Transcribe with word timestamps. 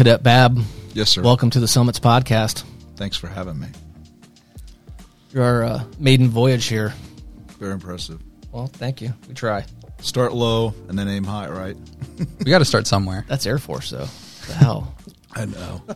All 0.00 0.04
right, 0.04 0.12
Cadet 0.12 0.22
Bab. 0.22 0.58
Yes, 0.94 1.10
sir. 1.10 1.20
Welcome 1.20 1.50
to 1.50 1.60
the 1.60 1.68
Summits 1.68 2.00
podcast. 2.00 2.64
Thanks 2.96 3.18
for 3.18 3.26
having 3.26 3.60
me. 3.60 3.66
Your 5.30 5.62
uh, 5.62 5.84
maiden 5.98 6.28
voyage 6.30 6.64
here. 6.68 6.94
Very 7.58 7.72
impressive. 7.72 8.18
Well, 8.50 8.66
thank 8.66 9.02
you. 9.02 9.12
We 9.28 9.34
try. 9.34 9.66
Start 10.00 10.32
low 10.32 10.72
and 10.88 10.98
then 10.98 11.06
aim 11.06 11.24
high, 11.24 11.50
right? 11.50 11.76
We 12.38 12.46
got 12.50 12.60
to 12.60 12.64
start 12.64 12.86
somewhere. 12.86 13.26
That's 13.28 13.44
Air 13.44 13.58
Force, 13.58 13.90
though. 13.90 14.06
the 14.46 14.54
hell. 14.54 14.94
I 15.34 15.44
know. 15.44 15.82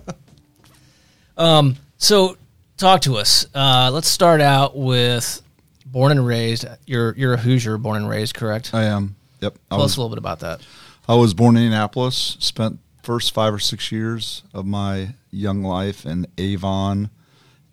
Um. 1.39 1.77
So, 1.97 2.37
talk 2.77 3.01
to 3.03 3.17
us. 3.17 3.47
Uh, 3.55 3.91
let's 3.93 4.07
start 4.07 4.41
out 4.41 4.77
with 4.77 5.43
born 5.87 6.13
and 6.13 6.25
raised. 6.25 6.65
You're 6.87 7.13
you're 7.17 7.35
a 7.35 7.39
Hoosier, 7.39 7.77
born 7.79 7.97
and 7.97 8.09
raised, 8.09 8.35
correct? 8.35 8.73
I 8.73 8.85
am. 8.85 9.17
Yep. 9.41 9.59
I 9.71 9.75
Tell 9.75 9.85
us 9.85 9.97
a 9.97 10.01
little 10.01 10.15
bit 10.15 10.19
about 10.19 10.41
that. 10.41 10.61
I 11.09 11.15
was 11.17 11.35
born 11.35 11.57
in 11.57 11.65
Indianapolis. 11.65 12.37
Spent 12.39 12.79
first 13.05 13.35
five 13.35 13.53
or 13.53 13.59
six 13.59 13.93
years 13.93 14.43
of 14.55 14.65
my 14.65 15.15
young 15.31 15.63
life 15.63 16.07
in 16.07 16.27
Avon 16.39 17.11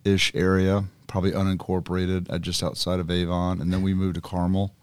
ish 0.04 0.30
area, 0.34 0.84
probably 1.06 1.32
unincorporated, 1.32 2.30
uh, 2.30 2.38
just 2.38 2.62
outside 2.62 3.00
of 3.00 3.10
Avon, 3.10 3.60
and 3.60 3.72
then 3.72 3.82
we 3.82 3.94
moved 3.94 4.16
to 4.16 4.20
Carmel 4.20 4.74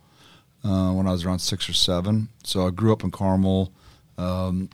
uh, 0.64 0.92
when 0.92 1.08
I 1.08 1.12
was 1.12 1.24
around 1.24 1.40
six 1.40 1.70
or 1.70 1.74
seven. 1.74 2.30
So 2.44 2.66
I 2.66 2.72
grew 2.72 2.92
up 2.92 3.04
in 3.04 3.12
Carmel. 3.12 3.72
Um, 4.18 4.70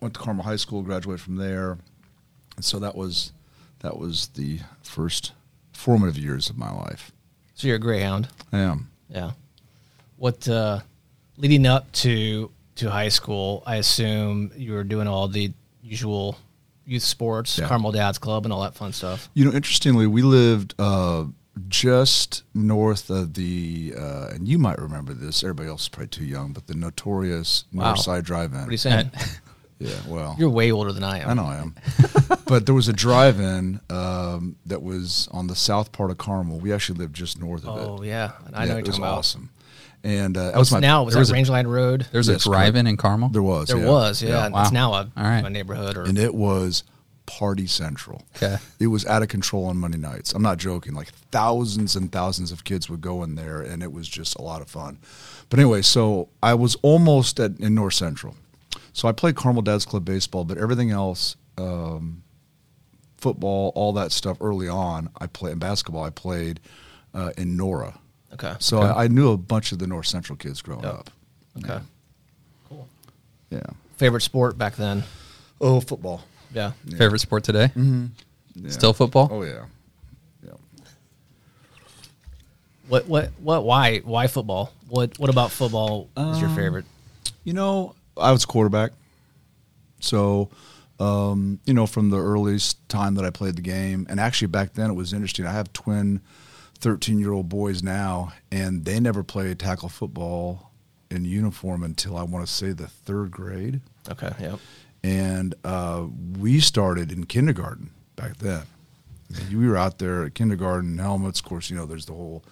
went 0.00 0.14
to 0.14 0.20
Carmel 0.20 0.44
High 0.44 0.56
School, 0.56 0.82
graduated 0.82 1.20
from 1.20 1.36
there, 1.36 1.78
and 2.56 2.64
so 2.64 2.78
that 2.78 2.94
was 2.94 3.32
that 3.80 3.98
was 3.98 4.28
the 4.28 4.60
first 4.82 5.32
formative 5.72 6.16
years 6.16 6.48
of 6.48 6.56
my 6.56 6.70
life. 6.70 7.10
So 7.54 7.66
you're 7.66 7.76
a 7.76 7.80
Greyhound. 7.80 8.28
I 8.52 8.60
am. 8.60 8.90
Yeah. 9.08 9.32
What 10.16 10.48
uh, 10.48 10.80
leading 11.36 11.66
up 11.66 11.90
to 11.92 12.50
to 12.76 12.90
high 12.90 13.08
school? 13.08 13.62
I 13.66 13.76
assume 13.76 14.52
you 14.56 14.72
were 14.72 14.84
doing 14.84 15.06
all 15.08 15.28
the 15.28 15.52
usual 15.82 16.36
youth 16.86 17.02
sports, 17.02 17.58
Yeah. 17.58 17.68
Carmel 17.68 17.92
Dad's 17.92 18.18
Club, 18.18 18.44
and 18.44 18.52
all 18.52 18.62
that 18.62 18.74
fun 18.74 18.92
stuff. 18.92 19.28
You 19.34 19.44
know, 19.44 19.52
interestingly, 19.52 20.06
we 20.06 20.22
lived 20.22 20.74
uh, 20.78 21.24
just 21.68 22.42
north 22.54 23.10
of 23.10 23.34
the, 23.34 23.94
uh, 23.98 24.28
and 24.32 24.48
you 24.48 24.58
might 24.58 24.78
remember 24.78 25.12
this. 25.14 25.42
Everybody 25.44 25.68
else 25.68 25.82
is 25.82 25.88
probably 25.88 26.08
too 26.08 26.24
young, 26.24 26.52
but 26.52 26.66
the 26.66 26.74
notorious 26.74 27.64
Wow. 27.72 27.94
Northside 27.94 28.24
Drive-In. 28.24 28.58
What 28.60 28.68
are 28.68 28.72
you 28.72 28.76
saying? 28.78 29.10
Yeah, 29.78 29.96
well, 30.06 30.36
You're 30.38 30.48
way 30.48 30.70
older 30.70 30.92
than 30.92 31.02
I 31.02 31.18
am. 31.18 31.30
I 31.30 31.34
know 31.34 31.42
I 31.44 31.56
am. 31.56 31.74
but 32.46 32.66
there 32.66 32.74
was 32.74 32.86
a 32.86 32.92
drive-in 32.92 33.80
um, 33.90 34.54
that 34.66 34.80
was 34.80 35.26
on 35.32 35.48
the 35.48 35.56
south 35.56 35.90
part 35.90 36.12
of 36.12 36.18
Carmel. 36.18 36.60
We 36.60 36.72
actually 36.72 37.00
lived 37.00 37.16
just 37.16 37.40
north 37.40 37.66
of 37.66 37.76
it. 37.78 37.80
Oh 37.88 38.00
yeah, 38.04 38.30
I 38.54 38.66
Yeah, 38.66 38.74
know 38.74 38.78
it 38.78 38.84
you're 38.84 38.86
was 38.92 38.98
about. 38.98 39.18
awesome. 39.18 39.50
And 40.04 40.36
uh, 40.36 40.50
that 40.50 40.58
was 40.58 40.72
my 40.72 40.80
now 40.80 41.04
was 41.04 41.14
there 41.14 41.20
that 41.20 41.22
was 41.22 41.30
a- 41.30 41.34
Rangeline 41.34 41.66
Road? 41.68 42.06
There's 42.10 42.28
Yes, 42.28 42.44
a 42.44 42.48
drive-in 42.48 42.86
in 42.88 42.96
Carmel. 42.96 43.28
There 43.28 43.42
was. 43.42 43.68
There 43.68 43.78
yeah. 43.78 43.86
was, 43.88 44.22
yeah. 44.22 44.48
Wow. 44.48 44.62
It's 44.62 44.72
now 44.72 44.92
a, 44.94 45.10
All 45.16 45.22
right. 45.24 45.44
a 45.44 45.50
neighborhood 45.50 45.96
or 45.96 46.02
and 46.02 46.18
it 46.18 46.34
was 46.34 46.82
party 47.26 47.68
central. 47.68 48.22
Okay. 48.36 48.56
It 48.80 48.88
was 48.88 49.06
out 49.06 49.22
of 49.22 49.28
control 49.28 49.66
on 49.66 49.76
Monday 49.76 49.98
nights. 49.98 50.32
I'm 50.34 50.42
not 50.42 50.58
joking. 50.58 50.92
Like 50.94 51.08
thousands 51.30 51.94
and 51.94 52.10
thousands 52.10 52.50
of 52.50 52.64
kids 52.64 52.90
would 52.90 53.00
go 53.00 53.22
in 53.22 53.36
there, 53.36 53.60
and 53.62 53.80
it 53.82 53.92
was 53.92 54.08
just 54.08 54.34
a 54.36 54.42
lot 54.42 54.60
of 54.60 54.68
fun. 54.68 54.98
But 55.48 55.60
anyway, 55.60 55.82
so 55.82 56.28
I 56.42 56.54
was 56.54 56.74
almost 56.82 57.38
at 57.38 57.60
in 57.60 57.74
North 57.76 57.94
Central. 57.94 58.34
So 58.92 59.06
I 59.06 59.12
played 59.12 59.36
Carmel 59.36 59.62
Dad's 59.62 59.84
Club 59.84 60.04
baseball, 60.04 60.44
but 60.44 60.58
everything 60.58 60.90
else, 60.90 61.36
um, 61.58 62.24
football, 63.18 63.72
all 63.76 63.92
that 63.94 64.10
stuff 64.12 64.36
early 64.40 64.68
on, 64.68 65.08
I 65.20 65.28
played 65.28 65.52
in 65.52 65.58
basketball. 65.58 66.02
I 66.04 66.10
played 66.10 66.60
uh, 67.14 67.30
in 67.38 67.56
Nora. 67.56 67.98
Okay. 68.34 68.54
So 68.58 68.78
Okay. 68.82 68.88
I, 68.88 69.04
I 69.04 69.08
knew 69.08 69.30
a 69.32 69.36
bunch 69.36 69.72
of 69.72 69.78
the 69.78 69.86
North 69.86 70.06
Central 70.06 70.36
kids 70.36 70.62
growing 70.62 70.84
Yep. 70.84 70.94
up. 70.94 71.10
Okay. 71.58 71.78
Cool. 72.68 72.88
Yeah. 73.50 73.60
Favorite 73.96 74.22
sport 74.22 74.56
back 74.58 74.76
then? 74.76 75.04
Oh, 75.60 75.80
football. 75.80 76.24
Yeah. 76.54 76.72
Yeah. 76.84 76.96
Favorite 76.98 77.20
sport 77.20 77.44
today? 77.44 77.70
Yeah. 77.76 78.70
Still 78.70 78.92
football. 78.92 79.28
Oh 79.30 79.42
yeah. 79.42 79.64
Yeah. 80.44 80.52
What 82.88 83.06
what 83.06 83.30
what 83.40 83.64
why 83.64 83.98
why 84.00 84.26
football? 84.26 84.72
What 84.88 85.18
what 85.18 85.30
about 85.30 85.50
football 85.50 86.08
is 86.16 86.40
your 86.40 86.50
Um, 86.50 86.56
favorite? 86.56 86.84
You 87.44 87.52
know, 87.54 87.94
I 88.16 88.32
was 88.32 88.44
quarterback. 88.44 88.92
So, 90.00 90.50
um, 91.00 91.60
you 91.64 91.74
know, 91.74 91.86
from 91.86 92.10
the 92.10 92.18
earliest 92.18 92.86
time 92.88 93.14
that 93.14 93.24
I 93.24 93.30
played 93.30 93.56
the 93.56 93.62
game, 93.62 94.06
and 94.10 94.18
actually 94.18 94.48
back 94.48 94.74
then 94.74 94.90
it 94.90 94.94
was 94.94 95.12
interesting. 95.12 95.46
I 95.46 95.52
have 95.52 95.72
twin 95.72 96.20
13 96.82 97.18
year 97.18 97.32
old 97.32 97.48
boys 97.48 97.82
now, 97.82 98.32
and 98.50 98.84
they 98.84 99.00
never 99.00 99.22
play 99.22 99.54
tackle 99.54 99.88
football 99.88 100.72
in 101.10 101.24
uniform 101.24 101.82
until 101.82 102.16
I 102.16 102.24
want 102.24 102.44
to 102.46 102.52
say 102.52 102.72
the 102.72 102.88
third 102.88 103.30
grade. 103.30 103.80
Okay. 104.10 104.32
Yep. 104.40 104.58
And 105.04 105.54
uh, 105.64 106.06
we 106.38 106.60
started 106.60 107.12
in 107.12 107.24
kindergarten 107.24 107.90
back 108.16 108.36
then. 108.38 108.62
I 109.34 109.38
mean, 109.44 109.60
we 109.60 109.68
were 109.68 109.76
out 109.76 109.98
there 109.98 110.24
at 110.24 110.34
kindergarten 110.34 110.98
helmets. 110.98 111.40
Of 111.40 111.46
course, 111.46 111.70
you 111.70 111.76
know, 111.76 111.86
there's 111.86 112.06
the 112.06 112.12
whole 112.12 112.44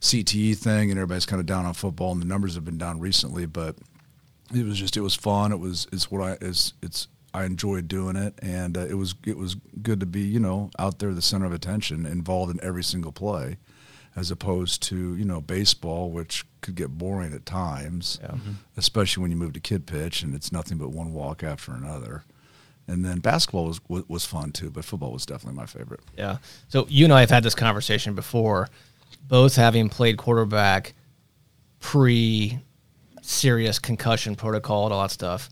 CTE 0.00 0.56
thing, 0.56 0.90
and 0.90 0.98
everybody's 0.98 1.26
kind 1.26 1.40
of 1.40 1.46
down 1.46 1.64
on 1.64 1.74
football, 1.74 2.12
and 2.12 2.20
the 2.20 2.26
numbers 2.26 2.54
have 2.54 2.64
been 2.64 2.78
down 2.78 3.00
recently. 3.00 3.46
But 3.46 3.76
it 4.54 4.64
was 4.64 4.78
just, 4.78 4.96
it 4.96 5.00
was 5.00 5.14
fun. 5.14 5.52
It 5.52 5.60
was, 5.60 5.86
it's 5.92 6.10
what 6.10 6.22
I, 6.22 6.38
it's, 6.40 6.74
it's, 6.82 7.08
I 7.32 7.44
enjoyed 7.44 7.88
doing 7.88 8.16
it, 8.16 8.34
and 8.42 8.76
uh, 8.76 8.86
it 8.86 8.94
was, 8.94 9.14
it 9.24 9.36
was 9.36 9.54
good 9.82 10.00
to 10.00 10.06
be, 10.06 10.20
you 10.20 10.40
know, 10.40 10.70
out 10.78 10.98
there, 10.98 11.14
the 11.14 11.22
center 11.22 11.46
of 11.46 11.52
attention, 11.52 12.06
involved 12.06 12.52
in 12.52 12.62
every 12.62 12.84
single 12.84 13.12
play, 13.12 13.58
as 14.18 14.30
opposed 14.30 14.82
to, 14.82 15.16
you 15.16 15.24
know, 15.24 15.40
baseball, 15.40 16.10
which 16.10 16.44
could 16.60 16.74
get 16.74 16.98
boring 16.98 17.32
at 17.32 17.46
times 17.46 18.18
Yeah. 18.20 18.30
Mm-hmm. 18.30 18.50
especially 18.76 19.22
when 19.22 19.30
you 19.30 19.36
move 19.36 19.52
to 19.52 19.60
kid 19.60 19.86
pitch 19.86 20.22
and 20.22 20.34
it's 20.34 20.50
nothing 20.52 20.76
but 20.78 20.90
one 20.90 21.12
walk 21.12 21.42
after 21.42 21.72
another. 21.72 22.24
And 22.88 23.04
then 23.04 23.20
basketball 23.20 23.66
was 23.66 23.80
was, 23.88 24.24
fun 24.24 24.50
too, 24.52 24.70
but 24.70 24.84
football 24.84 25.12
was 25.12 25.26
definitely 25.26 25.56
my 25.56 25.66
favorite. 25.66 26.00
Yeah. 26.16 26.38
So 26.68 26.86
you 26.88 27.04
and 27.04 27.12
I 27.12 27.20
have 27.20 27.30
had 27.30 27.42
this 27.42 27.54
conversation 27.54 28.14
before, 28.14 28.68
both 29.28 29.56
having 29.56 29.88
played 29.90 30.16
quarterback 30.16 30.94
pre 31.80 32.58
serious 33.22 33.78
concussion 33.78 34.34
protocol 34.36 34.84
and 34.84 34.94
all 34.94 35.02
that 35.02 35.10
stuff. 35.10 35.50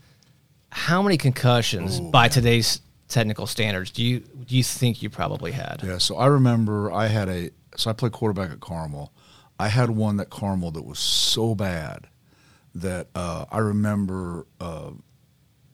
How 0.71 1.01
many 1.01 1.17
concussions 1.17 1.99
by 1.99 2.27
today's 2.27 2.81
technical 3.07 3.47
standards 3.47 3.91
do 3.91 4.03
you 4.03 4.19
do 4.19 4.57
you 4.57 4.63
think 4.63 5.01
you 5.01 5.09
probably 5.09 5.51
had? 5.51 5.81
Yeah, 5.83 5.99
so 5.99 6.17
I 6.17 6.25
remember 6.25 6.91
I 6.91 7.07
had 7.07 7.29
a 7.29 7.51
so 7.77 7.89
I 7.89 7.93
played 7.93 8.11
quarterback 8.11 8.51
at 8.51 8.59
Carmel. 8.59 9.13
I 9.59 9.69
had 9.69 9.89
one 9.89 10.19
at 10.19 10.29
Carmel 10.29 10.71
that 10.71 10.85
was 10.85 10.99
so 10.99 11.55
bad 11.55 12.07
that 12.75 13.07
uh, 13.15 13.45
I 13.51 13.59
remember, 13.59 14.45
uh, 14.59 14.91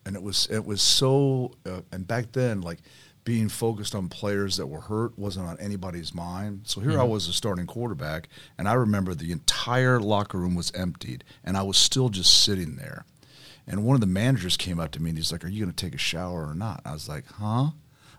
and 0.06 0.16
it 0.16 0.22
was 0.22 0.46
it 0.50 0.64
was 0.64 0.80
so. 0.80 1.52
Uh, 1.66 1.80
and 1.92 2.06
back 2.06 2.32
then, 2.32 2.60
like 2.60 2.78
being 3.24 3.48
focused 3.48 3.94
on 3.94 4.08
players 4.08 4.58
that 4.58 4.66
were 4.66 4.82
hurt 4.82 5.18
wasn't 5.18 5.46
on 5.46 5.58
anybody's 5.58 6.14
mind. 6.14 6.60
So 6.64 6.80
here 6.80 7.00
I 7.00 7.04
was, 7.04 7.26
a 7.26 7.32
starting 7.32 7.66
quarterback, 7.66 8.28
and 8.58 8.68
I 8.68 8.74
remember 8.74 9.14
the 9.14 9.32
entire 9.32 9.98
locker 9.98 10.38
room 10.38 10.54
was 10.54 10.70
emptied, 10.74 11.24
and 11.42 11.56
I 11.56 11.62
was 11.62 11.78
still 11.78 12.10
just 12.10 12.44
sitting 12.44 12.76
there. 12.76 13.06
And 13.66 13.82
one 13.82 13.94
of 13.94 14.02
the 14.02 14.06
managers 14.06 14.58
came 14.58 14.78
up 14.78 14.90
to 14.92 15.02
me 15.02 15.10
and 15.10 15.18
he's 15.18 15.32
like, 15.32 15.42
"Are 15.44 15.48
you 15.48 15.64
going 15.64 15.74
to 15.74 15.84
take 15.84 15.94
a 15.94 15.98
shower 15.98 16.46
or 16.46 16.54
not?" 16.54 16.82
I 16.84 16.92
was 16.92 17.08
like, 17.08 17.26
"Huh?" 17.26 17.70
I 17.70 17.72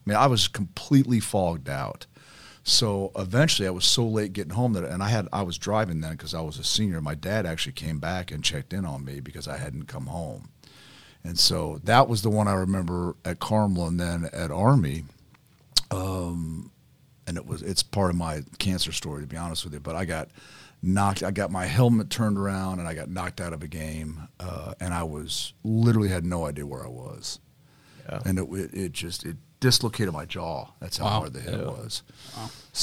mean, 0.05 0.17
I 0.17 0.27
was 0.27 0.47
completely 0.47 1.19
fogged 1.19 1.69
out. 1.69 2.05
So 2.67 3.11
eventually, 3.15 3.67
I 3.67 3.71
was 3.71 3.85
so 3.85 4.03
late 4.07 4.33
getting 4.33 4.53
home 4.53 4.73
that, 4.73 4.83
and 4.85 5.03
I 5.03 5.09
had 5.09 5.27
I 5.31 5.43
was 5.43 5.55
driving 5.59 6.01
then 6.01 6.13
because 6.13 6.33
I 6.33 6.41
was 6.41 6.57
a 6.57 6.63
senior. 6.63 6.99
My 6.99 7.13
dad 7.13 7.45
actually 7.45 7.73
came 7.73 7.99
back 7.99 8.31
and 8.31 8.43
checked 8.43 8.73
in 8.73 8.85
on 8.85 9.05
me 9.05 9.19
because 9.19 9.47
I 9.47 9.57
hadn't 9.57 9.85
come 9.87 10.07
home, 10.07 10.49
and 11.23 11.37
so 11.37 11.79
that 11.83 12.07
was 12.09 12.23
the 12.23 12.31
one 12.31 12.47
I 12.47 12.53
remember 12.55 13.15
at 13.23 13.39
Carmel, 13.39 13.85
and 13.87 13.99
then 13.99 14.27
at 14.33 14.49
Army. 14.49 15.03
Um, 15.91 16.71
and 17.27 17.37
it 17.37 17.45
was 17.45 17.61
it's 17.61 17.83
part 17.83 18.09
of 18.09 18.15
my 18.15 18.41
cancer 18.57 18.91
story 18.91 19.21
to 19.21 19.27
be 19.27 19.37
honest 19.37 19.63
with 19.63 19.73
you. 19.75 19.79
But 19.79 19.95
I 19.95 20.05
got 20.05 20.29
knocked. 20.81 21.21
I 21.21 21.29
got 21.29 21.51
my 21.51 21.67
helmet 21.67 22.09
turned 22.09 22.39
around, 22.39 22.79
and 22.79 22.87
I 22.87 22.95
got 22.95 23.09
knocked 23.09 23.41
out 23.41 23.53
of 23.53 23.61
a 23.61 23.67
game, 23.67 24.27
uh, 24.39 24.73
and 24.79 24.91
I 24.91 25.03
was 25.03 25.53
literally 25.63 26.09
had 26.09 26.25
no 26.25 26.47
idea 26.47 26.65
where 26.65 26.83
I 26.83 26.89
was, 26.89 27.39
Yeah. 28.09 28.21
and 28.25 28.39
it, 28.39 28.47
it 28.51 28.73
it 28.73 28.91
just 28.91 29.23
it 29.23 29.37
dislocated 29.65 30.13
my 30.13 30.25
jaw. 30.25 30.67
That's 30.79 30.97
how 30.97 31.05
Wow. 31.05 31.19
hard 31.21 31.33
the 31.33 31.41
hit 31.41 31.53
Yeah. 31.59 31.65
was. 31.65 32.03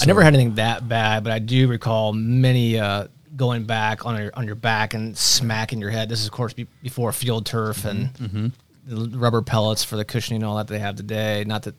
I 0.00 0.04
never 0.06 0.20
had 0.22 0.34
anything 0.34 0.56
that 0.56 0.88
bad, 0.88 1.22
but 1.22 1.32
I 1.32 1.38
do 1.38 1.68
recall 1.68 2.12
many 2.12 2.78
uh, 2.78 3.06
going 3.36 3.64
back 3.64 4.04
on 4.04 4.20
your 4.20 4.30
on 4.34 4.46
your 4.46 4.54
back 4.56 4.94
and 4.94 5.16
smacking 5.16 5.80
your 5.80 5.90
head. 5.90 6.08
This 6.08 6.20
is 6.20 6.26
of 6.26 6.32
course 6.32 6.52
be, 6.54 6.66
before 6.82 7.12
field 7.12 7.46
turf 7.46 7.84
and 7.84 8.52
the 8.84 9.16
rubber 9.16 9.42
pellets 9.42 9.84
for 9.84 9.96
the 9.96 10.04
cushioning 10.04 10.42
and 10.42 10.48
all 10.50 10.56
that 10.56 10.66
they 10.66 10.80
have 10.80 10.96
today. 10.96 11.44
Not 11.46 11.62
that 11.62 11.74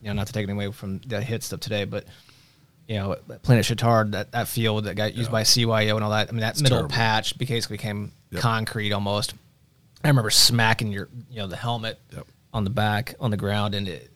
you 0.00 0.08
know, 0.08 0.12
not 0.14 0.28
to 0.28 0.32
take 0.32 0.44
anything 0.44 0.56
away 0.56 0.70
from 0.72 0.98
the 1.00 1.20
hit 1.20 1.42
stuff 1.42 1.58
today, 1.60 1.84
but 1.84 2.04
you 2.86 2.96
know, 2.98 3.16
Planet 3.42 3.64
Chittard, 3.66 4.12
that, 4.12 4.30
that 4.30 4.46
field 4.46 4.84
that 4.84 4.94
got 4.94 5.14
used 5.16 5.32
by 5.32 5.42
CYO 5.42 5.96
and 5.96 6.04
all 6.04 6.10
that. 6.10 6.28
I 6.28 6.32
mean, 6.32 6.42
that 6.42 6.60
middle 6.60 6.78
terrible. 6.78 6.94
patch 6.94 7.36
basically 7.36 7.78
became 7.78 8.12
Yep. 8.30 8.42
concrete 8.42 8.92
almost. 8.92 9.34
I 10.04 10.08
remember 10.08 10.30
smacking 10.30 10.92
your, 10.92 11.08
you 11.30 11.38
know, 11.38 11.46
the 11.48 11.56
helmet 11.56 11.98
Yep. 12.14 12.26
on 12.52 12.62
the 12.64 12.70
back 12.70 13.14
on 13.18 13.30
the 13.32 13.36
ground 13.36 13.74
and 13.74 13.88
it, 13.88 14.08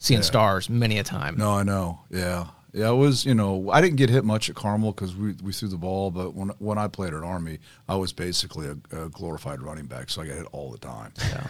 seeing 0.00 0.18
Yeah. 0.20 0.24
stars 0.26 0.68
many 0.68 0.98
a 0.98 1.04
time. 1.04 1.36
No, 1.38 1.52
I 1.52 1.62
know. 1.62 2.00
Yeah, 2.10 2.46
yeah. 2.72 2.90
It 2.90 2.94
was 2.96 3.24
you 3.24 3.34
know 3.34 3.70
I 3.70 3.80
didn't 3.80 3.96
get 3.96 4.10
hit 4.10 4.24
much 4.24 4.50
at 4.50 4.56
Carmel 4.56 4.90
because 4.90 5.14
we 5.14 5.34
we 5.42 5.52
threw 5.52 5.68
the 5.68 5.76
ball, 5.76 6.10
but 6.10 6.34
when 6.34 6.48
when 6.58 6.76
I 6.78 6.88
played 6.88 7.14
at 7.14 7.22
Army, 7.22 7.60
I 7.88 7.94
was 7.94 8.12
basically 8.12 8.66
a, 8.66 9.04
a 9.04 9.08
glorified 9.10 9.62
running 9.62 9.86
back, 9.86 10.10
so 10.10 10.22
I 10.22 10.26
got 10.26 10.36
hit 10.36 10.46
all 10.50 10.72
the 10.72 10.78
time. 10.78 11.12
Yeah. 11.18 11.46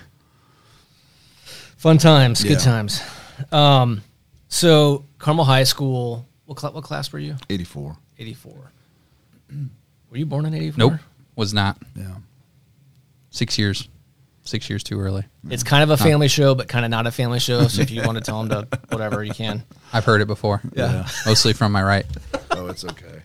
Fun 1.76 1.97
times, 1.97 2.43
Yeah. 2.44 2.50
good 2.50 2.61
times. 2.61 3.02
Um, 3.52 4.02
so 4.49 5.06
Carmel 5.19 5.46
High 5.46 5.64
School. 5.64 6.26
What, 6.44 6.58
cl- 6.61 6.73
what 6.75 6.85
class 6.85 7.11
were 7.12 7.19
you? 7.20 7.37
84. 7.49 7.96
Eighty 8.19 8.35
four. 8.35 8.73
Were 10.11 10.17
you 10.19 10.26
born 10.26 10.44
in 10.44 10.53
eighty 10.53 10.73
four? 10.73 10.91
Nope, 10.91 11.00
was 11.37 11.55
not. 11.55 11.79
Yeah. 11.96 12.17
Six 13.31 13.56
years. 13.58 13.88
Six 14.44 14.69
years 14.70 14.82
too 14.82 14.98
early. 14.98 15.25
It's 15.48 15.62
kind 15.62 15.82
of 15.82 15.90
a 15.90 15.96
family 15.96 16.28
show, 16.28 16.54
but 16.54 16.66
kind 16.66 16.84
of 16.84 16.90
not 16.90 17.06
a 17.06 17.10
family 17.10 17.38
show. 17.40 17.69
So 17.69 17.82
if 17.82 17.90
you 17.90 18.02
want 18.02 18.16
to 18.19 18.25
tell 18.25 18.42
them 18.42 18.66
to 18.70 18.78
whatever, 18.88 19.22
you 19.22 19.32
can. 19.32 19.62
I've 19.92 20.04
heard 20.04 20.20
it 20.22 20.26
before. 20.26 20.60
Yeah. 20.72 21.06
Mostly 21.26 21.52
from 21.52 21.72
my 21.72 21.82
right. 21.82 22.06
Oh, 22.52 22.69
it's 22.69 22.84
okay. 22.84 23.22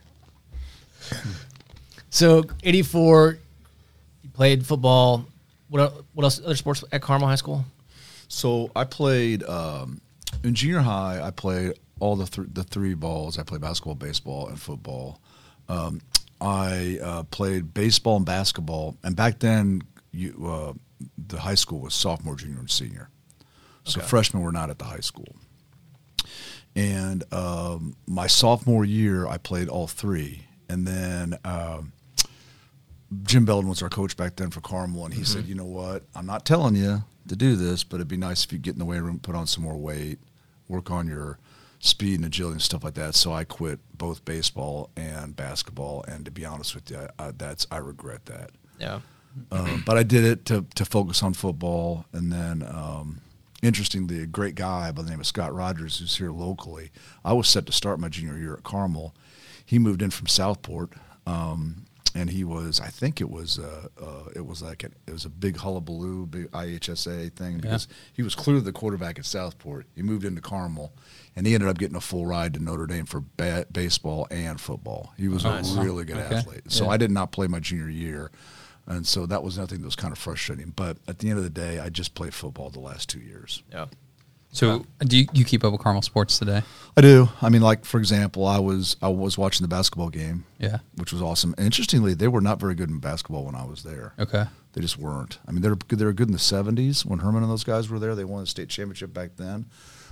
So 2.09 2.45
eighty 2.63 2.81
four, 2.81 3.39
you 4.23 4.29
played 4.29 4.65
football. 4.65 5.25
What 5.67 5.94
what 6.13 6.23
else? 6.23 6.39
Other 6.39 6.56
sports 6.56 6.81
at 6.94 7.01
Carmel 7.01 7.27
High 7.27 7.35
School? 7.35 7.65
So 8.29 8.71
I 8.73 8.85
played 8.85 9.44
um, 9.44 10.00
in 10.41 10.53
junior 10.53 10.79
high. 10.79 11.19
I 11.21 11.31
played 11.31 11.73
all 12.00 12.15
the 12.15 12.25
th- 12.25 12.47
the 12.53 12.63
three 12.63 12.94
balls. 12.94 13.38
I 13.38 13.44
played 13.44 13.59
basketball, 13.59 13.95
baseball, 13.95 14.47
and 14.47 14.57
football. 14.57 15.19
Um, 15.68 16.00
I 16.39 17.00
uh, 17.03 17.23
played 17.23 17.73
baseball 17.73 18.15
and 18.15 18.25
basketball, 18.25 18.95
and 19.03 19.15
back 19.18 19.39
then, 19.39 19.81
you 20.13 20.35
uh, 20.47 20.73
the 21.18 21.39
high 21.42 21.56
school 21.56 21.80
was 21.80 21.94
sophomore, 21.94 22.36
junior, 22.36 22.59
and 22.59 22.69
senior. 22.71 23.09
So 23.83 24.00
Okay. 24.00 24.07
freshmen 24.07 24.42
were 24.44 24.51
not 24.51 24.69
at 24.69 24.80
the 24.80 24.86
high 24.86 25.00
school. 25.01 25.36
And 26.75 27.24
um, 27.33 27.95
my 28.07 28.27
sophomore 28.27 28.83
year, 28.83 29.27
I 29.27 29.38
played 29.38 29.69
all 29.69 29.88
three, 29.88 30.45
and 30.69 30.88
then. 30.88 31.38
Um, 31.45 31.92
Jim 33.24 33.45
Belden 33.45 33.69
was 33.69 33.81
our 33.81 33.88
coach 33.88 34.18
back 34.18 34.36
then 34.36 34.50
for 34.50 34.62
Carmel, 34.62 35.06
and 35.06 35.13
he 35.13 35.24
said, 35.24 35.45
"You 35.45 35.56
know 35.56 35.63
what? 35.63 36.03
I'm 36.15 36.25
not 36.25 36.44
telling 36.44 36.75
you 36.75 37.03
to 37.27 37.36
do 37.36 37.56
this, 37.56 37.83
but 37.83 37.97
it'd 37.97 38.07
be 38.09 38.18
nice 38.18 38.44
if 38.44 38.51
you 38.51 38.57
get 38.57 38.74
in 38.74 38.80
the 38.80 38.83
weight 38.86 39.00
room, 39.01 39.19
put 39.19 39.36
on 39.36 39.45
some 39.47 39.63
more 39.63 39.77
weight, 39.77 40.19
work 40.68 40.89
on 40.92 41.07
your 41.07 41.38
speed 41.80 42.15
and 42.15 42.25
agility 42.25 42.53
and 42.53 42.62
stuff 42.62 42.83
like 42.83 42.95
that." 42.95 43.13
So 43.15 43.31
I 43.31 43.44
quit 43.45 43.80
both 43.95 44.25
baseball 44.25 44.89
and 44.97 45.36
basketball, 45.36 46.03
and 46.07 46.25
to 46.25 46.31
be 46.31 46.44
honest 46.45 46.74
with 46.75 46.89
you, 46.89 46.97
I, 47.19 47.27
I, 47.27 47.31
that's 47.31 47.68
I 47.71 47.77
regret 47.77 48.25
that. 48.25 48.50
Yeah. 48.80 49.00
Um, 49.51 49.83
but 49.85 49.97
I 49.97 50.03
did 50.03 50.23
it 50.23 50.45
to 50.45 50.65
to 50.75 50.85
focus 50.85 51.21
on 51.23 51.33
football, 51.33 52.05
and 52.13 52.31
then 52.31 52.63
um, 52.63 53.21
interestingly, 53.61 54.21
a 54.21 54.25
great 54.25 54.55
guy 54.55 54.91
by 54.91 55.01
the 55.01 55.09
name 55.09 55.19
of 55.19 55.27
Scott 55.27 55.53
Rogers, 55.53 55.99
who's 55.99 56.17
here 56.17 56.31
locally. 56.31 56.91
I 57.23 57.33
was 57.33 57.47
set 57.47 57.65
to 57.65 57.71
start 57.71 57.99
my 57.99 58.09
junior 58.09 58.37
year 58.37 58.53
at 58.55 58.63
Carmel. 58.63 59.13
He 59.65 59.79
moved 59.79 60.01
in 60.01 60.11
from 60.11 60.27
Southport, 60.27 60.91
um, 61.25 61.85
and 62.13 62.29
he 62.29 62.43
was 62.45 62.79
I 62.79 62.87
think 62.87 63.19
it 63.19 63.29
was 63.29 63.59
uh, 63.59 63.87
uh, 64.01 64.29
it 64.35 64.45
was 64.45 64.61
like 64.61 64.83
a, 64.83 64.91
it 65.07 65.11
was 65.11 65.25
a 65.25 65.29
big 65.29 65.57
hullabaloo, 65.57 66.27
big 66.27 66.51
IHSA 66.51 67.33
thing 67.33 67.57
because 67.57 67.87
he 68.13 68.21
was 68.23 68.35
clearly 68.35 68.61
the 68.61 68.71
quarterback 68.71 69.19
at 69.19 69.25
Southport. 69.25 69.85
He 69.95 70.01
moved 70.01 70.23
into 70.23 70.39
Carmel, 70.41 70.93
and 71.35 71.45
he 71.45 71.55
ended 71.55 71.67
up 71.67 71.77
getting 71.77 71.97
a 71.97 72.01
full 72.01 72.25
ride 72.25 72.53
to 72.53 72.63
Notre 72.63 72.85
Dame 72.87 73.05
for 73.05 73.21
ba- 73.35 73.65
baseball 73.71 74.27
and 74.31 74.61
football. 74.61 75.13
He 75.17 75.27
was 75.27 75.43
Nice. 75.43 75.75
a 75.75 75.81
really 75.81 76.05
good 76.05 76.17
Okay. 76.17 76.35
athlete. 76.35 76.71
So 76.71 76.85
Yeah. 76.85 76.91
I 76.91 76.97
did 76.97 77.11
not 77.11 77.31
play 77.33 77.47
my 77.47 77.59
junior 77.59 77.89
year. 77.89 78.31
And 78.87 79.05
so 79.07 79.25
that 79.25 79.41
was 79.43 79.57
nothing 79.57 79.79
that 79.79 79.85
was 79.85 79.95
kind 79.95 80.11
of 80.11 80.17
frustrating. 80.19 80.71
But 80.75 80.97
at 81.07 81.19
the 81.19 81.29
end 81.29 81.37
of 81.37 81.43
the 81.43 81.49
day, 81.49 81.79
I 81.79 81.89
just 81.89 82.13
played 82.13 82.33
football 82.33 82.69
the 82.69 82.79
last 82.79 83.09
two 83.09 83.19
years. 83.19 83.63
Yeah. 83.71 83.85
So 84.51 84.85
do 84.99 85.17
you, 85.17 85.27
you 85.33 85.43
keep 85.43 85.65
up 85.65 85.73
with 85.73 85.81
Carmel 85.81 86.01
sports 86.01 86.39
today? 86.39 86.61
I 86.95 87.01
do. 87.01 87.27
I 87.41 87.49
mean, 87.49 87.61
like 87.61 87.83
for 87.83 87.97
example, 87.97 88.45
I 88.47 88.59
was 88.59 88.95
I 89.01 89.09
was 89.09 89.37
watching 89.37 89.63
the 89.65 89.67
basketball 89.67 90.09
game, 90.09 90.45
Yeah. 90.59 90.77
which 90.95 91.11
was 91.11 91.21
awesome. 91.21 91.53
And 91.57 91.65
interestingly, 91.65 92.13
they 92.13 92.29
were 92.29 92.39
not 92.39 92.57
very 92.59 92.73
good 92.73 92.89
in 92.89 92.99
basketball 92.99 93.43
when 93.43 93.55
I 93.55 93.65
was 93.65 93.83
there. 93.83 94.13
Okay. 94.17 94.45
They 94.71 94.79
just 94.81 94.97
weren't. 94.97 95.39
I 95.45 95.51
mean, 95.51 95.61
they 95.61 95.67
were 95.69 95.77
they 95.89 96.05
were 96.05 96.13
good 96.13 96.27
in 96.29 96.33
the 96.33 96.37
'70s 96.39 97.03
when 97.05 97.19
Herman 97.19 97.43
and 97.43 97.51
those 97.51 97.65
guys 97.65 97.89
were 97.89 97.99
there. 97.99 98.15
They 98.15 98.23
won 98.23 98.41
the 98.41 98.47
state 98.47 98.69
championship 98.69 99.13
back 99.13 99.31
then. 99.35 99.65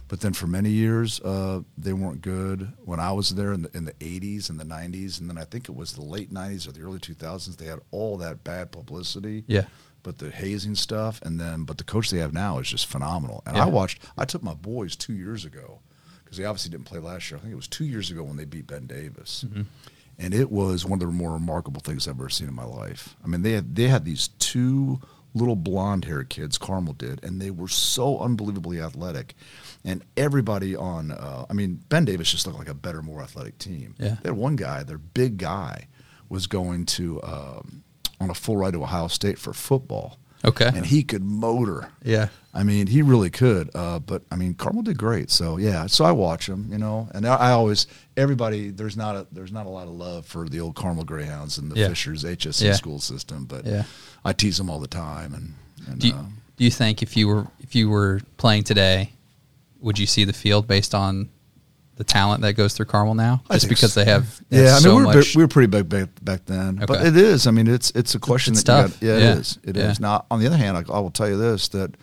But 0.08 0.20
then 0.20 0.34
for 0.34 0.48
many 0.48 0.70
years, 0.70 1.20
uh, 1.22 1.62
they 1.78 1.94
weren't 1.94 2.22
good. 2.22 2.74
When 2.86 3.00
I 3.00 3.12
was 3.14 3.34
there 3.36 3.52
in 3.54 3.64
the 3.64 3.76
in 3.76 3.86
the 3.86 3.94
'80s 3.94 4.50
and 4.50 4.60
the 4.60 4.66
'90s, 4.66 5.20
and 5.20 5.30
then 5.30 5.38
I 5.38 5.44
think 5.46 5.70
it 5.70 5.76
was 5.76 5.94
the 5.94 6.04
late 6.04 6.32
'90s 6.32 6.68
or 6.68 6.72
the 6.72 6.82
early 6.82 7.00
2000s, 7.00 7.58
they 7.58 7.66
had 7.66 7.80
all 7.92 8.18
that 8.18 8.44
bad 8.44 8.72
publicity. 8.72 9.44
Yeah. 9.48 9.66
But 10.04 10.18
the 10.18 10.30
hazing 10.30 10.76
stuff, 10.76 11.22
and 11.24 11.40
then 11.40 11.64
but 11.64 11.78
the 11.78 11.84
coach 11.86 12.10
they 12.12 12.20
have 12.20 12.34
now 12.34 12.60
is 12.60 12.70
just 12.70 12.86
phenomenal. 12.88 13.42
And 13.46 13.56
Yeah. 13.56 13.64
I 13.64 13.68
watched. 13.68 14.04
I 14.18 14.26
took 14.26 14.44
my 14.44 14.54
boys 14.54 14.96
two 14.96 15.14
years 15.14 15.46
ago 15.46 15.80
because 16.24 16.38
they 16.38 16.44
obviously 16.46 16.72
didn't 16.72 16.86
play 16.86 17.00
last 17.00 17.32
year. 17.32 17.38
I 17.38 17.42
think 17.42 17.54
it 17.54 17.56
was 17.56 17.68
two 17.70 17.86
years 17.86 18.12
ago 18.12 18.22
when 18.24 18.36
they 18.36 18.46
beat 18.46 18.68
Ben 18.68 18.86
Davis, 18.86 19.46
and 20.20 20.34
it 20.34 20.52
was 20.52 20.86
one 20.86 21.02
of 21.02 21.08
the 21.08 21.14
more 21.14 21.32
remarkable 21.32 21.80
things 21.82 22.08
I've 22.08 22.20
ever 22.20 22.30
seen 22.30 22.50
in 22.50 22.54
my 22.54 22.66
life. 22.66 23.16
I 23.24 23.28
mean, 23.28 23.42
they 23.44 23.54
had 23.54 23.76
they 23.76 23.88
had 23.88 24.04
these 24.04 24.28
two 24.40 25.00
little 25.34 25.56
blonde 25.56 26.06
haired 26.06 26.30
kids, 26.30 26.58
Carmel 26.60 26.94
did, 26.94 27.24
and 27.24 27.42
they 27.42 27.50
were 27.50 27.68
so 27.70 28.20
unbelievably 28.20 28.80
athletic. 28.80 29.36
And 29.86 30.02
everybody 30.16 30.76
on, 30.76 31.12
uh, 31.12 31.46
I 31.50 31.54
mean, 31.54 31.82
Ben 31.90 32.06
Davis 32.06 32.32
just 32.32 32.48
looked 32.48 32.58
like 32.60 32.70
a 32.70 32.74
better, 32.74 33.02
more 33.02 33.22
athletic 33.22 33.58
team. 33.58 33.96
Yeah. 34.00 34.16
They 34.22 34.30
had 34.30 34.38
one 34.38 34.56
guy, 34.56 34.84
their 34.84 34.98
big 34.98 35.38
guy, 35.38 35.88
was 36.30 36.48
going 36.48 36.86
to 36.86 37.22
um, 37.24 37.84
on 38.22 38.30
a 38.30 38.34
full 38.34 38.56
ride 38.58 38.74
to 38.74 38.82
Ohio 38.84 39.08
State 39.08 39.38
for 39.38 39.52
football. 39.54 40.18
Okay. 40.46 40.70
And 40.74 40.86
he 40.86 41.04
could 41.04 41.24
motor. 41.24 41.90
Yeah. 42.04 42.28
I 42.54 42.64
mean, 42.64 42.88
he 42.88 43.02
really 43.02 43.30
could. 43.30 43.70
Uh, 43.76 44.00
but 44.00 44.24
I 44.32 44.36
mean, 44.36 44.54
Carmel 44.54 44.84
did 44.84 44.98
great. 44.98 45.32
So 45.32 45.58
yeah, 45.58 45.86
so 45.88 46.04
I 46.06 46.12
watch 46.12 46.48
him, 46.48 46.68
you 46.72 46.78
know, 46.78 47.10
and 47.14 47.26
I, 47.26 47.36
I 47.36 47.52
always 47.52 47.88
everybody 48.18 48.70
there's 48.70 48.96
not 48.98 49.16
a 49.16 49.26
there's 49.32 49.52
not 49.54 49.66
a 49.66 49.70
lot 49.70 49.88
of 49.88 49.94
love 49.94 50.26
for 50.26 50.48
the 50.50 50.60
old 50.60 50.76
Carmel 50.76 51.04
Greyhounds 51.06 51.58
and 51.58 51.72
the 51.72 51.80
Yeah. 51.80 51.88
Fishers 51.90 52.24
HSE 52.26 52.62
Yeah. 52.66 52.74
school 52.74 53.00
system, 53.00 53.46
but 53.46 53.66
Yeah. 53.66 53.84
I 54.26 54.34
tease 54.34 54.58
them 54.58 54.70
all 54.70 54.80
the 54.80 54.88
time. 54.88 55.34
And, 55.34 55.54
and 55.88 56.00
Do 56.00 56.08
you, 56.10 56.14
uh, 56.14 56.24
do 56.58 56.64
you 56.66 56.72
think 56.72 57.02
if 57.02 57.16
you 57.18 57.28
were 57.30 57.48
if 57.62 57.74
you 57.74 57.90
were 57.90 58.20
playing 58.38 58.64
today, 58.64 59.14
would 59.84 60.00
you 60.00 60.08
see 60.08 60.24
the 60.24 60.34
field 60.34 60.68
based 60.68 60.96
on 60.96 61.30
the 61.96 62.04
talent 62.04 62.42
that 62.42 62.54
goes 62.54 62.74
through 62.74 62.88
Carmel 62.88 63.14
now? 63.14 63.44
Just 63.52 63.70
because 63.70 63.94
so. 63.94 64.04
they 64.04 64.10
have, 64.10 64.42
they 64.50 64.58
have 64.58 64.66
yeah, 64.66 64.72
I 64.72 64.74
mean, 64.76 64.82
so 64.82 64.96
we 64.96 65.06
were, 65.06 65.14
much. 65.14 65.36
we 65.36 65.44
were 65.44 65.48
pretty 65.48 65.68
big 65.68 65.90
back, 65.90 66.10
back 66.24 66.46
then, 66.46 66.84
but 66.88 67.06
it 67.06 67.16
is. 67.16 67.46
I 67.46 67.52
mean, 67.52 67.68
it's 67.68 67.92
it's 67.92 68.16
a 68.16 68.20
question 68.20 68.54
It's 68.54 68.64
that 68.64 68.78
you 68.78 68.88
tough. 68.88 69.00
got, 69.00 69.06
yeah, 69.08 69.18
Yeah. 69.18 69.32
it 69.34 69.38
is. 69.38 69.60
It 69.64 69.78
is. 69.78 70.00
Yeah. 70.00 70.08
Now, 70.08 70.26
on 70.32 70.40
the 70.40 70.48
other 70.48 70.58
hand, 70.58 70.78
I, 70.78 70.94
I 70.94 71.00
will 71.00 71.12
tell 71.12 71.30
you 71.30 71.38
this: 71.38 71.68
that 71.70 71.96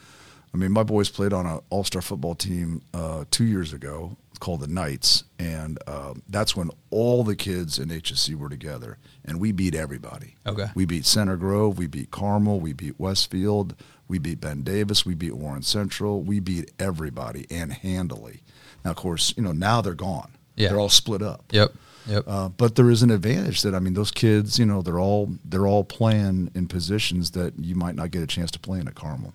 I 0.55 0.57
mean, 0.57 0.73
my 0.73 0.83
boys 0.83 1.09
played 1.09 1.33
on 1.33 1.47
an 1.47 1.61
all-star 1.71 2.03
football 2.03 2.35
team 2.35 2.83
uh, 2.95 3.25
two 3.31 3.45
years 3.45 3.73
ago 3.73 4.17
called 4.41 4.61
the 4.61 4.67
Knights, 4.69 5.25
and 5.39 5.79
um, 5.87 6.23
that's 6.29 6.57
when 6.57 6.71
all 6.91 7.25
the 7.25 7.37
kids 7.37 7.79
in 7.79 7.89
HSE 7.89 8.35
were 8.37 8.49
together, 8.49 8.97
and 9.25 9.39
we 9.39 9.53
beat 9.53 9.75
everybody. 9.75 10.35
Okay. 10.47 10.67
we 10.75 10.87
beat 10.87 11.05
Center 11.05 11.37
Grove, 11.37 11.79
we 11.79 11.87
beat 11.87 12.11
Carmel, 12.11 12.59
we 12.59 12.73
beat 12.73 12.99
Westfield, 12.99 13.75
we 14.11 14.19
beat 14.19 14.41
Ben 14.41 14.63
Davis, 14.63 15.07
we 15.07 15.15
beat 15.15 15.35
Warren 15.35 15.63
Central, 15.63 16.21
we 16.21 16.41
beat 16.41 16.73
everybody 16.79 17.47
and 17.49 17.73
handily. 17.73 18.43
Now, 18.85 18.91
of 18.91 18.97
course, 18.97 19.33
you 19.37 19.43
know 19.43 19.53
now 19.53 19.81
they're 19.81 19.95
gone. 19.95 20.33
Yeah. 20.57 20.71
They're 20.71 20.81
all 20.81 20.89
split 20.91 21.23
up. 21.23 21.45
Yep. 21.53 21.73
Yep. 22.07 22.25
Uh, 22.27 22.49
but 22.49 22.75
there 22.75 22.91
is 22.91 23.03
an 23.03 23.11
advantage 23.11 23.63
that 23.63 23.75
I 23.75 23.79
mean, 23.79 23.95
those 23.95 24.11
kids, 24.11 24.59
you 24.59 24.67
know, 24.67 24.83
they're 24.83 24.99
all 24.99 25.31
they're 25.45 25.67
all 25.67 25.85
playing 25.85 26.51
in 26.55 26.67
positions 26.67 27.31
that 27.33 27.55
you 27.59 27.77
might 27.77 27.95
not 27.95 28.11
get 28.11 28.23
a 28.23 28.27
chance 28.27 28.51
to 28.51 28.59
play 28.59 28.81
in 28.81 28.89
at 28.89 28.95
Carmel. 28.95 29.33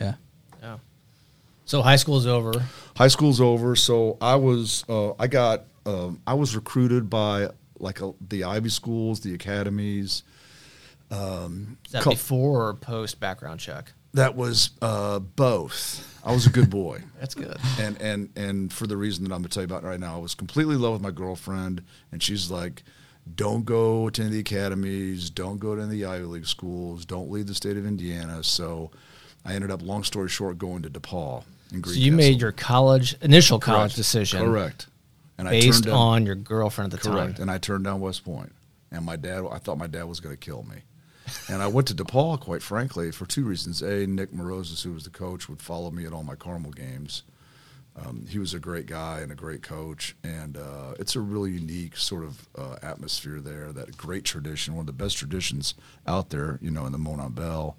yeah. 0.00 0.14
Yeah. 0.62 0.78
So 1.64 1.82
high 1.82 1.96
school's 1.96 2.26
over. 2.26 2.52
High 2.96 3.08
school's 3.08 3.40
over, 3.40 3.74
so 3.74 4.16
I 4.20 4.36
was 4.36 4.84
uh, 4.88 5.12
I 5.18 5.26
got 5.26 5.64
um, 5.86 6.20
I 6.26 6.34
was 6.34 6.54
recruited 6.54 7.10
by 7.10 7.48
like 7.78 8.00
a, 8.00 8.12
the 8.28 8.44
Ivy 8.44 8.68
schools, 8.68 9.20
the 9.20 9.34
academies. 9.34 10.22
Is 11.10 11.92
that 11.92 12.02
Co- 12.02 12.10
before 12.10 12.68
or 12.68 12.74
post 12.74 13.20
background 13.20 13.60
check? 13.60 13.92
That 14.14 14.34
was 14.36 14.70
uh, 14.82 15.18
both. 15.20 16.06
I 16.24 16.32
was 16.32 16.46
a 16.46 16.50
good 16.50 16.68
boy. 16.70 17.02
That's 17.20 17.34
good. 17.34 17.56
and 17.80 18.00
and 18.00 18.30
and 18.36 18.72
for 18.72 18.86
the 18.86 18.96
reason 18.96 19.24
that 19.24 19.32
I'm 19.32 19.40
going 19.42 19.48
to 19.48 19.54
tell 19.54 19.62
you 19.62 19.66
about 19.66 19.84
right 19.84 20.00
now, 20.00 20.16
I 20.16 20.18
was 20.18 20.34
completely 20.34 20.74
in 20.76 20.82
love 20.82 20.92
with 20.94 21.02
my 21.02 21.10
girlfriend, 21.12 21.82
and 22.12 22.22
she's 22.22 22.50
like, 22.50 22.82
"Don't 23.36 23.64
go 23.64 24.10
to 24.10 24.22
any 24.22 24.26
of 24.28 24.32
the 24.34 24.40
academies, 24.40 25.30
don't 25.30 25.58
go 25.58 25.74
to 25.76 25.82
any 25.82 25.84
of 25.86 25.90
the 25.90 26.04
Ivy 26.06 26.24
League 26.24 26.46
schools, 26.46 27.04
don't 27.06 27.30
leave 27.30 27.46
the 27.46 27.54
state 27.54 27.76
of 27.76 27.86
Indiana." 27.86 28.42
So, 28.42 28.90
I 29.44 29.54
ended 29.54 29.70
up, 29.70 29.80
long 29.82 30.02
story 30.04 30.28
short, 30.28 30.58
going 30.58 30.82
to 30.82 30.90
DePauw 30.90 31.38
in 31.38 31.44
So 31.44 31.80
Greencastle. 31.82 32.02
you 32.02 32.12
made 32.12 32.40
your 32.40 32.52
college 32.52 33.14
initial 33.22 33.58
college 33.60 33.94
decision 33.94 34.44
correct, 34.44 34.88
and 35.38 35.46
I 35.48 35.52
based 35.52 35.84
turned 35.84 35.84
down, 35.86 35.94
on 35.94 36.26
your 36.26 36.34
girlfriend 36.34 36.92
at 36.94 37.00
the 37.00 37.10
correct, 37.10 37.34
time. 37.36 37.42
and 37.42 37.50
I 37.50 37.58
turned 37.58 37.84
down 37.84 38.00
West 38.00 38.24
Point. 38.24 38.40
Point, 38.40 38.52
and 38.90 39.04
my 39.06 39.14
dad, 39.16 39.44
I 39.50 39.58
thought 39.58 39.78
my 39.78 39.86
dad 39.86 40.04
was 40.04 40.18
going 40.18 40.34
to 40.34 40.40
kill 40.40 40.64
me. 40.64 40.78
And 41.48 41.62
I 41.62 41.66
went 41.66 41.88
to 41.88 41.94
DePauw, 41.94 42.40
quite 42.40 42.62
frankly, 42.62 43.10
for 43.10 43.26
two 43.26 43.44
reasons. 43.44 43.82
A, 43.82 44.06
Nick 44.06 44.32
Mourouzis, 44.32 44.82
who 44.82 44.92
was 44.92 45.04
the 45.04 45.10
coach, 45.10 45.48
would 45.48 45.60
follow 45.60 45.90
me 45.90 46.06
at 46.06 46.12
all 46.12 46.22
my 46.22 46.34
Carmel 46.36 46.70
games. 46.72 47.22
Um, 47.96 48.24
he 48.28 48.38
was 48.38 48.54
a 48.54 48.58
great 48.60 48.86
guy 48.86 49.18
and 49.20 49.32
a 49.32 49.34
great 49.34 49.62
coach, 49.62 50.14
and 50.22 50.56
uh, 50.56 50.94
it's 50.98 51.16
a 51.16 51.20
really 51.20 51.50
unique 51.50 51.96
sort 51.96 52.22
of 52.24 52.48
uh, 52.56 52.76
atmosphere 52.82 53.40
there. 53.40 53.72
That 53.72 53.96
great 53.96 54.24
tradition, 54.24 54.74
one 54.76 54.82
of 54.82 54.86
the 54.86 54.92
best 55.04 55.16
traditions 55.18 55.74
out 56.06 56.30
there, 56.30 56.58
you 56.62 56.70
know, 56.70 56.86
in 56.86 56.92
the 56.92 56.98
Monon 56.98 57.32
Bell. 57.32 57.76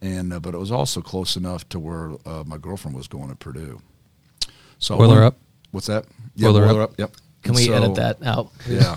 And 0.00 0.32
uh, 0.32 0.40
but 0.40 0.54
it 0.54 0.58
was 0.58 0.72
also 0.72 1.00
close 1.02 1.36
enough 1.36 1.68
to 1.68 1.78
where 1.78 2.12
uh, 2.26 2.42
my 2.46 2.56
girlfriend 2.58 2.96
was 2.96 3.06
going 3.06 3.28
to 3.28 3.36
Purdue. 3.36 3.80
So 4.78 4.96
Boiler 4.96 5.14
went- 5.16 5.24
up? 5.26 5.36
What's 5.70 5.86
that? 5.88 6.06
Yeah, 6.34 6.48
Boiler 6.48 6.66
boiler 6.66 6.82
up? 6.82 6.90
up. 6.92 6.98
Yep. 6.98 7.10
Can 7.42 7.50
And 7.50 7.56
we 7.56 7.64
so- 7.66 7.74
edit 7.74 7.94
that 7.96 8.22
out? 8.26 8.50
yeah. 8.68 8.96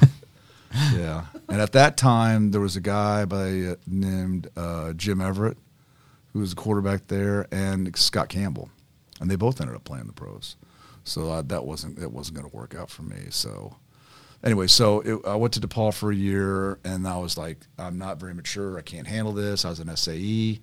Yeah. 0.96 1.25
And 1.50 1.62
at 1.62 1.72
that 1.74 1.98
time, 1.98 2.51
there 2.51 2.62
was 2.62 2.75
a 2.75 2.81
guy 2.81 3.25
by 3.25 3.62
uh, 3.62 3.75
named 3.88 4.50
uh, 4.55 4.93
Jim 4.93 5.22
Everett, 5.22 5.57
who 6.34 6.39
was 6.39 6.53
a 6.53 6.55
quarterback 6.55 7.07
there, 7.07 7.48
and 7.51 7.96
Scott 7.98 8.29
Campbell, 8.29 8.69
and 9.19 9.31
they 9.31 9.36
both 9.36 9.62
ended 9.62 9.75
up 9.75 9.84
playing 9.84 10.07
the 10.07 10.13
pros. 10.13 10.55
So 11.03 11.31
uh, 11.31 11.41
that 11.43 11.65
wasn't 11.65 12.00
it 12.00 12.12
wasn't 12.12 12.38
going 12.38 12.50
to 12.50 12.55
work 12.55 12.75
out 12.75 12.89
for 12.89 13.03
me. 13.03 13.27
So 13.29 13.77
anyway, 14.43 14.67
so 14.67 15.00
it, 15.01 15.25
I 15.25 15.36
went 15.36 15.53
to 15.53 15.62
DePauw 15.62 15.93
for 15.93 16.12
a 16.12 16.15
year, 16.15 16.79
and 16.84 17.07
I 17.07 17.17
was 17.17 17.38
like, 17.38 17.60
I'm 17.79 17.98
not 17.98 18.19
very 18.19 18.34
mature. 18.34 18.77
I 18.77 18.81
can't 18.81 19.07
handle 19.07 19.34
this. 19.34 19.63
I 19.65 19.69
was 19.69 19.79
an 19.79 19.96
SAE. 19.96 20.60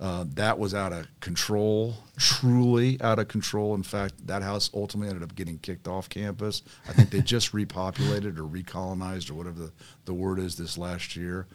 Uh, 0.00 0.24
that 0.34 0.58
was 0.58 0.72
out 0.72 0.94
of 0.94 1.06
control, 1.20 1.94
truly 2.16 2.98
out 3.02 3.18
of 3.18 3.28
control. 3.28 3.74
In 3.74 3.82
fact, 3.82 4.26
that 4.26 4.42
house 4.42 4.70
ultimately 4.72 5.10
ended 5.10 5.22
up 5.22 5.36
getting 5.36 5.58
kicked 5.58 5.86
off 5.86 6.08
campus. 6.08 6.62
I 6.88 6.94
think 6.94 7.10
they 7.10 7.20
just 7.20 7.52
repopulated 7.54 8.38
or 8.38 8.44
recolonized 8.44 9.30
or 9.30 9.34
whatever 9.34 9.58
the, 9.58 9.72
the 10.06 10.14
word 10.14 10.38
is 10.38 10.56
this 10.56 10.78
last 10.78 11.16
year. 11.16 11.46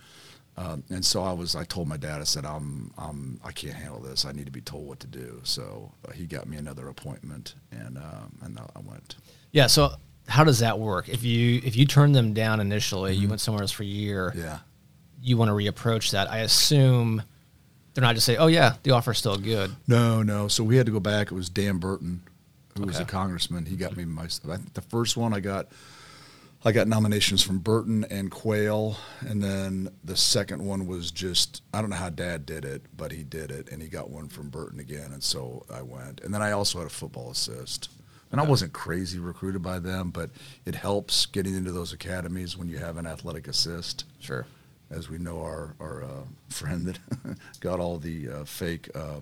Um, 0.57 0.83
and 0.91 1.03
so 1.03 1.23
I 1.23 1.33
was. 1.33 1.55
I 1.55 1.65
told 1.65 1.87
my 1.87 1.97
dad. 1.97 2.21
I 2.21 2.23
said, 2.23 2.45
"I'm. 2.45 2.93
I'm. 2.97 3.41
I 3.43 3.51
can't 3.51 3.73
handle 3.73 3.99
this. 3.99 4.25
I 4.25 4.31
need 4.31 4.45
to 4.45 4.51
be 4.51 4.61
told 4.61 4.87
what 4.87 5.01
to 5.01 5.07
do." 5.07 5.41
So 5.43 5.91
uh, 6.07 6.11
he 6.13 6.25
got 6.27 6.47
me 6.47 6.55
another 6.55 6.87
appointment, 6.87 7.55
and 7.71 7.97
um, 7.97 8.37
and 8.41 8.57
I 8.57 8.79
went. 8.79 9.15
Yeah. 9.51 9.67
So 9.67 9.95
how 10.27 10.43
does 10.43 10.59
that 10.59 10.79
work? 10.79 11.09
If 11.09 11.23
you 11.23 11.61
if 11.65 11.75
you 11.75 11.85
turn 11.85 12.13
them 12.13 12.33
down 12.33 12.61
initially, 12.61 13.15
you 13.15 13.27
went 13.27 13.41
somewhere 13.41 13.63
else 13.63 13.71
for 13.71 13.83
a 13.83 13.87
year. 13.87 14.33
Yeah. 14.35 14.59
You 15.21 15.35
want 15.35 15.49
to 15.49 15.53
reapproach 15.53 16.11
that. 16.11 16.31
I 16.31 16.39
assume 16.39 17.23
they're 17.95 18.03
not 18.03 18.13
just 18.13 18.25
say, 18.27 18.35
"Oh 18.37 18.47
yeah, 18.47 18.75
the 18.83 18.91
offer's 18.91 19.17
still 19.17 19.37
good." 19.37 19.71
No, 19.87 20.21
no. 20.21 20.47
So 20.47 20.63
we 20.63 20.77
had 20.77 20.85
to 20.85 20.91
go 20.91 20.99
back. 20.99 21.31
It 21.31 21.33
was 21.33 21.49
Dan 21.49 21.77
Burton, 21.77 22.21
who 22.77 22.83
was 22.83 22.99
a 22.99 23.05
congressman. 23.05 23.65
He 23.65 23.75
got 23.77 23.97
me 23.97 24.05
my. 24.05 24.25
I 24.25 24.27
think 24.27 24.73
the 24.73 24.81
first 24.81 25.15
one 25.17 25.33
I 25.33 25.39
got, 25.39 25.67
I 26.63 26.73
got 26.73 26.87
nominations 26.87 27.41
from 27.41 27.59
Burton 27.59 28.05
and 28.11 28.29
Quayle, 28.29 28.97
and 29.21 29.41
then 29.41 29.89
the 30.03 30.17
second 30.17 30.63
one 30.63 30.87
was 30.87 31.09
just 31.09 31.61
I 31.73 31.79
don't 31.79 31.89
know 31.89 31.95
how 31.95 32.09
Dad 32.09 32.45
did 32.45 32.65
it, 32.65 32.83
but 32.95 33.13
he 33.13 33.23
did 33.23 33.49
it, 33.49 33.69
and 33.71 33.81
he 33.81 33.87
got 33.87 34.09
one 34.09 34.27
from 34.27 34.49
Burton 34.49 34.79
again, 34.81 35.11
and 35.13 35.23
so 35.23 35.65
I 35.73 35.81
went. 35.81 36.19
And 36.21 36.33
then 36.33 36.41
I 36.41 36.51
also 36.51 36.79
had 36.79 36.87
a 36.87 36.91
football 36.91 37.31
assist. 37.31 37.89
And 38.31 38.41
I 38.41 38.43
wasn't 38.43 38.73
crazy 38.73 39.17
recruited 39.17 39.61
by 39.61 39.79
them, 39.79 40.09
but 40.09 40.29
it 40.65 40.75
helps 40.75 41.25
getting 41.27 41.55
into 41.55 41.71
those 41.71 41.93
academies 41.93 42.57
when 42.57 42.67
you 42.67 42.79
have 42.79 42.97
an 42.97 43.07
athletic 43.07 43.47
assist 43.47 44.03
Sure. 44.19 44.45
As 44.95 45.09
we 45.09 45.17
know 45.17 45.41
our 45.41 45.75
our 45.79 46.03
uh, 46.03 46.23
friend 46.49 46.85
that 46.87 46.99
got 47.59 47.79
all 47.79 47.97
the 47.97 48.29
uh, 48.29 48.43
fake 48.45 48.89
uh, 48.95 49.19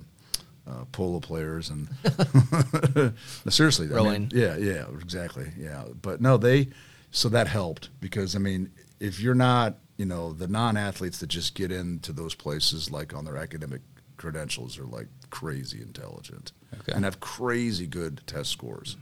uh, 0.68 0.86
polo 0.92 1.20
players 1.20 1.70
and 1.70 1.88
seriously, 3.50 3.89
I 3.94 4.01
mean, 4.01 4.30
yeah, 4.34 4.56
yeah, 4.56 4.86
exactly, 5.01 5.51
yeah. 5.58 5.84
But 6.01 6.22
no, 6.22 6.38
they 6.38 6.70
so 7.12 7.30
that 7.30 7.48
helped 7.48 7.89
because 8.00 8.36
I 8.36 8.39
mean, 8.39 8.72
if 9.00 9.20
you're 9.20 9.36
not, 9.36 9.75
you 9.98 10.06
know, 10.06 10.34
the 10.34 10.48
non-athletes 10.48 11.20
that 11.20 11.27
just 11.27 11.56
get 11.56 11.72
into 11.72 12.13
those 12.13 12.36
places 12.36 12.92
like 12.92 13.13
on 13.13 13.25
their 13.25 13.38
academic 13.38 13.82
credentials 14.18 14.77
are 14.80 14.86
like 14.86 15.08
crazy 15.30 15.82
intelligent 15.82 16.51
Okay. 16.82 16.94
and 16.94 17.03
have 17.06 17.20
crazy 17.20 17.86
good 17.88 18.22
test 18.25 18.50
scores. 18.51 18.96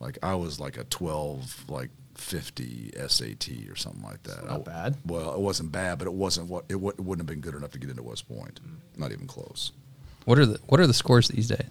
Like 0.00 0.18
I 0.22 0.34
was 0.34 0.58
like 0.58 0.76
a 0.76 0.84
12, 0.84 1.66
like 1.68 1.90
50 2.14 2.92
SAT 3.08 3.48
or 3.70 3.76
something 3.76 4.02
like 4.02 4.22
that. 4.24 4.44
Not 4.46 4.60
I- 4.60 4.62
bad. 4.62 4.96
Well, 5.06 5.34
it 5.34 5.40
wasn't 5.40 5.72
bad, 5.72 5.98
but 5.98 6.06
it 6.06 6.12
wasn't 6.12 6.48
what 6.48 6.64
it, 6.68 6.74
w- 6.74 6.92
it 6.96 7.00
wouldn't 7.00 7.20
have 7.28 7.32
been 7.34 7.40
good 7.40 7.54
enough 7.54 7.70
to 7.72 7.78
get 7.78 7.90
into 7.90 8.02
West 8.02 8.28
Point. 8.28 8.60
Not 8.96 9.12
even 9.12 9.26
close. 9.26 9.72
What 10.24 10.38
are 10.38 10.46
the 10.46 10.60
What 10.66 10.80
are 10.80 10.86
the 10.86 10.94
scores 10.94 11.28
these 11.28 11.48
days? 11.48 11.66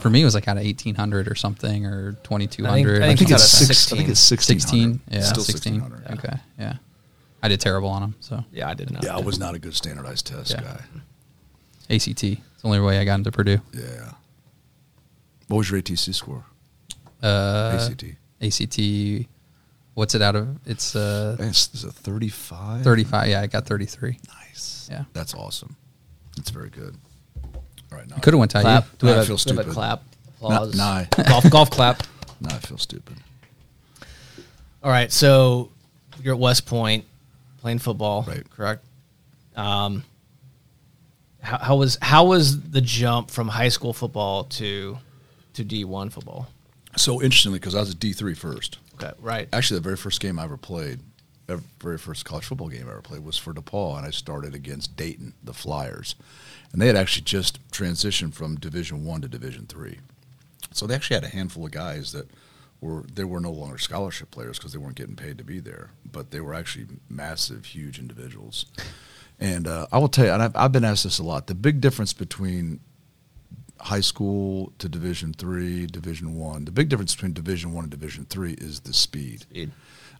For 0.00 0.08
me, 0.08 0.22
it 0.22 0.24
was 0.24 0.34
like 0.36 0.46
out 0.46 0.56
of 0.56 0.62
eighteen 0.62 0.94
hundred 0.94 1.26
or 1.26 1.34
something, 1.34 1.84
or 1.84 2.12
twenty 2.22 2.46
two 2.46 2.64
hundred. 2.64 3.02
I 3.02 3.08
think 3.08 3.22
I 3.22 3.24
think 3.24 3.30
it's 3.32 3.60
it's 3.60 3.62
out 3.62 3.66
six. 3.66 3.92
I 3.92 3.96
think 3.96 4.08
it's 4.08 4.20
16. 4.20 4.60
sixteen. 4.60 4.92
sixteen. 4.92 5.00
Yeah, 5.10 5.20
still 5.22 5.42
sixteen. 5.42 5.80
1600. 5.80 6.18
Okay, 6.18 6.40
yeah. 6.60 6.74
I 7.42 7.48
did 7.48 7.60
terrible 7.60 7.88
on 7.88 8.00
them. 8.02 8.14
So 8.20 8.44
Yeah, 8.52 8.68
I 8.68 8.74
did 8.74 8.90
not. 8.92 9.02
Yeah, 9.02 9.16
I 9.16 9.20
was 9.20 9.38
not 9.40 9.54
a 9.54 9.58
good 9.58 9.74
standardized 9.74 10.26
test 10.28 10.52
Yeah. 10.52 10.60
guy. 10.62 10.80
ACT. 11.94 12.06
It's 12.06 12.20
the 12.20 12.38
only 12.62 12.78
way 12.80 12.98
I 13.00 13.04
got 13.04 13.16
into 13.16 13.32
Purdue. 13.32 13.60
Yeah. 13.72 14.12
What 15.48 15.58
was 15.58 15.70
your 15.70 15.80
ATC 15.80 16.14
score? 16.14 16.44
Uh, 17.22 17.76
ACT. 17.90 18.04
ACT. 18.40 19.26
What's 19.94 20.14
it 20.14 20.22
out 20.22 20.34
of? 20.36 20.48
It's 20.66 20.96
uh, 20.96 21.36
It's, 21.38 21.72
is 21.74 21.84
it 21.84 21.92
thirty-five? 21.92 22.82
thirty 22.82 23.04
five. 23.04 23.28
Yeah, 23.28 23.40
I 23.42 23.46
got 23.46 23.64
thirty 23.66 23.86
three. 23.86 24.18
Nice. 24.40 24.88
Yeah. 24.90 25.04
That's 25.12 25.34
awesome. 25.34 25.76
That's 26.36 26.50
very 26.50 26.68
good. 26.70 26.96
All 27.92 27.98
right, 27.98 28.08
now 28.10 28.16
Could 28.16 28.34
have 28.34 28.38
went 28.40 28.50
to 28.52 28.60
clap. 28.60 28.84
IU. 28.84 28.90
Do 28.98 29.06
we 29.06 29.12
I 29.12 29.16
have, 29.16 29.26
feel 29.26 29.36
a, 29.36 29.38
do 29.38 29.50
have 29.50 29.58
a 29.58 29.62
stupid. 29.62 29.72
clap? 29.74 30.02
Applause. 30.38 30.74
nah. 30.76 31.04
golf 31.28 31.48
golf 31.50 31.70
clap. 31.70 32.02
Now 32.40 32.56
I 32.56 32.58
feel 32.58 32.76
stupid. 32.78 33.16
All 34.82 34.90
right, 34.90 35.10
so 35.10 35.70
you're 36.22 36.34
at 36.34 36.40
West 36.40 36.66
Point 36.66 37.04
playing 37.60 37.78
football, 37.78 38.24
Right. 38.26 38.48
correct? 38.50 38.84
Um, 39.56 40.02
how, 41.40 41.58
how 41.58 41.76
was 41.76 41.96
how 42.02 42.24
was 42.26 42.60
the 42.70 42.80
jump 42.80 43.30
from 43.30 43.48
high 43.48 43.68
school 43.68 43.92
football 43.92 44.44
to 44.44 44.98
to 45.54 45.64
D 45.64 45.84
one 45.84 46.10
football? 46.10 46.48
So 46.96 47.20
interestingly, 47.20 47.58
because 47.58 47.74
I 47.74 47.80
was 47.80 47.90
a 47.90 47.94
D 47.94 48.12
three 48.12 48.34
first. 48.34 48.78
Okay, 48.94 49.12
right. 49.20 49.48
Actually, 49.52 49.80
the 49.80 49.84
very 49.84 49.96
first 49.96 50.20
game 50.20 50.38
I 50.38 50.44
ever 50.44 50.56
played, 50.56 51.00
the 51.46 51.60
very 51.80 51.98
first 51.98 52.24
college 52.24 52.44
football 52.44 52.68
game 52.68 52.86
I 52.86 52.92
ever 52.92 53.02
played 53.02 53.24
was 53.24 53.36
for 53.36 53.52
DePauw, 53.52 53.98
and 53.98 54.06
I 54.06 54.10
started 54.10 54.54
against 54.54 54.96
Dayton, 54.96 55.34
the 55.42 55.52
Flyers, 55.52 56.14
and 56.72 56.80
they 56.80 56.86
had 56.86 56.96
actually 56.96 57.24
just 57.24 57.58
transitioned 57.70 58.34
from 58.34 58.56
Division 58.56 59.04
One 59.04 59.20
to 59.22 59.28
Division 59.28 59.66
Three. 59.66 59.98
So 60.72 60.86
they 60.86 60.94
actually 60.94 61.14
had 61.16 61.24
a 61.24 61.28
handful 61.28 61.64
of 61.66 61.72
guys 61.72 62.12
that 62.12 62.28
were 62.80 63.02
they 63.12 63.24
were 63.24 63.40
no 63.40 63.52
longer 63.52 63.78
scholarship 63.78 64.30
players 64.30 64.58
because 64.58 64.72
they 64.72 64.78
weren't 64.78 64.96
getting 64.96 65.16
paid 65.16 65.38
to 65.38 65.44
be 65.44 65.58
there, 65.58 65.90
but 66.10 66.30
they 66.30 66.40
were 66.40 66.54
actually 66.54 66.86
massive, 67.08 67.64
huge 67.66 67.98
individuals. 67.98 68.66
And 69.40 69.66
uh, 69.66 69.88
I 69.90 69.98
will 69.98 70.08
tell 70.08 70.26
you, 70.26 70.30
and 70.30 70.42
I've, 70.42 70.54
I've 70.54 70.72
been 70.72 70.84
asked 70.84 71.02
this 71.04 71.18
a 71.18 71.24
lot. 71.24 71.48
The 71.48 71.56
big 71.56 71.80
difference 71.80 72.12
between 72.12 72.78
high 73.84 74.00
school 74.00 74.72
to 74.78 74.88
Division 74.88 75.34
Three, 75.34 75.86
Division 75.86 76.36
One, 76.36 76.64
the 76.64 76.72
big 76.72 76.88
difference 76.88 77.14
between 77.14 77.34
Division 77.34 77.74
One 77.74 77.84
and 77.84 77.90
Division 77.90 78.24
Three 78.24 78.54
is 78.54 78.80
the 78.80 78.94
speed. 78.94 79.42
Speed. 79.42 79.70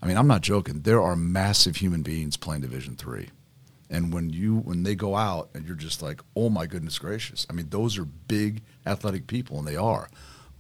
I 0.02 0.06
mean, 0.06 0.18
I'm 0.18 0.26
not 0.26 0.42
joking. 0.42 0.82
There 0.82 1.00
are 1.02 1.16
massive 1.16 1.76
human 1.76 2.02
beings 2.02 2.36
playing 2.36 2.60
Division 2.60 2.94
Three, 2.94 3.30
and 3.88 4.12
when 4.12 4.28
you 4.28 4.56
when 4.56 4.82
they 4.82 4.94
go 4.94 5.16
out, 5.16 5.48
and 5.54 5.66
you're 5.66 5.76
just 5.76 6.02
like, 6.02 6.20
oh 6.36 6.50
my 6.50 6.66
goodness 6.66 6.98
gracious. 6.98 7.46
I 7.48 7.54
mean, 7.54 7.68
those 7.70 7.98
are 7.98 8.04
big 8.04 8.62
athletic 8.86 9.26
people, 9.26 9.58
and 9.58 9.66
they 9.66 9.76
are. 9.76 10.10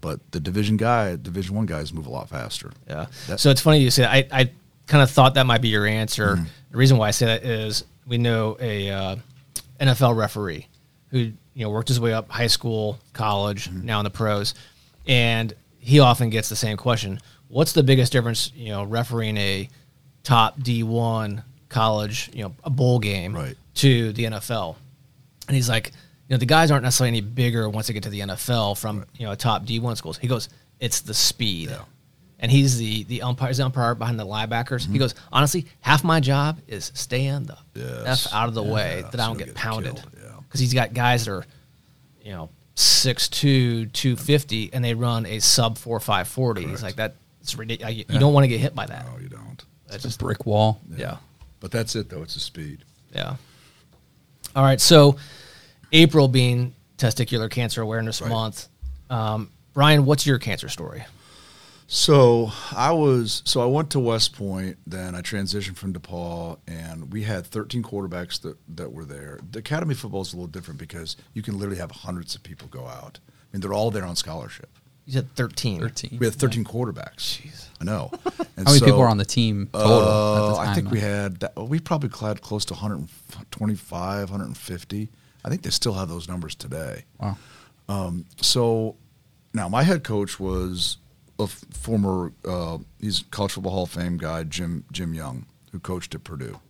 But 0.00 0.20
the 0.32 0.40
Division 0.40 0.78
guy, 0.78 1.16
Division 1.16 1.54
One 1.54 1.66
guys 1.66 1.92
move 1.92 2.06
a 2.06 2.10
lot 2.10 2.30
faster. 2.30 2.72
Yeah. 2.88 3.06
That- 3.28 3.38
so 3.38 3.50
it's 3.50 3.60
funny 3.60 3.80
you 3.80 3.90
say 3.90 4.02
that. 4.02 4.12
I, 4.32 4.40
I 4.40 4.50
kind 4.86 5.02
of 5.02 5.10
thought 5.10 5.34
that 5.34 5.44
might 5.44 5.60
be 5.60 5.68
your 5.68 5.86
answer. 5.86 6.36
Mm-hmm. 6.36 6.44
The 6.70 6.76
reason 6.78 6.96
why 6.96 7.08
I 7.08 7.10
say 7.10 7.26
that 7.26 7.44
is 7.44 7.84
we 8.06 8.16
know 8.16 8.56
a 8.60 8.90
uh, 8.90 9.16
NFL 9.78 10.16
referee 10.16 10.68
who 11.10 11.32
you 11.54 11.64
know 11.64 11.70
worked 11.70 11.88
his 11.88 12.00
way 12.00 12.12
up 12.12 12.28
high 12.30 12.46
school, 12.48 12.98
college, 13.12 13.68
Mm-hmm. 13.68 13.86
now 13.86 14.00
in 14.00 14.04
the 14.04 14.10
pros, 14.10 14.54
and 15.06 15.52
he 15.78 16.00
often 16.00 16.30
gets 16.30 16.48
the 16.48 16.56
same 16.56 16.76
question: 16.76 17.20
What's 17.48 17.72
the 17.72 17.82
biggest 17.82 18.12
difference? 18.12 18.52
You 18.54 18.70
know, 18.70 18.84
refereeing 18.84 19.36
a 19.36 19.68
top 20.22 20.60
D 20.62 20.82
one 20.82 21.42
college, 21.68 22.30
you 22.32 22.42
know, 22.44 22.54
a 22.64 22.70
bowl 22.70 22.98
game 22.98 23.34
Right. 23.34 23.56
to 23.76 24.12
the 24.12 24.24
NFL, 24.24 24.76
and 25.48 25.54
he's 25.56 25.68
like, 25.68 25.88
you 26.28 26.34
know, 26.34 26.38
the 26.38 26.46
guys 26.46 26.70
aren't 26.70 26.84
necessarily 26.84 27.08
any 27.08 27.20
bigger 27.20 27.68
once 27.68 27.86
they 27.88 27.92
get 27.94 28.04
to 28.04 28.10
the 28.10 28.20
NFL 28.20 28.78
from 28.78 29.04
you 29.16 29.26
know 29.26 29.32
a 29.32 29.36
top 29.36 29.64
D 29.64 29.78
one 29.80 29.96
schools. 29.96 30.18
He 30.18 30.28
goes, 30.28 30.48
it's 30.80 31.00
the 31.02 31.14
speed. 31.14 31.70
Yeah. 31.70 31.82
And 32.40 32.50
he's 32.50 32.76
the 32.78 33.04
the 33.04 33.22
umpire, 33.22 33.48
he's 33.48 33.58
the 33.58 33.64
umpire 33.64 33.94
behind 33.94 34.18
the 34.18 34.26
linebackers. 34.26 34.90
He 34.90 34.98
goes, 34.98 35.14
honestly, 35.32 35.66
half 35.80 36.02
my 36.04 36.20
job 36.20 36.58
is 36.68 36.90
staying 36.94 37.44
the 37.44 37.56
Mm-hmm. 37.74 38.04
Yes. 38.06 38.26
f 38.26 38.32
out 38.34 38.48
of 38.48 38.54
the 38.54 38.62
Yeah, 38.64 38.72
way 38.72 39.04
that 39.10 39.20
I 39.20 39.26
don't 39.26 39.36
get 39.38 39.46
get 39.48 39.54
pounded. 39.54 40.02
yeah. 40.22 40.23
Because 40.54 40.60
he's 40.60 40.74
got 40.74 40.94
guys 40.94 41.24
that 41.24 41.32
are, 41.32 41.44
you 42.22 42.30
know, 42.30 42.48
6'2", 42.76 43.92
250, 43.92 44.72
and 44.72 44.84
they 44.84 44.94
run 44.94 45.26
a 45.26 45.40
sub 45.40 45.76
four 45.78 45.98
five 45.98 46.28
forty. 46.28 46.64
He's 46.64 46.80
like 46.80 46.94
that. 46.94 47.16
It's 47.40 47.56
ridiculous. 47.56 47.92
You, 47.92 48.04
don't 48.20 48.32
want 48.32 48.44
to 48.44 48.48
get 48.48 48.60
hit 48.60 48.72
by 48.72 48.86
that. 48.86 49.04
No, 49.12 49.18
you 49.20 49.28
don't. 49.28 49.64
That's 49.86 49.96
It's 49.96 50.04
a 50.04 50.08
just 50.08 50.20
brick 50.20 50.46
wall. 50.46 50.80
yeah. 50.96 51.16
But 51.58 51.72
that's 51.72 51.96
it, 51.96 52.08
though. 52.08 52.22
It's 52.22 52.34
the 52.34 52.40
speed. 52.40 52.84
Yeah. 53.12 53.34
All 54.54 54.62
right. 54.62 54.80
So, 54.80 55.16
April 55.92 56.28
being 56.28 56.72
Testicular 56.98 57.50
Cancer 57.50 57.82
Awareness 57.82 58.20
Right. 58.22 58.30
Month, 58.30 58.68
um, 59.10 59.50
Brian, 59.72 60.04
what's 60.06 60.24
your 60.26 60.38
cancer 60.38 60.68
story? 60.68 61.04
So 61.86 62.50
I 62.74 62.92
was 62.92 63.42
so 63.44 63.60
I 63.60 63.66
went 63.66 63.90
to 63.90 64.00
West 64.00 64.34
Point, 64.36 64.78
then 64.86 65.14
I 65.14 65.20
transitioned 65.20 65.76
from 65.76 65.92
DePauw, 65.92 66.58
and 66.66 67.12
we 67.12 67.22
had 67.24 67.46
13 67.46 67.82
quarterbacks 67.82 68.40
that, 68.42 68.56
that 68.76 68.92
were 68.92 69.04
there. 69.04 69.38
The 69.50 69.58
academy 69.58 69.94
football 69.94 70.22
is 70.22 70.32
a 70.32 70.36
little 70.36 70.46
different 70.48 70.80
because 70.80 71.16
you 71.34 71.42
can 71.42 71.58
literally 71.58 71.78
have 71.78 71.90
hundreds 71.90 72.34
of 72.34 72.42
people 72.42 72.68
go 72.68 72.86
out. 72.86 73.18
I 73.28 73.30
mean, 73.52 73.60
they're 73.60 73.74
all 73.74 73.90
there 73.90 74.04
on 74.04 74.16
scholarship. 74.16 74.70
You 75.04 75.12
said 75.12 75.34
thirteen. 75.34 75.80
Thirteen. 75.80 76.16
We 76.18 76.26
had 76.26 76.34
13 76.34 76.64
quarterbacks. 76.64 77.16
Jeez. 77.42 77.66
I 77.80 77.84
know. 77.84 78.10
And 78.56 78.68
How 78.68 78.72
many 78.72 78.78
so, 78.78 78.84
people 78.86 79.00
were 79.00 79.08
on 79.08 79.18
the 79.18 79.24
team 79.24 79.68
total? 79.72 79.90
at 79.90 80.08
Uh, 80.08 80.48
the 80.50 80.54
time, 80.56 80.68
I 80.68 80.74
think 80.74 80.90
we 80.92 81.00
had 81.00 81.40
that, 81.40 81.56
we 81.68 81.80
probably 81.80 82.08
had 82.26 82.40
close 82.40 82.64
to 82.66 82.74
125, 82.74 84.30
150. 84.30 85.08
I 85.44 85.48
think 85.48 85.62
they 85.62 85.70
still 85.70 85.92
have 85.94 86.08
those 86.08 86.28
numbers 86.28 86.54
today. 86.54 87.04
Wow. 87.18 87.36
So 88.40 88.94
now 89.52 89.68
my 89.68 89.82
head 89.82 90.04
coach 90.04 90.38
was 90.38 90.98
a 91.38 91.46
former 91.46 92.32
uh, 92.46 92.78
he's 93.00 93.24
college 93.30 93.52
football 93.52 93.72
Hall 93.72 93.82
of 93.84 93.90
Fame 93.90 94.16
guy 94.18 94.44
Jim 94.44 94.84
Jim 94.92 95.14
Young 95.14 95.46
who 95.72 95.80
coached 95.80 96.14
at 96.14 96.24
Purdue, 96.24 96.60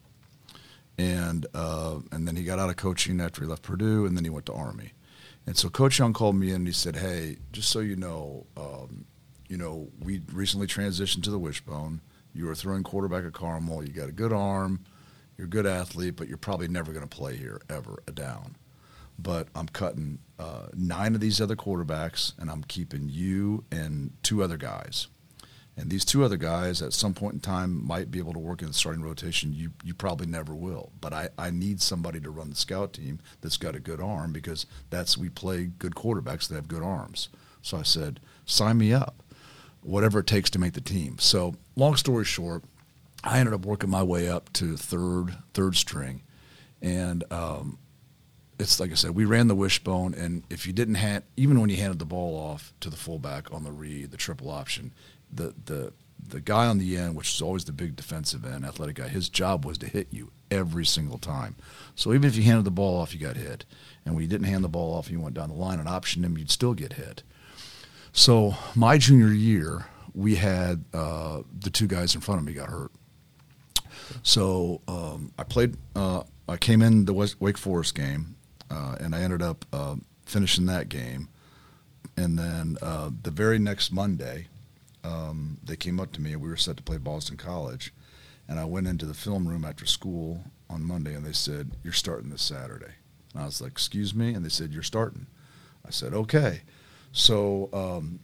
and 0.97 1.47
uh, 1.55 1.99
and 2.11 2.27
then 2.27 2.37
he 2.37 2.45
got 2.45 2.59
out 2.59 2.71
of 2.71 2.77
coaching 2.77 3.21
after 3.21 3.43
he 3.43 3.47
left 3.47 3.63
Purdue, 3.63 4.07
and 4.07 4.17
then 4.17 4.25
he 4.25 4.31
went 4.31 4.47
to 4.47 4.53
Army. 4.53 4.93
And 5.47 5.57
so 5.57 5.69
Coach 5.69 5.99
Young 5.99 6.15
called 6.15 6.37
me 6.37 6.49
in 6.51 6.57
and 6.57 6.67
he 6.67 6.73
said, 6.73 6.97
"Hey, 6.97 7.37
just 7.53 7.69
so 7.69 7.81
you 7.81 7.97
know, 7.97 8.47
um, 8.57 9.05
you 9.49 9.57
know, 9.57 9.89
we 10.01 10.23
recently 10.33 10.67
transitioned 10.67 11.23
to 11.25 11.31
the 11.31 11.39
wishbone. 11.39 12.01
You 12.33 12.47
were 12.47 12.55
throwing 12.55 12.83
quarterback 12.83 13.25
at 13.25 13.33
Carmel. 13.33 13.85
You 13.85 13.93
got 13.93 14.09
a 14.09 14.13
good 14.13 14.33
arm. 14.33 14.85
You're 15.37 15.47
a 15.47 15.51
good 15.51 15.67
athlete, 15.67 16.17
but 16.17 16.29
you're 16.29 16.37
probably 16.37 16.69
never 16.69 16.93
going 16.93 17.07
to 17.07 17.17
play 17.17 17.37
here 17.37 17.61
ever 17.69 18.03
a 18.07 18.13
down. 18.13 18.57
But 19.19 19.49
I'm 19.55 19.69
cutting 19.69 20.19
uh, 20.39 20.67
nine 20.75 21.15
of 21.15 21.21
these 21.21 21.41
other 21.41 21.57
quarterbacks, 21.57 22.33
and 22.39 22.51
I'm 22.51 22.65
keeping 22.65 23.09
you 23.09 23.65
and 23.71 24.13
two 24.23 24.43
other 24.43 24.57
guys." 24.57 25.09
And 25.77 25.91
these 25.91 26.05
two 26.05 26.23
other 26.23 26.37
guys 26.37 26.81
at 26.83 26.93
some 26.93 27.15
point 27.15 27.35
in 27.35 27.41
time 27.41 27.85
might 27.85 28.11
be 28.11 28.21
able 28.21 28.33
to 28.33 28.39
work 28.39 28.63
in 28.63 28.69
the 28.69 28.75
starting 28.75 29.03
rotation. 29.03 29.53
You 29.53 29.73
you 29.83 29.93
probably 29.93 30.27
never 30.27 30.55
will. 30.55 30.93
But 31.01 31.13
I, 31.13 31.29
I 31.37 31.51
need 31.51 31.81
somebody 31.81 32.21
to 32.21 32.31
run 32.31 32.51
the 32.51 32.57
scout 32.57 32.93
team 32.93 33.19
that's 33.41 33.57
got 33.57 33.75
a 33.75 33.81
good 33.81 34.01
arm 34.01 34.33
because 34.33 34.67
that's 34.91 35.19
we 35.19 35.29
play 35.29 35.65
good 35.65 35.95
quarterbacks 35.95 36.49
that 36.49 36.55
have 36.55 36.69
good 36.69 36.83
arms. 36.83 37.29
So 37.61 37.79
I 37.79 37.83
said, 37.83 38.21
sign 38.45 38.79
me 38.79 38.93
up. 38.93 39.23
Whatever 39.83 40.21
it 40.21 40.27
takes 40.27 40.49
to 40.51 40.59
make 40.59 40.75
the 40.75 40.81
team. 40.81 41.19
So 41.19 41.57
long 41.77 41.97
story 41.97 42.25
short, 42.25 42.63
I 43.25 43.39
ended 43.39 43.55
up 43.55 43.67
working 43.67 43.91
my 43.91 44.03
way 44.03 44.29
up 44.29 44.53
to 44.55 44.77
third 44.77 45.37
third 45.55 45.75
string. 45.75 46.23
And 46.81 47.25
um, 47.33 47.79
it's 48.59 48.79
like 48.79 48.91
I 48.91 48.95
said, 48.95 49.13
we 49.13 49.25
ran 49.25 49.49
the 49.49 49.55
wishbone, 49.55 50.15
and 50.15 50.45
if 50.51 50.67
you 50.67 50.73
didn't 50.73 50.97
hand, 50.97 51.25
even 51.37 51.61
when 51.61 51.71
you 51.71 51.77
handed 51.77 51.99
the 51.99 52.05
ball 52.05 52.37
off 52.37 52.73
to 52.81 52.91
the 52.91 52.97
fullback 52.97 53.53
on 53.53 53.65
the 53.65 53.73
read, 53.73 54.11
the 54.11 54.17
triple 54.17 54.51
option, 54.51 54.93
the 55.33 55.55
the 55.65 55.93
the 56.27 56.41
guy 56.41 56.67
on 56.67 56.79
the 56.79 56.97
end, 56.97 57.17
which 57.17 57.35
is 57.35 57.43
always 57.43 57.65
the 57.65 57.73
big 57.73 57.97
defensive 57.97 58.45
end, 58.45 58.65
athletic 58.65 58.97
guy, 58.97 59.09
his 59.09 59.29
job 59.29 59.65
was 59.65 59.77
to 59.79 59.87
hit 59.87 60.09
you 60.11 60.31
every 60.51 60.87
single 60.87 61.19
time. 61.19 61.55
So 61.97 62.15
even 62.15 62.29
if 62.29 62.37
you 62.37 62.43
handed 62.45 62.65
the 62.65 62.71
ball 62.71 63.01
off, 63.01 63.13
you 63.13 63.21
got 63.21 63.37
hit. 63.37 63.65
And 64.05 64.15
when 64.15 64.23
you 64.23 64.29
didn't 64.29 64.47
hand 64.47 64.65
the 64.65 64.69
ball 64.69 64.95
off, 64.95 65.07
and 65.09 65.19
you 65.19 65.21
went 65.23 65.35
down 65.35 65.51
the 65.51 65.55
line 65.55 65.79
and 65.79 65.89
optioned 65.89 66.25
him, 66.25 66.39
you'd 66.39 66.51
still 66.51 66.73
get 66.75 66.95
hit. 66.95 67.23
So 68.13 68.55
my 68.75 68.97
junior 68.97 69.33
year, 69.33 69.87
we 70.15 70.37
had 70.37 70.85
uh, 70.95 71.43
the 71.59 71.71
two 71.71 71.87
guys 71.87 72.15
in 72.15 72.21
front 72.21 72.41
of 72.41 72.47
me 72.47 72.55
got 72.55 72.71
hurt. 72.71 72.93
So 74.23 74.81
um, 74.87 75.33
I 75.39 75.43
played. 75.43 75.77
Uh, 75.95 76.23
I 76.49 76.57
came 76.57 76.83
in 76.83 77.07
the 77.07 77.15
West, 77.15 77.41
Wake 77.41 77.57
Forest 77.57 77.95
game, 77.95 78.34
uh, 78.71 78.97
and 79.01 79.15
I 79.15 79.21
ended 79.21 79.43
up 79.43 79.65
uh, 79.73 79.97
finishing 80.25 80.67
that 80.67 80.89
game. 80.89 81.29
And 82.17 82.39
then 82.39 82.77
uh, 82.83 83.11
the 83.23 83.31
very 83.31 83.59
next 83.59 83.93
Monday, 83.93 84.47
um, 85.03 85.59
they 85.65 85.77
came 85.77 86.01
up 86.01 86.13
to 86.13 86.21
me 86.21 86.33
and 86.33 86.43
we 86.43 86.49
were 86.49 86.57
set 86.57 86.77
to 86.77 86.83
play 86.83 86.97
Boston 86.97 87.37
College. 87.37 87.93
And 88.49 88.61
I 88.61 88.65
went 88.65 88.87
into 88.87 89.07
the 89.07 89.15
film 89.15 89.49
room 89.49 89.65
after 89.65 89.87
school 89.87 90.45
on 90.71 90.83
Monday 90.83 91.15
and 91.15 91.25
they 91.25 91.33
said, 91.33 91.73
You're 91.83 91.93
starting 91.93 92.31
this 92.31 92.43
Saturday. 92.43 92.93
And 93.33 93.43
I 93.43 93.47
was 93.47 93.61
like, 93.61 93.73
Excuse 93.73 94.15
me? 94.15 94.35
And 94.35 94.45
they 94.45 94.51
said, 94.51 94.73
You're 94.73 94.83
starting. 94.83 95.27
I 95.87 95.91
said, 95.91 96.13
Okay. 96.15 96.63
So 97.13 97.69
um, 97.73 98.21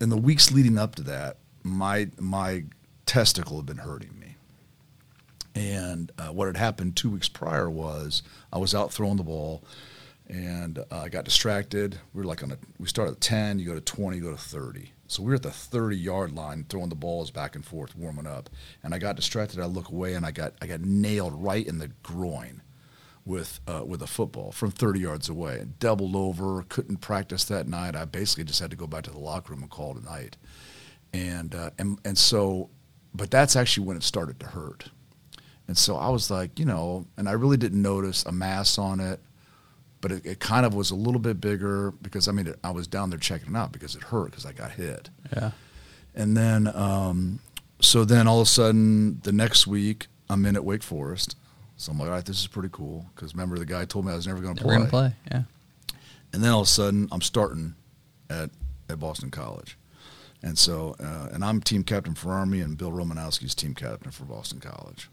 in 0.00 0.08
the 0.08 0.16
weeks 0.16 0.50
leading 0.52 0.78
up 0.78 0.94
to 0.96 1.02
that, 1.04 1.38
my, 1.62 2.08
my 2.18 2.64
testicle 3.06 3.56
had 3.56 3.66
been 3.66 3.78
hurting 3.78 4.18
me. 4.18 4.21
And 5.54 6.10
uh, 6.18 6.28
what 6.28 6.46
had 6.46 6.56
happened 6.56 6.96
two 6.96 7.10
weeks 7.10 7.28
prior 7.28 7.68
was 7.68 8.22
I 8.52 8.58
was 8.58 8.74
out 8.74 8.92
throwing 8.92 9.16
the 9.16 9.22
ball 9.22 9.62
and 10.28 10.78
uh, 10.78 10.84
I 10.90 11.08
got 11.08 11.24
distracted. 11.24 11.98
We 12.14 12.22
were 12.22 12.26
like 12.26 12.42
on 12.42 12.52
a, 12.52 12.58
we 12.78 12.88
start 12.88 13.10
at 13.10 13.20
10, 13.20 13.58
you 13.58 13.66
go 13.66 13.74
to 13.74 13.80
20, 13.80 14.16
you 14.16 14.22
go 14.22 14.30
to 14.30 14.36
30. 14.36 14.92
So 15.08 15.22
we 15.22 15.28
were 15.28 15.34
at 15.34 15.42
the 15.42 15.50
30 15.50 15.96
yard 15.96 16.32
line 16.34 16.64
throwing 16.68 16.88
the 16.88 16.94
balls 16.94 17.30
back 17.30 17.54
and 17.54 17.64
forth, 17.64 17.94
warming 17.94 18.26
up. 18.26 18.48
And 18.82 18.94
I 18.94 18.98
got 18.98 19.16
distracted. 19.16 19.60
I 19.60 19.66
look 19.66 19.90
away 19.90 20.14
and 20.14 20.24
I 20.24 20.30
got, 20.30 20.54
I 20.62 20.66
got 20.66 20.80
nailed 20.80 21.34
right 21.42 21.66
in 21.66 21.78
the 21.78 21.88
groin 22.02 22.62
with, 23.26 23.60
uh, 23.66 23.84
with 23.84 24.00
a 24.00 24.06
football 24.06 24.52
from 24.52 24.70
30 24.70 25.00
yards 25.00 25.28
away. 25.28 25.66
Doubled 25.78 26.16
over, 26.16 26.64
couldn't 26.68 26.98
practice 26.98 27.44
that 27.44 27.68
night. 27.68 27.94
I 27.94 28.06
basically 28.06 28.44
just 28.44 28.60
had 28.60 28.70
to 28.70 28.76
go 28.76 28.86
back 28.86 29.04
to 29.04 29.10
the 29.10 29.18
locker 29.18 29.52
room 29.52 29.62
and 29.62 29.70
call 29.70 29.96
it 29.96 30.02
a 30.02 30.04
night. 30.04 30.38
And, 31.12 31.54
uh, 31.54 31.70
and, 31.78 31.98
and 32.06 32.16
so, 32.16 32.70
but 33.12 33.30
that's 33.30 33.54
actually 33.54 33.86
when 33.86 33.98
it 33.98 34.02
started 34.02 34.40
to 34.40 34.46
hurt. 34.46 34.88
And 35.68 35.78
so 35.78 35.96
I 35.96 36.08
was 36.08 36.30
like, 36.30 36.58
you 36.58 36.64
know, 36.64 37.06
and 37.16 37.28
I 37.28 37.32
really 37.32 37.56
didn't 37.56 37.80
notice 37.80 38.24
a 38.26 38.32
mass 38.32 38.78
on 38.78 39.00
it 39.00 39.20
but 40.02 40.10
it, 40.10 40.26
it, 40.26 40.40
kind 40.40 40.66
of 40.66 40.74
was 40.74 40.90
a 40.90 40.94
little 40.94 41.20
bit 41.20 41.40
bigger 41.40 41.92
because 42.02 42.28
I 42.28 42.32
mean 42.32 42.48
it, 42.48 42.58
I 42.62 42.72
was 42.72 42.86
down 42.86 43.08
there 43.08 43.18
checking 43.18 43.54
it 43.54 43.56
out 43.56 43.72
because 43.72 43.94
it 43.94 44.02
hurt 44.02 44.32
because 44.32 44.44
I 44.44 44.52
got 44.52 44.72
hit. 44.72 45.08
Yeah. 45.34 45.52
And 46.14 46.36
then 46.36 46.66
um, 46.74 47.38
so 47.80 48.04
then 48.04 48.28
all 48.28 48.40
of 48.40 48.46
a 48.46 48.50
sudden 48.50 49.20
the 49.22 49.32
next 49.32 49.66
week 49.66 50.08
I'm 50.28 50.44
in 50.44 50.56
at 50.56 50.64
Wake 50.64 50.82
Forest. 50.82 51.36
So 51.76 51.92
I'm 51.92 51.98
like, 51.98 52.08
all 52.08 52.14
right, 52.14 52.24
this 52.24 52.40
is 52.40 52.46
pretty 52.48 52.68
cool 52.70 53.06
because 53.14 53.34
remember 53.34 53.58
the 53.58 53.64
guy 53.64 53.84
told 53.86 54.04
me 54.04 54.12
I 54.12 54.16
was 54.16 54.26
never 54.26 54.40
going 54.40 54.56
to 54.56 54.62
play. 54.62 54.78
Never 54.78 54.90
going 54.90 55.10
to 55.10 55.16
play, 55.30 55.30
yeah. 55.30 55.42
And 56.32 56.42
then 56.42 56.50
all 56.50 56.60
of 56.60 56.66
a 56.66 56.70
sudden 56.70 57.08
I'm 57.10 57.22
starting 57.22 57.74
at 58.28 58.50
at 58.90 58.98
Boston 58.98 59.30
College. 59.30 59.78
And 60.44 60.58
so, 60.58 60.96
uh, 60.98 61.28
and 61.32 61.44
I'm 61.44 61.60
team 61.60 61.84
captain 61.84 62.14
for 62.14 62.32
Army, 62.32 62.60
and 62.60 62.76
Bill 62.76 62.90
Romanowski's 62.90 63.54
team 63.54 63.76
captain 63.76 64.10
for 64.10 64.24
Boston 64.24 64.58
College. 64.58 65.08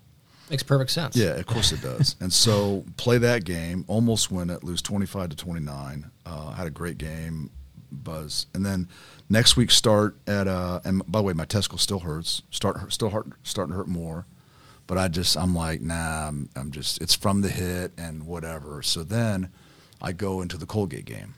Makes 0.50 0.64
perfect 0.64 0.92
sense. 0.92 1.16
Yeah, 1.16 1.36
of 1.36 1.46
course 1.46 1.72
it 1.72 1.82
does. 1.82 2.16
and 2.20 2.34
so 2.34 2.84
play 2.98 3.18
that 3.20 3.46
game, 3.46 3.86
almost 3.88 4.32
win 4.32 4.50
it, 4.50 4.64
lose 4.64 4.82
25 4.82 5.30
to 5.30 5.36
29. 5.36 6.10
Uh, 6.26 6.52
had 6.52 6.68
a 6.68 6.72
great 6.72 6.98
game, 6.98 7.52
buzz. 7.92 8.48
And 8.54 8.66
then 8.66 8.88
next 9.30 9.56
week 9.58 9.70
start 9.72 10.16
at, 10.28 10.48
uh, 10.48 10.80
and 10.84 11.04
by 11.10 11.20
the 11.20 11.24
way, 11.24 11.34
my 11.34 11.46
testicle 11.46 11.78
still 11.78 12.00
hurts, 12.00 12.42
start 12.50 12.92
still 12.92 13.10
hurt, 13.10 13.28
starting 13.44 13.74
to 13.74 13.78
hurt 13.78 13.88
more. 13.88 14.26
But 14.88 14.98
I 14.98 15.08
just, 15.08 15.38
I'm 15.38 15.54
like, 15.54 15.82
nah, 15.82 16.28
I'm, 16.28 16.50
I'm 16.56 16.72
just, 16.72 17.00
it's 17.00 17.14
from 17.14 17.42
the 17.42 17.50
hit 17.50 17.92
and 17.96 18.26
whatever. 18.26 18.82
So 18.82 19.04
then 19.04 19.52
I 20.02 20.14
go 20.14 20.42
into 20.42 20.58
the 20.58 20.66
Colgate 20.66 21.06
game. 21.06 21.36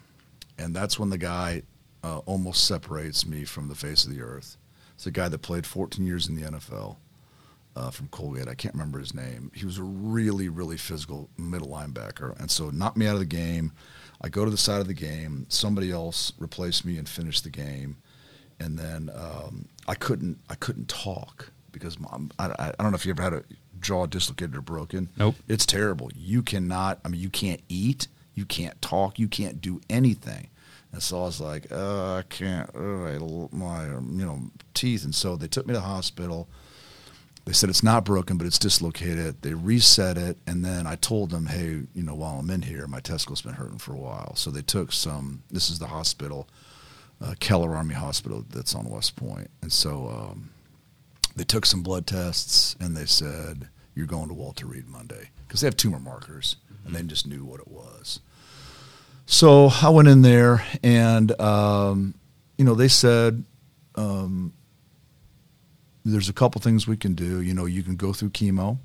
And 0.57 0.73
that's 0.73 0.97
when 0.97 1.09
the 1.09 1.17
guy 1.17 1.63
uh, 2.01 2.19
almost 2.19 2.65
separates 2.65 3.25
me 3.25 3.43
from 3.43 3.67
the 3.67 3.75
face 3.75 4.05
of 4.05 4.15
the 4.15 4.21
earth. 4.21 4.55
It's 4.95 5.05
a 5.05 5.11
guy 5.11 5.27
that 5.27 5.39
played 5.39 5.65
14 5.65 6.05
years 6.05 6.29
in 6.29 6.35
the 6.35 6.43
NFL 6.43 6.95
uh, 7.75 7.89
from 7.89 8.07
Colgate. 8.09 8.47
I 8.47 8.55
can't 8.55 8.73
remember 8.73 8.99
his 8.99 9.13
name. 9.13 9.51
He 9.53 9.65
was 9.65 9.77
a 9.77 9.83
really, 9.83 10.49
really 10.49 10.77
physical 10.77 11.29
middle 11.37 11.69
linebacker, 11.69 12.37
and 12.39 12.49
so 12.49 12.69
knocked 12.69 12.97
me 12.97 13.07
out 13.07 13.13
of 13.13 13.19
the 13.19 13.25
game. 13.25 13.71
I 14.21 14.29
go 14.29 14.45
to 14.45 14.51
the 14.51 14.57
side 14.57 14.81
of 14.81 14.87
the 14.87 14.93
game. 14.93 15.45
Somebody 15.49 15.91
else 15.91 16.33
replaced 16.37 16.85
me 16.85 16.97
and 16.97 17.07
finished 17.07 17.43
the 17.43 17.49
game, 17.49 17.97
and 18.59 18.77
then 18.77 19.09
um, 19.15 19.67
I 19.87 19.95
couldn't. 19.95 20.39
I 20.49 20.55
couldn't 20.55 20.89
talk 20.89 21.51
because 21.71 21.97
I, 22.37 22.45
I, 22.59 22.73
don't 22.79 22.91
know 22.91 22.95
if 22.95 23.05
you 23.05 23.11
ever 23.11 23.21
had 23.21 23.33
a 23.33 23.43
jaw 23.79 24.05
dislocated 24.05 24.55
or 24.55 24.61
broken. 24.61 25.09
Nope. 25.17 25.35
It's 25.47 25.65
terrible. 25.65 26.11
You 26.15 26.41
cannot. 26.41 26.99
I 27.05 27.07
mean, 27.07 27.21
you 27.21 27.29
can't 27.29 27.61
eat. 27.69 28.07
You 28.33 28.45
can't 28.45 28.79
talk. 28.81 29.17
You 29.17 29.27
can't 29.27 29.61
do 29.61 29.81
anything. 29.89 30.49
And 30.91 31.01
so 31.01 31.19
I 31.19 31.25
was 31.25 31.39
like, 31.39 31.71
uh, 31.71 32.15
I 32.15 32.23
can't. 32.23 32.69
Uh, 32.75 33.47
my 33.51 33.85
you 33.85 34.25
know 34.25 34.39
teeth. 34.73 35.05
And 35.05 35.15
so 35.15 35.35
they 35.35 35.47
took 35.47 35.65
me 35.65 35.73
to 35.73 35.79
the 35.79 35.85
hospital 35.85 36.49
they 37.45 37.53
said 37.53 37.69
it's 37.69 37.83
not 37.83 38.05
broken, 38.05 38.37
but 38.37 38.45
it's 38.45 38.59
dislocated. 38.59 39.41
They 39.41 39.53
reset 39.53 40.17
it, 40.17 40.37
and 40.45 40.63
then 40.63 40.85
I 40.85 40.95
told 40.95 41.31
them, 41.31 41.47
hey, 41.47 41.81
you 41.93 42.03
know, 42.03 42.13
while 42.13 42.39
I'm 42.39 42.49
in 42.51 42.61
here, 42.61 42.85
my 42.87 42.99
testicle's 42.99 43.41
been 43.41 43.53
hurting 43.53 43.79
for 43.79 43.93
a 43.93 43.97
while. 43.97 44.35
So 44.35 44.51
they 44.51 44.61
took 44.61 44.91
some. 44.91 45.41
This 45.49 45.69
is 45.69 45.79
the 45.79 45.87
hospital, 45.87 46.47
uh, 47.19 47.33
Keller 47.39 47.75
Army 47.75 47.95
Hospital, 47.95 48.45
that's 48.47 48.75
on 48.75 48.89
West 48.89 49.15
Point, 49.15 49.49
and 49.61 49.73
so 49.73 50.07
um, 50.07 50.51
they 51.35 51.43
took 51.43 51.65
some 51.65 51.81
blood 51.81 52.05
tests, 52.05 52.75
and 52.79 52.95
they 52.95 53.05
said 53.05 53.69
you're 53.95 54.05
going 54.05 54.27
to 54.27 54.35
Walter 54.35 54.67
Reed 54.67 54.87
Monday 54.87 55.31
because 55.47 55.61
they 55.61 55.67
have 55.67 55.77
tumor 55.77 55.99
markers, 55.99 56.57
and 56.85 56.95
they 56.95 57.01
just 57.01 57.25
knew 57.25 57.43
what 57.43 57.59
it 57.59 57.67
was. 57.67 58.19
So 59.25 59.69
I 59.81 59.89
went 59.89 60.07
in 60.07 60.21
there, 60.21 60.63
and 60.83 61.39
um, 61.41 62.13
you 62.57 62.65
know, 62.65 62.75
they 62.75 62.87
said. 62.87 63.43
Um, 63.95 64.53
there's 66.05 66.29
a 66.29 66.33
couple 66.33 66.61
things 66.61 66.87
we 66.87 66.97
can 66.97 67.13
do. 67.13 67.41
You 67.41 67.53
know, 67.53 67.65
you 67.65 67.83
can 67.83 67.95
go 67.95 68.13
through 68.13 68.29
chemo, 68.29 68.77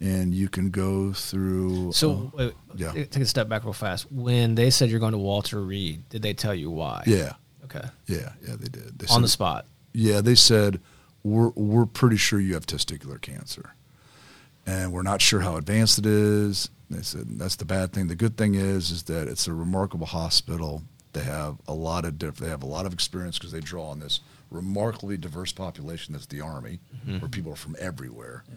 and 0.00 0.34
you 0.34 0.48
can 0.48 0.70
go 0.70 1.12
through. 1.12 1.92
So, 1.92 2.32
uh, 2.38 2.50
yeah. 2.74 2.92
Take 2.92 3.16
a 3.22 3.26
step 3.26 3.48
back 3.48 3.64
real 3.64 3.72
fast. 3.72 4.10
When 4.10 4.54
they 4.54 4.70
said 4.70 4.90
you're 4.90 5.00
going 5.00 5.12
to 5.12 5.18
Walter 5.18 5.60
Reed, 5.60 6.08
did 6.08 6.22
they 6.22 6.34
tell 6.34 6.54
you 6.54 6.70
why? 6.70 7.02
Yeah. 7.06 7.34
Okay. 7.64 7.86
Yeah, 8.06 8.32
yeah, 8.46 8.56
they 8.58 8.68
did. 8.68 8.98
They 8.98 9.06
On 9.06 9.14
said, 9.14 9.22
the 9.22 9.28
spot. 9.28 9.66
Yeah, 9.92 10.20
they 10.20 10.34
said 10.34 10.80
we're 11.22 11.50
we're 11.50 11.86
pretty 11.86 12.16
sure 12.16 12.40
you 12.40 12.54
have 12.54 12.66
testicular 12.66 13.20
cancer, 13.20 13.74
and 14.66 14.92
we're 14.92 15.02
not 15.02 15.20
sure 15.22 15.40
how 15.40 15.56
advanced 15.56 15.98
it 15.98 16.06
is. 16.06 16.68
They 16.90 17.02
said 17.02 17.38
that's 17.38 17.56
the 17.56 17.64
bad 17.64 17.92
thing. 17.92 18.08
The 18.08 18.14
good 18.16 18.36
thing 18.36 18.54
is 18.54 18.90
is 18.90 19.04
that 19.04 19.28
it's 19.28 19.46
a 19.46 19.54
remarkable 19.54 20.06
hospital. 20.06 20.82
They 21.12 21.22
have 21.22 21.56
a 21.68 21.74
lot 21.74 22.04
of 22.04 22.18
diff- 22.18 22.36
They 22.36 22.48
have 22.48 22.62
a 22.62 22.66
lot 22.66 22.84
of 22.86 22.92
experience 22.92 23.38
because 23.38 23.52
they 23.52 23.60
draw 23.60 23.90
on 23.90 24.00
this 24.00 24.20
remarkably 24.52 25.16
diverse 25.16 25.52
population 25.52 26.12
that's 26.12 26.26
the 26.26 26.40
Army, 26.40 26.80
mm-hmm. 26.94 27.18
where 27.18 27.28
people 27.28 27.52
are 27.52 27.56
from 27.56 27.76
everywhere. 27.80 28.44
Yeah. 28.48 28.54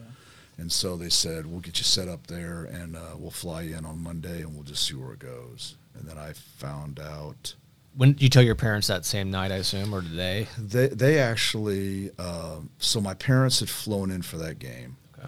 And 0.57 0.71
so 0.71 0.95
they 0.95 1.09
said, 1.09 1.45
we'll 1.45 1.59
get 1.59 1.79
you 1.79 1.83
set 1.83 2.07
up 2.07 2.27
there 2.27 2.65
and 2.65 2.95
uh, 2.95 3.15
we'll 3.17 3.31
fly 3.31 3.63
you 3.63 3.77
in 3.77 3.85
on 3.85 4.01
Monday 4.01 4.41
and 4.41 4.53
we'll 4.53 4.63
just 4.63 4.87
see 4.87 4.93
where 4.95 5.13
it 5.13 5.19
goes. 5.19 5.75
And 5.95 6.07
then 6.07 6.17
I 6.17 6.33
found 6.33 6.99
out. 6.99 7.55
When 7.95 8.13
did 8.13 8.21
you 8.21 8.29
tell 8.29 8.43
your 8.43 8.55
parents 8.55 8.87
that 8.87 9.05
same 9.05 9.31
night, 9.31 9.51
I 9.51 9.55
assume, 9.55 9.93
or 9.93 10.01
did 10.01 10.15
they? 10.15 10.47
They, 10.57 10.87
they 10.87 11.19
actually, 11.19 12.11
uh, 12.19 12.59
so 12.77 13.01
my 13.01 13.13
parents 13.13 13.59
had 13.59 13.69
flown 13.69 14.11
in 14.11 14.21
for 14.21 14.37
that 14.37 14.59
game. 14.59 14.97
Okay. 15.17 15.27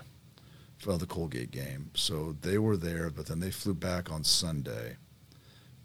for 0.78 0.98
the 0.98 1.06
Colgate 1.06 1.52
game. 1.52 1.92
So 1.96 2.36
they 2.42 2.58
were 2.58 2.78
there, 2.78 3.10
but 3.10 3.28
then 3.28 3.40
they 3.40 3.52
flew 3.52 3.74
back 3.74 4.12
on 4.12 4.24
Sunday, 4.24 4.98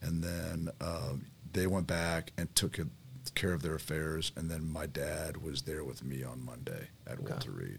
and 0.00 0.22
then 0.22 0.68
uh, 0.80 1.14
they 1.52 1.66
went 1.66 1.86
back 1.86 2.32
and 2.36 2.54
took 2.54 2.78
it, 2.78 2.86
care 3.34 3.52
of 3.52 3.62
their 3.62 3.74
affairs. 3.74 4.32
And 4.36 4.50
then 4.50 4.64
my 4.70 4.86
dad 4.86 5.38
was 5.38 5.62
there 5.62 5.84
with 5.84 6.04
me 6.04 6.22
on 6.22 6.44
Monday 6.44 6.88
at 7.06 7.18
Okay. 7.18 7.30
Walter 7.32 7.50
Reed. 7.50 7.78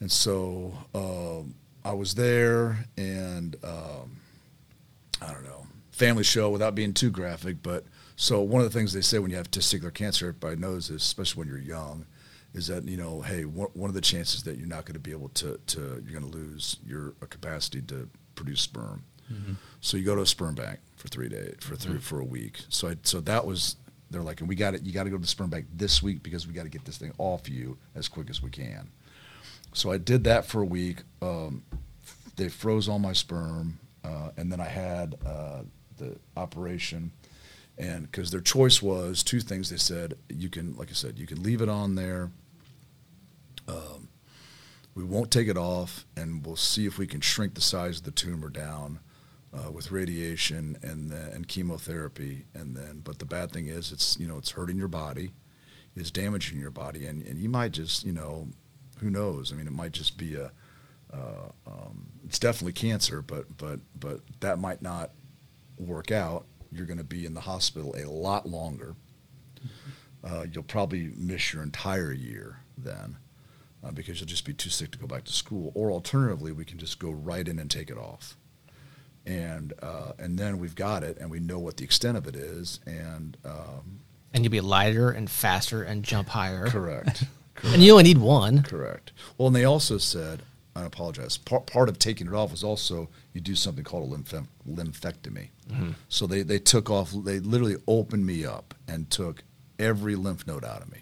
And 0.00 0.10
so 0.12 0.72
um, 0.94 1.54
I 1.84 1.92
was 1.92 2.14
there, 2.14 2.86
and 2.96 3.56
um, 3.64 4.18
I 5.20 5.32
don't 5.32 5.44
know, 5.44 5.66
family 5.90 6.22
show 6.22 6.50
without 6.50 6.74
being 6.76 6.92
too 6.94 7.10
graphic, 7.10 7.62
but 7.62 7.84
so 8.14 8.40
one 8.40 8.62
of 8.62 8.70
the 8.72 8.76
things 8.78 8.92
they 8.92 9.00
say 9.00 9.18
when 9.18 9.30
you 9.30 9.36
have 9.36 9.50
testicular 9.50 9.92
cancer, 9.92 10.28
everybody 10.28 10.56
knows 10.56 10.88
this, 10.88 11.02
especially 11.04 11.40
when 11.40 11.48
you're 11.48 11.58
young, 11.58 12.06
is 12.54 12.68
that 12.68 12.84
you 12.84 12.96
know, 12.96 13.20
hey, 13.22 13.44
one, 13.44 13.68
one 13.74 13.90
of 13.90 13.94
the 13.94 14.00
chances 14.00 14.42
that 14.44 14.56
you're 14.56 14.66
not 14.68 14.84
going 14.84 14.94
to 14.94 15.00
be 15.00 15.10
able 15.10 15.28
to, 15.30 15.58
to 15.66 15.80
you're 16.06 16.20
going 16.20 16.30
to 16.30 16.36
lose 16.38 16.78
your 16.86 17.10
capacity 17.30 17.80
to 17.82 18.08
produce 18.34 18.60
sperm. 18.60 19.04
So 19.80 19.96
you 19.98 20.04
go 20.04 20.14
to 20.14 20.22
a 20.22 20.26
sperm 20.26 20.54
bank 20.54 20.78
for 20.96 21.08
three 21.08 21.28
days, 21.28 21.56
for 21.60 21.76
3 21.76 21.98
for 21.98 22.18
a 22.18 22.24
week. 22.24 22.60
So 22.70 22.88
I, 22.88 22.96
so 23.02 23.20
that 23.20 23.44
was 23.44 23.76
they're 24.10 24.22
like, 24.22 24.40
and 24.40 24.48
we 24.48 24.54
got 24.54 24.74
it. 24.74 24.82
You 24.82 24.92
got 24.92 25.04
to 25.04 25.10
go 25.10 25.16
to 25.16 25.22
the 25.22 25.28
sperm 25.28 25.50
bank 25.50 25.66
this 25.72 26.02
week 26.02 26.22
because 26.22 26.46
we 26.46 26.54
got 26.54 26.62
to 26.62 26.68
get 26.68 26.84
this 26.84 26.98
thing 26.98 27.12
off 27.18 27.48
you 27.48 27.76
as 27.94 28.08
quick 28.08 28.30
as 28.30 28.42
we 28.42 28.50
can. 28.50 28.90
So 29.72 29.92
I 29.92 29.98
did 29.98 30.24
that 30.24 30.46
for 30.46 30.62
a 30.62 30.66
week. 30.66 31.02
Um, 31.20 31.62
they 32.36 32.48
froze 32.48 32.88
all 32.88 32.98
my 32.98 33.12
sperm, 33.12 33.78
uh, 34.04 34.30
and 34.36 34.50
then 34.50 34.60
I 34.60 34.68
had 34.68 35.16
uh, 35.26 35.62
the 35.98 36.16
operation. 36.36 37.12
And 37.76 38.10
because 38.10 38.30
their 38.30 38.40
choice 38.40 38.80
was 38.80 39.22
two 39.22 39.40
things, 39.40 39.70
they 39.70 39.76
said 39.76 40.14
you 40.28 40.48
can, 40.48 40.74
like 40.76 40.90
I 40.90 40.94
said, 40.94 41.18
you 41.18 41.26
can 41.26 41.42
leave 41.42 41.60
it 41.60 41.68
on 41.68 41.94
there. 41.94 42.30
Um, 43.68 44.08
we 44.94 45.04
won't 45.04 45.30
take 45.30 45.48
it 45.48 45.56
off, 45.56 46.06
and 46.16 46.44
we'll 46.44 46.56
see 46.56 46.86
if 46.86 46.98
we 46.98 47.06
can 47.06 47.20
shrink 47.20 47.54
the 47.54 47.60
size 47.60 47.98
of 47.98 48.04
the 48.04 48.10
tumor 48.10 48.48
down 48.48 49.00
uh, 49.52 49.70
with 49.70 49.90
radiation 49.90 50.76
and 50.82 51.10
the, 51.10 51.30
and 51.32 51.48
chemotherapy. 51.48 52.44
And 52.54 52.76
then, 52.76 53.00
but 53.04 53.18
the 53.18 53.24
bad 53.24 53.50
thing 53.50 53.66
is, 53.66 53.92
it's 53.92 54.18
you 54.18 54.26
know 54.26 54.38
it's 54.38 54.52
hurting 54.52 54.76
your 54.76 54.88
body, 54.88 55.32
it's 55.96 56.10
damaging 56.10 56.60
your 56.60 56.70
body, 56.70 57.06
and, 57.06 57.22
and 57.22 57.38
you 57.38 57.48
might 57.48 57.72
just 57.72 58.04
you 58.04 58.12
know, 58.12 58.48
who 58.98 59.10
knows? 59.10 59.52
I 59.52 59.56
mean, 59.56 59.66
it 59.66 59.72
might 59.72 59.92
just 59.92 60.18
be 60.18 60.34
a, 60.34 60.52
uh, 61.12 61.48
um, 61.66 62.06
it's 62.24 62.38
definitely 62.38 62.72
cancer, 62.72 63.22
but 63.22 63.56
but 63.56 63.80
but 63.98 64.20
that 64.40 64.58
might 64.58 64.82
not 64.82 65.10
work 65.78 66.10
out. 66.10 66.46
You're 66.70 66.86
going 66.86 66.98
to 66.98 67.04
be 67.04 67.24
in 67.24 67.34
the 67.34 67.40
hospital 67.40 67.94
a 67.96 68.04
lot 68.04 68.46
longer. 68.46 68.94
Uh, 70.22 70.44
you'll 70.52 70.64
probably 70.64 71.12
miss 71.16 71.52
your 71.52 71.62
entire 71.62 72.12
year 72.12 72.60
then 72.76 73.16
uh, 73.84 73.90
because 73.90 74.20
you'll 74.20 74.26
just 74.26 74.44
be 74.44 74.52
too 74.52 74.70
sick 74.70 74.90
to 74.90 74.98
go 74.98 75.06
back 75.06 75.24
to 75.24 75.32
school. 75.32 75.72
Or 75.74 75.90
alternatively, 75.90 76.52
we 76.52 76.64
can 76.64 76.78
just 76.78 76.98
go 76.98 77.10
right 77.10 77.46
in 77.46 77.58
and 77.58 77.70
take 77.70 77.90
it 77.90 77.98
off. 77.98 78.36
And, 79.26 79.72
uh, 79.82 80.12
and 80.18 80.38
then 80.38 80.58
we've 80.58 80.74
got 80.74 81.02
it 81.02 81.18
and 81.18 81.30
we 81.30 81.38
know 81.40 81.58
what 81.58 81.76
the 81.76 81.84
extent 81.84 82.16
of 82.16 82.26
it 82.26 82.34
is. 82.36 82.80
And 82.86 83.36
um, 83.44 84.00
And 84.32 84.42
you'll 84.44 84.50
be 84.52 84.60
lighter 84.60 85.10
and 85.10 85.28
faster 85.30 85.82
and 85.82 86.02
jump 86.02 86.28
higher. 86.28 86.66
correct. 86.66 87.24
And 87.64 87.82
you 87.82 87.90
only 87.90 88.04
need 88.04 88.18
one. 88.18 88.62
Correct. 88.62 89.10
Well, 89.36 89.48
and 89.48 89.56
they 89.56 89.64
also 89.64 89.98
said, 89.98 90.42
I 90.76 90.84
apologize. 90.84 91.36
Part, 91.38 91.66
part 91.66 91.88
of 91.88 91.98
taking 91.98 92.28
it 92.28 92.32
off 92.32 92.52
was 92.52 92.62
also 92.62 93.08
you 93.32 93.40
do 93.40 93.56
something 93.56 93.82
called 93.82 94.04
a 94.08 94.14
lymph- 94.14 94.46
lymphectomy. 94.70 95.48
So 96.08 96.28
they, 96.28 96.42
they 96.42 96.60
took 96.60 96.88
off, 96.88 97.10
they 97.10 97.40
literally 97.40 97.74
opened 97.88 98.24
me 98.24 98.44
up 98.46 98.74
and 98.86 99.10
took 99.10 99.42
every 99.76 100.14
lymph 100.14 100.46
node 100.46 100.64
out 100.64 100.82
of 100.82 100.90
me. 100.92 100.98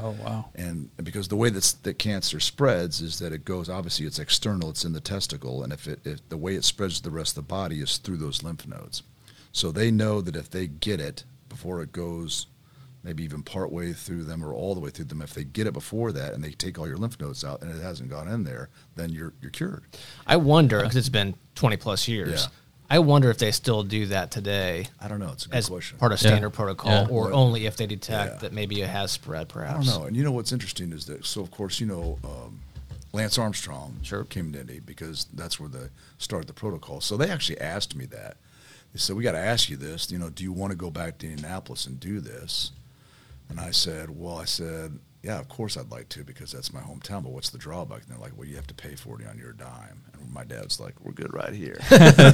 Oh 0.00 0.16
wow. 0.22 0.50
And 0.54 0.90
because 1.02 1.28
the 1.28 1.36
way 1.36 1.50
that 1.50 1.74
that 1.82 1.98
cancer 1.98 2.40
spreads 2.40 3.00
is 3.00 3.18
that 3.18 3.32
it 3.32 3.44
goes 3.44 3.68
obviously 3.68 4.06
it's 4.06 4.18
external, 4.18 4.70
it's 4.70 4.84
in 4.84 4.92
the 4.92 5.00
testicle, 5.00 5.62
and 5.62 5.72
if 5.72 5.86
it 5.86 6.00
if 6.04 6.28
the 6.28 6.36
way 6.36 6.54
it 6.54 6.64
spreads 6.64 6.98
to 6.98 7.02
the 7.02 7.10
rest 7.10 7.36
of 7.36 7.46
the 7.46 7.48
body 7.48 7.80
is 7.80 7.98
through 7.98 8.18
those 8.18 8.42
lymph 8.42 8.66
nodes. 8.66 9.02
So 9.52 9.72
they 9.72 9.90
know 9.90 10.20
that 10.20 10.36
if 10.36 10.50
they 10.50 10.66
get 10.66 11.00
it 11.00 11.24
before 11.48 11.82
it 11.82 11.90
goes, 11.90 12.46
maybe 13.02 13.24
even 13.24 13.42
part 13.42 13.72
way 13.72 13.92
through 13.92 14.24
them 14.24 14.44
or 14.44 14.52
all 14.52 14.74
the 14.74 14.80
way 14.80 14.90
through 14.90 15.06
them, 15.06 15.22
if 15.22 15.34
they 15.34 15.44
get 15.44 15.66
it 15.66 15.72
before 15.72 16.12
that 16.12 16.34
and 16.34 16.44
they 16.44 16.52
take 16.52 16.78
all 16.78 16.86
your 16.86 16.96
lymph 16.96 17.18
nodes 17.20 17.44
out 17.44 17.62
and 17.62 17.74
it 17.74 17.82
hasn't 17.82 18.10
gone 18.10 18.28
in 18.28 18.44
there, 18.44 18.68
then 18.96 19.10
you're 19.10 19.32
you're 19.40 19.50
cured. 19.50 19.84
I 20.26 20.36
wonder 20.36 20.78
because 20.80 20.96
it's 20.96 21.08
been 21.08 21.34
twenty 21.54 21.76
plus 21.76 22.06
years. 22.06 22.42
Yeah. 22.42 22.48
I 22.90 23.00
wonder 23.00 23.30
if 23.30 23.36
they 23.38 23.50
still 23.52 23.82
do 23.82 24.06
that 24.06 24.30
today 24.30 24.86
I 25.00 25.08
don't 25.08 25.20
know. 25.20 25.32
It's 25.32 25.44
a 25.46 25.48
good 25.50 25.56
as 25.58 25.68
question. 25.68 25.98
part 25.98 26.12
of 26.12 26.22
Yeah. 26.22 26.28
standard 26.30 26.50
protocol, 26.50 26.90
Yeah. 26.92 27.06
or 27.10 27.24
Well, 27.26 27.34
only 27.34 27.66
if 27.66 27.76
they 27.76 27.86
detect 27.86 28.34
yeah. 28.34 28.38
that 28.40 28.52
maybe 28.52 28.80
it 28.80 28.88
has 28.88 29.12
spread. 29.12 29.48
Perhaps 29.48 29.70
I 29.70 29.72
Perhaps. 29.74 29.86
don't 29.88 30.00
know. 30.00 30.06
And 30.06 30.16
you 30.16 30.24
know 30.24 30.32
what's 30.32 30.52
interesting 30.52 30.92
is 30.92 31.04
that 31.06 31.26
so 31.26 31.42
of 31.42 31.50
course 31.50 31.80
you 31.80 31.86
know 31.86 32.18
um, 32.24 32.60
Lance 33.12 33.36
Armstrong 33.38 33.98
Sure. 34.02 34.24
came 34.24 34.52
to 34.52 34.60
Indy 34.60 34.80
because 34.80 35.26
that's 35.34 35.58
where 35.60 35.68
they 35.68 35.88
started 36.18 36.46
the 36.46 36.52
protocol. 36.54 37.00
So 37.00 37.16
they 37.16 37.30
actually 37.30 37.60
asked 37.60 37.94
me 37.94 38.06
that. 38.06 38.36
They 38.92 38.98
said 38.98 39.16
we 39.16 39.22
got 39.22 39.32
to 39.32 39.38
ask 39.38 39.68
you 39.68 39.76
this. 39.76 40.10
You 40.10 40.18
know, 40.18 40.30
do 40.30 40.42
you 40.42 40.52
want 40.52 40.70
to 40.72 40.76
go 40.76 40.90
back 40.90 41.18
to 41.18 41.26
Indianapolis 41.28 41.86
and 41.86 41.98
do 42.00 42.20
this? 42.20 42.70
And 43.50 43.60
I 43.60 43.70
said, 43.70 44.10
well, 44.10 44.38
I 44.38 44.44
said, 44.44 44.98
yeah, 45.22 45.38
of 45.38 45.48
course 45.48 45.76
I'd 45.76 45.90
like 45.90 46.08
to 46.10 46.22
because 46.22 46.52
that's 46.52 46.72
my 46.72 46.80
hometown. 46.80 47.24
But 47.24 47.32
what's 47.32 47.50
the 47.50 47.58
drawback? 47.58 48.02
And 48.02 48.10
they're 48.10 48.18
like, 48.18 48.36
well, 48.36 48.46
you 48.46 48.56
have 48.56 48.66
to 48.68 48.74
pay 48.74 48.94
forty 48.94 49.26
on 49.26 49.38
your 49.38 49.52
dime. 49.52 50.04
And 50.12 50.32
my 50.32 50.44
dad's 50.44 50.78
like, 50.78 50.94
we're 51.00 51.12
good 51.12 51.34
right 51.34 51.52
here. 51.52 51.78
that 51.90 52.30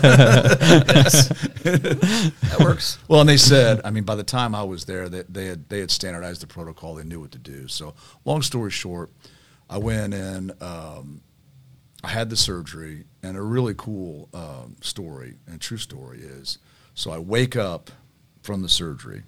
works. 2.61 2.99
Well, 3.09 3.21
and 3.21 3.29
they 3.29 3.37
said, 3.37 3.81
I 3.85 3.91
mean, 3.91 4.05
by 4.05 4.17
the 4.17 4.25
time 4.25 4.55
I 4.55 4.65
was 4.65 4.85
there, 4.85 5.09
they, 5.09 5.23
they 5.29 5.47
had 5.47 5.69
they 5.69 5.81
had 5.81 5.91
standardized 5.91 6.43
the 6.43 6.47
protocol. 6.47 6.95
They 6.95 7.05
knew 7.05 7.21
what 7.21 7.33
to 7.33 7.39
do. 7.39 7.69
So, 7.69 7.95
long 8.25 8.43
story 8.43 8.71
short, 8.71 9.11
I 9.71 9.79
went 9.79 10.15
in. 10.15 10.53
Um, 10.61 11.23
I 12.05 12.09
had 12.09 12.29
the 12.29 12.37
surgery, 12.37 13.05
and 13.23 13.35
a 13.35 13.43
really 13.43 13.73
cool 13.75 14.29
um, 14.35 14.77
story 14.83 15.37
and 15.47 15.59
true 15.59 15.79
story 15.79 16.19
is, 16.19 16.59
so 16.95 17.11
I 17.11 17.19
wake 17.19 17.57
up 17.57 17.91
from 18.43 18.61
the 18.61 18.69
surgery, 18.69 19.23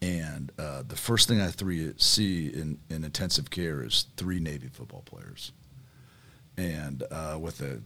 and 0.00 0.52
uh, 0.58 0.82
the 0.86 0.96
first 0.96 1.28
thing 1.28 1.40
I 1.40 1.48
three 1.48 1.92
see 1.96 2.46
in, 2.48 2.78
in 2.88 3.04
intensive 3.04 3.50
care 3.50 3.82
is 3.82 4.06
three 4.16 4.38
Navy 4.40 4.68
football 4.68 5.02
players, 5.04 5.52
and 6.56 7.02
uh, 7.10 7.36
with 7.40 7.60
a, 7.60 7.80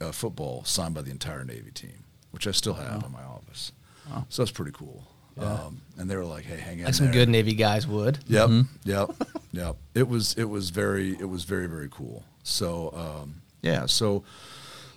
a 0.00 0.12
football 0.12 0.64
signed 0.64 0.94
by 0.94 1.02
the 1.02 1.10
entire 1.10 1.44
Navy 1.44 1.70
team, 1.70 2.04
which 2.30 2.46
I 2.46 2.50
still 2.52 2.74
have 2.74 3.04
in 3.04 3.12
my 3.12 3.22
office. 3.22 3.72
Wow. 4.10 4.26
So 4.28 4.42
that's 4.42 4.52
pretty 4.52 4.72
cool. 4.72 5.04
Um, 5.38 5.82
and 5.98 6.08
they 6.08 6.16
were 6.16 6.24
like, 6.24 6.44
"Hey, 6.44 6.56
hang 6.56 6.78
in 6.78 6.86
Like 6.86 6.94
some 6.94 7.06
there." 7.06 7.12
good 7.12 7.28
Navy 7.28 7.52
guys 7.54 7.86
would. 7.86 8.18
Yep, 8.26 8.48
Mhm. 8.48 8.66
yep, 8.84 9.10
yep. 9.52 9.76
It 9.94 10.08
was 10.08 10.32
it 10.38 10.44
was 10.44 10.70
very 10.70 11.10
it 11.10 11.28
was 11.28 11.44
very 11.44 11.66
very 11.66 11.88
cool. 11.90 12.24
So 12.42 12.90
um, 13.22 13.42
yeah, 13.60 13.84
so 13.84 14.24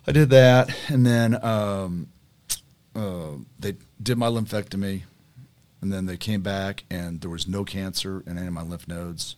I 0.07 0.13
did 0.13 0.29
that, 0.29 0.69
and 0.87 1.05
then 1.05 1.43
um, 1.43 2.07
uh, 2.95 3.31
they 3.59 3.75
did 4.01 4.17
my 4.17 4.27
lymphectomy, 4.27 5.01
and 5.81 5.91
then 5.93 6.05
they 6.05 6.17
came 6.17 6.41
back, 6.41 6.83
and 6.89 7.21
there 7.21 7.29
was 7.29 7.47
no 7.47 7.63
cancer 7.63 8.23
in 8.25 8.37
any 8.37 8.47
of 8.47 8.53
my 8.53 8.63
lymph 8.63 8.87
nodes. 8.87 9.35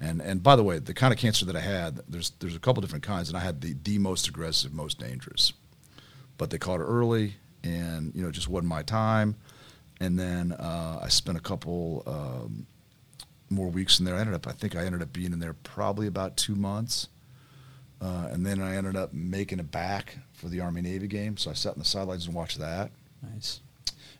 And 0.00 0.20
and 0.20 0.42
by 0.42 0.56
the 0.56 0.64
way, 0.64 0.78
the 0.78 0.94
kind 0.94 1.12
of 1.12 1.18
cancer 1.18 1.44
that 1.46 1.56
I 1.56 1.60
had, 1.60 2.00
there's 2.08 2.30
there's 2.40 2.56
a 2.56 2.60
couple 2.60 2.80
different 2.80 3.04
kinds, 3.04 3.28
and 3.28 3.36
I 3.36 3.40
had 3.40 3.60
the 3.60 3.74
the 3.84 3.98
most 3.98 4.28
aggressive, 4.28 4.72
most 4.72 4.98
dangerous. 4.98 5.52
But 6.38 6.50
they 6.50 6.58
caught 6.58 6.80
it 6.80 6.84
early, 6.84 7.34
and 7.62 8.14
you 8.14 8.22
know, 8.22 8.28
it 8.28 8.32
just 8.32 8.48
wasn't 8.48 8.68
my 8.68 8.82
time. 8.82 9.36
And 10.00 10.18
then 10.18 10.52
uh, 10.52 11.00
I 11.02 11.08
spent 11.08 11.36
a 11.36 11.42
couple 11.42 12.02
um, 12.06 12.66
more 13.50 13.68
weeks 13.68 13.98
in 13.98 14.06
there. 14.06 14.16
I 14.16 14.20
ended 14.20 14.34
up, 14.34 14.46
I 14.46 14.52
think 14.52 14.74
I 14.74 14.84
ended 14.84 15.02
up 15.02 15.12
being 15.12 15.34
in 15.34 15.40
there 15.40 15.52
probably 15.52 16.06
about 16.06 16.38
two 16.38 16.54
months. 16.54 17.08
Uh, 18.00 18.28
and 18.30 18.46
then 18.46 18.62
I 18.62 18.76
ended 18.76 18.96
up 18.96 19.12
making 19.12 19.58
it 19.58 19.70
back 19.70 20.16
for 20.32 20.48
the 20.48 20.60
Army 20.60 20.80
Navy 20.80 21.06
game. 21.06 21.36
So 21.36 21.50
I 21.50 21.54
sat 21.54 21.74
in 21.74 21.80
the 21.80 21.84
sidelines 21.84 22.24
and 22.24 22.34
watched 22.34 22.58
that. 22.58 22.90
Nice. 23.22 23.60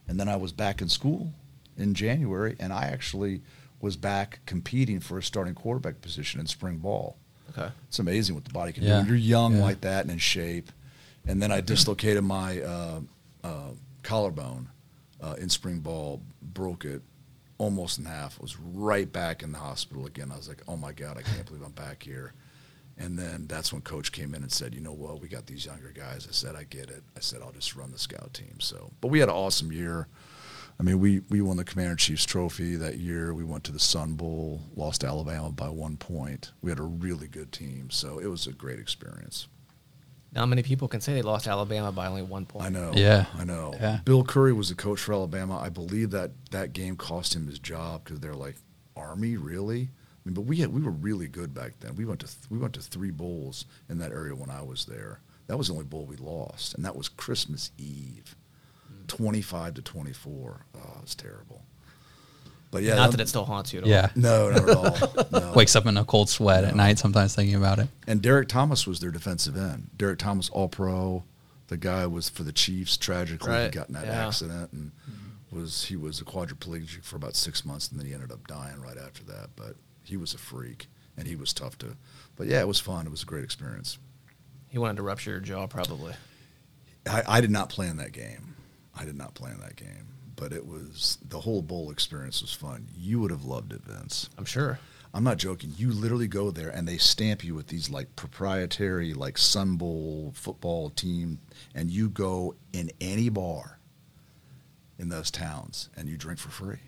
And 0.06 0.20
then 0.20 0.28
I 0.28 0.36
was 0.36 0.52
back 0.52 0.82
in 0.82 0.90
school 0.90 1.32
in 1.80 1.94
January, 1.94 2.56
and 2.60 2.72
I 2.72 2.84
actually 2.84 3.40
was 3.80 3.96
back 3.96 4.40
competing 4.46 5.00
for 5.00 5.18
a 5.18 5.22
starting 5.22 5.54
quarterback 5.54 6.00
position 6.02 6.38
in 6.40 6.46
spring 6.46 6.76
ball. 6.76 7.16
Okay. 7.50 7.70
It's 7.88 7.98
amazing 7.98 8.34
what 8.34 8.44
the 8.44 8.52
body 8.52 8.72
can 8.72 8.84
Yeah. 8.84 8.90
do 8.90 8.96
when 8.98 9.06
you're 9.06 9.16
young 9.16 9.56
Yeah. 9.56 9.62
like 9.62 9.80
that 9.80 10.02
and 10.02 10.10
in 10.12 10.18
shape. 10.18 10.70
And 11.26 11.42
then 11.42 11.50
I 11.50 11.60
dislocated 11.60 12.22
my 12.22 12.60
uh, 12.60 13.00
uh, 13.42 13.70
collarbone 14.02 14.68
uh, 15.20 15.34
in 15.38 15.48
spring 15.48 15.80
ball, 15.80 16.22
broke 16.42 16.84
it 16.84 17.02
almost 17.58 17.98
in 17.98 18.04
half. 18.04 18.40
Was 18.40 18.58
right 18.58 19.10
back 19.10 19.42
in 19.42 19.52
the 19.52 19.58
hospital 19.58 20.06
again. 20.06 20.30
I 20.32 20.36
was 20.36 20.48
like, 20.48 20.62
oh 20.68 20.76
my 20.76 20.92
god, 20.92 21.16
I 21.18 21.22
can't 21.22 21.44
believe 21.46 21.62
I'm 21.62 21.72
back 21.72 22.02
here. 22.02 22.32
And 22.98 23.18
then 23.18 23.46
that's 23.46 23.72
when 23.72 23.80
coach 23.82 24.12
came 24.12 24.34
in 24.34 24.42
and 24.42 24.52
said, 24.52 24.74
you 24.74 24.80
know 24.82 24.92
what, 24.92 25.20
we 25.22 25.28
got 25.28 25.46
these 25.46 25.64
younger 25.64 25.90
guys. 25.94 26.26
I 26.28 26.32
said, 26.32 26.54
I 26.54 26.64
get 26.64 26.90
it. 26.90 27.02
I 27.16 27.20
said, 27.20 27.40
I'll 27.42 27.52
just 27.52 27.74
run 27.74 27.92
the 27.92 27.98
scout 27.98 28.34
team. 28.34 28.60
So, 28.60 28.90
but 29.00 29.08
we 29.08 29.20
had 29.20 29.30
an 29.30 29.34
awesome 29.34 29.72
year. 29.72 30.06
I 30.80 30.82
mean, 30.82 30.98
we, 30.98 31.20
we 31.28 31.42
won 31.42 31.58
the 31.58 31.64
Commander 31.64 31.90
in 31.90 31.96
Chiefs 31.98 32.24
trophy 32.24 32.74
that 32.76 32.96
year. 32.96 33.34
We 33.34 33.44
went 33.44 33.64
to 33.64 33.72
the 33.72 33.78
Sun 33.78 34.14
Bowl, 34.14 34.62
lost 34.74 35.02
to 35.02 35.08
Alabama 35.08 35.50
by 35.50 35.68
one 35.68 35.98
point. 35.98 36.52
We 36.62 36.70
had 36.70 36.78
a 36.78 36.84
really 36.84 37.28
good 37.28 37.52
team, 37.52 37.90
so 37.90 38.18
it 38.18 38.28
was 38.28 38.46
a 38.46 38.52
great 38.52 38.78
experience. 38.78 39.46
Not 40.32 40.46
many 40.46 40.62
people 40.62 40.88
can 40.88 41.02
say 41.02 41.12
they 41.12 41.20
lost 41.20 41.46
Alabama 41.46 41.92
by 41.92 42.06
only 42.06 42.22
one 42.22 42.46
point. 42.46 42.64
I 42.64 42.68
know. 42.70 42.92
Yeah. 42.94 43.26
I 43.36 43.44
know. 43.44 43.74
Yeah. 43.78 44.00
Bill 44.06 44.24
Curry 44.24 44.54
was 44.54 44.70
the 44.70 44.74
coach 44.74 45.00
for 45.00 45.12
Alabama. 45.12 45.58
I 45.58 45.68
believe 45.68 46.12
that 46.12 46.30
that 46.50 46.72
game 46.72 46.96
cost 46.96 47.36
him 47.36 47.46
his 47.46 47.58
job 47.58 48.04
because 48.04 48.20
they're 48.20 48.32
like, 48.32 48.56
Army, 48.96 49.36
really? 49.36 49.82
I 49.90 50.20
mean, 50.24 50.34
but 50.34 50.42
we 50.42 50.56
had, 50.58 50.72
we 50.72 50.80
were 50.80 50.92
really 50.92 51.28
good 51.28 51.52
back 51.52 51.72
then. 51.80 51.94
We 51.94 52.06
went 52.06 52.20
to 52.20 52.26
th- 52.26 52.48
we 52.48 52.56
went 52.56 52.72
to 52.74 52.80
three 52.80 53.10
bowls 53.10 53.66
in 53.90 53.98
that 53.98 54.12
area 54.12 54.34
when 54.34 54.48
I 54.48 54.62
was 54.62 54.86
there. 54.86 55.20
That 55.46 55.58
was 55.58 55.68
the 55.68 55.74
only 55.74 55.84
bowl 55.84 56.06
we 56.06 56.16
lost, 56.16 56.74
and 56.74 56.84
that 56.86 56.96
was 56.96 57.08
Christmas 57.08 57.72
Eve, 57.76 58.36
twenty 59.10 59.42
five 59.42 59.74
to 59.74 59.82
twenty 59.82 60.12
four. 60.12 60.64
Oh, 60.74 60.96
it 60.98 61.02
was 61.02 61.14
terrible. 61.14 61.62
But 62.70 62.84
yeah, 62.84 62.94
Not 62.94 63.10
that- 63.10 63.16
that 63.16 63.22
it 63.24 63.28
still 63.28 63.44
haunts 63.44 63.72
you 63.72 63.80
at 63.80 63.84
all. 63.84 63.90
Yeah. 63.90 64.10
no, 64.14 64.50
not 64.50 64.68
at 64.68 64.76
all. 64.76 65.24
No. 65.40 65.52
Wakes 65.54 65.74
up 65.74 65.86
in 65.86 65.96
a 65.96 66.04
cold 66.04 66.28
sweat 66.28 66.64
at 66.64 66.76
night 66.76 66.98
sometimes 66.98 67.34
thinking 67.34 67.56
about 67.56 67.80
it. 67.80 67.88
And 68.06 68.22
Derrick 68.22 68.48
Thomas 68.48 68.86
was 68.86 69.00
their 69.00 69.10
defensive 69.10 69.56
end. 69.56 69.90
Derrick 69.96 70.18
Thomas, 70.18 70.48
All 70.50 70.68
Pro. 70.68 71.24
The 71.66 71.76
guy 71.76 72.06
was 72.06 72.28
for 72.28 72.42
the 72.42 72.52
Chiefs. 72.52 72.96
Tragically, 72.96 73.64
he 73.64 73.70
got 73.70 73.88
in 73.88 73.94
that 73.94 74.06
yeah. 74.06 74.26
accident 74.26 74.72
and 74.72 74.92
mm-hmm. 75.10 75.58
was 75.58 75.84
he 75.84 75.96
was 75.96 76.20
a 76.20 76.24
quadriplegic 76.24 77.04
for 77.04 77.16
about 77.16 77.34
six 77.36 77.64
months, 77.64 77.88
and 77.90 77.98
then 77.98 78.06
he 78.06 78.14
ended 78.14 78.32
up 78.32 78.46
dying 78.46 78.80
right 78.80 78.98
after 78.98 79.24
that. 79.24 79.50
But 79.56 79.76
he 80.04 80.16
was 80.16 80.34
a 80.34 80.38
freak, 80.38 80.88
and 81.16 81.26
he 81.26 81.36
was 81.36 81.52
tough 81.52 81.78
to. 81.78 81.96
But 82.36 82.46
yeah, 82.46 82.60
it 82.60 82.68
was 82.68 82.80
fun. 82.80 83.06
It 83.06 83.10
was 83.10 83.22
a 83.22 83.26
great 83.26 83.44
experience. 83.44 83.98
He 84.68 84.78
wanted 84.78 84.96
to 84.96 85.02
rupture 85.02 85.30
your 85.32 85.40
jaw, 85.40 85.66
probably. 85.66 86.14
I, 87.08 87.22
I 87.26 87.40
did 87.40 87.50
not 87.50 87.68
play 87.68 87.88
in 87.88 87.96
that 87.96 88.12
game. 88.12 88.54
I 88.96 89.04
did 89.04 89.16
not 89.16 89.34
play 89.34 89.50
in 89.50 89.60
that 89.60 89.76
game, 89.76 90.08
but 90.36 90.52
it 90.52 90.66
was 90.66 91.18
the 91.26 91.40
whole 91.40 91.62
bowl 91.62 91.90
experience 91.90 92.42
was 92.42 92.52
fun. 92.52 92.88
You 92.96 93.20
would 93.20 93.30
have 93.30 93.44
loved 93.44 93.72
it, 93.72 93.82
Vince. 93.84 94.28
I'm 94.38 94.44
sure. 94.44 94.78
I'm 95.12 95.24
not 95.24 95.38
joking. 95.38 95.72
You 95.76 95.90
literally 95.90 96.28
go 96.28 96.50
there 96.52 96.68
and 96.68 96.86
they 96.86 96.96
stamp 96.96 97.42
you 97.42 97.54
with 97.54 97.66
these 97.66 97.90
like 97.90 98.14
proprietary 98.16 99.12
like 99.14 99.38
Sun 99.38 99.76
Bowl 99.76 100.32
football 100.36 100.90
team, 100.90 101.40
and 101.74 101.90
you 101.90 102.08
go 102.08 102.54
in 102.72 102.90
any 103.00 103.28
bar 103.28 103.78
in 104.98 105.08
those 105.08 105.30
towns 105.30 105.88
and 105.96 106.08
you 106.08 106.16
drink 106.16 106.38
for 106.38 106.50
free. 106.50 106.78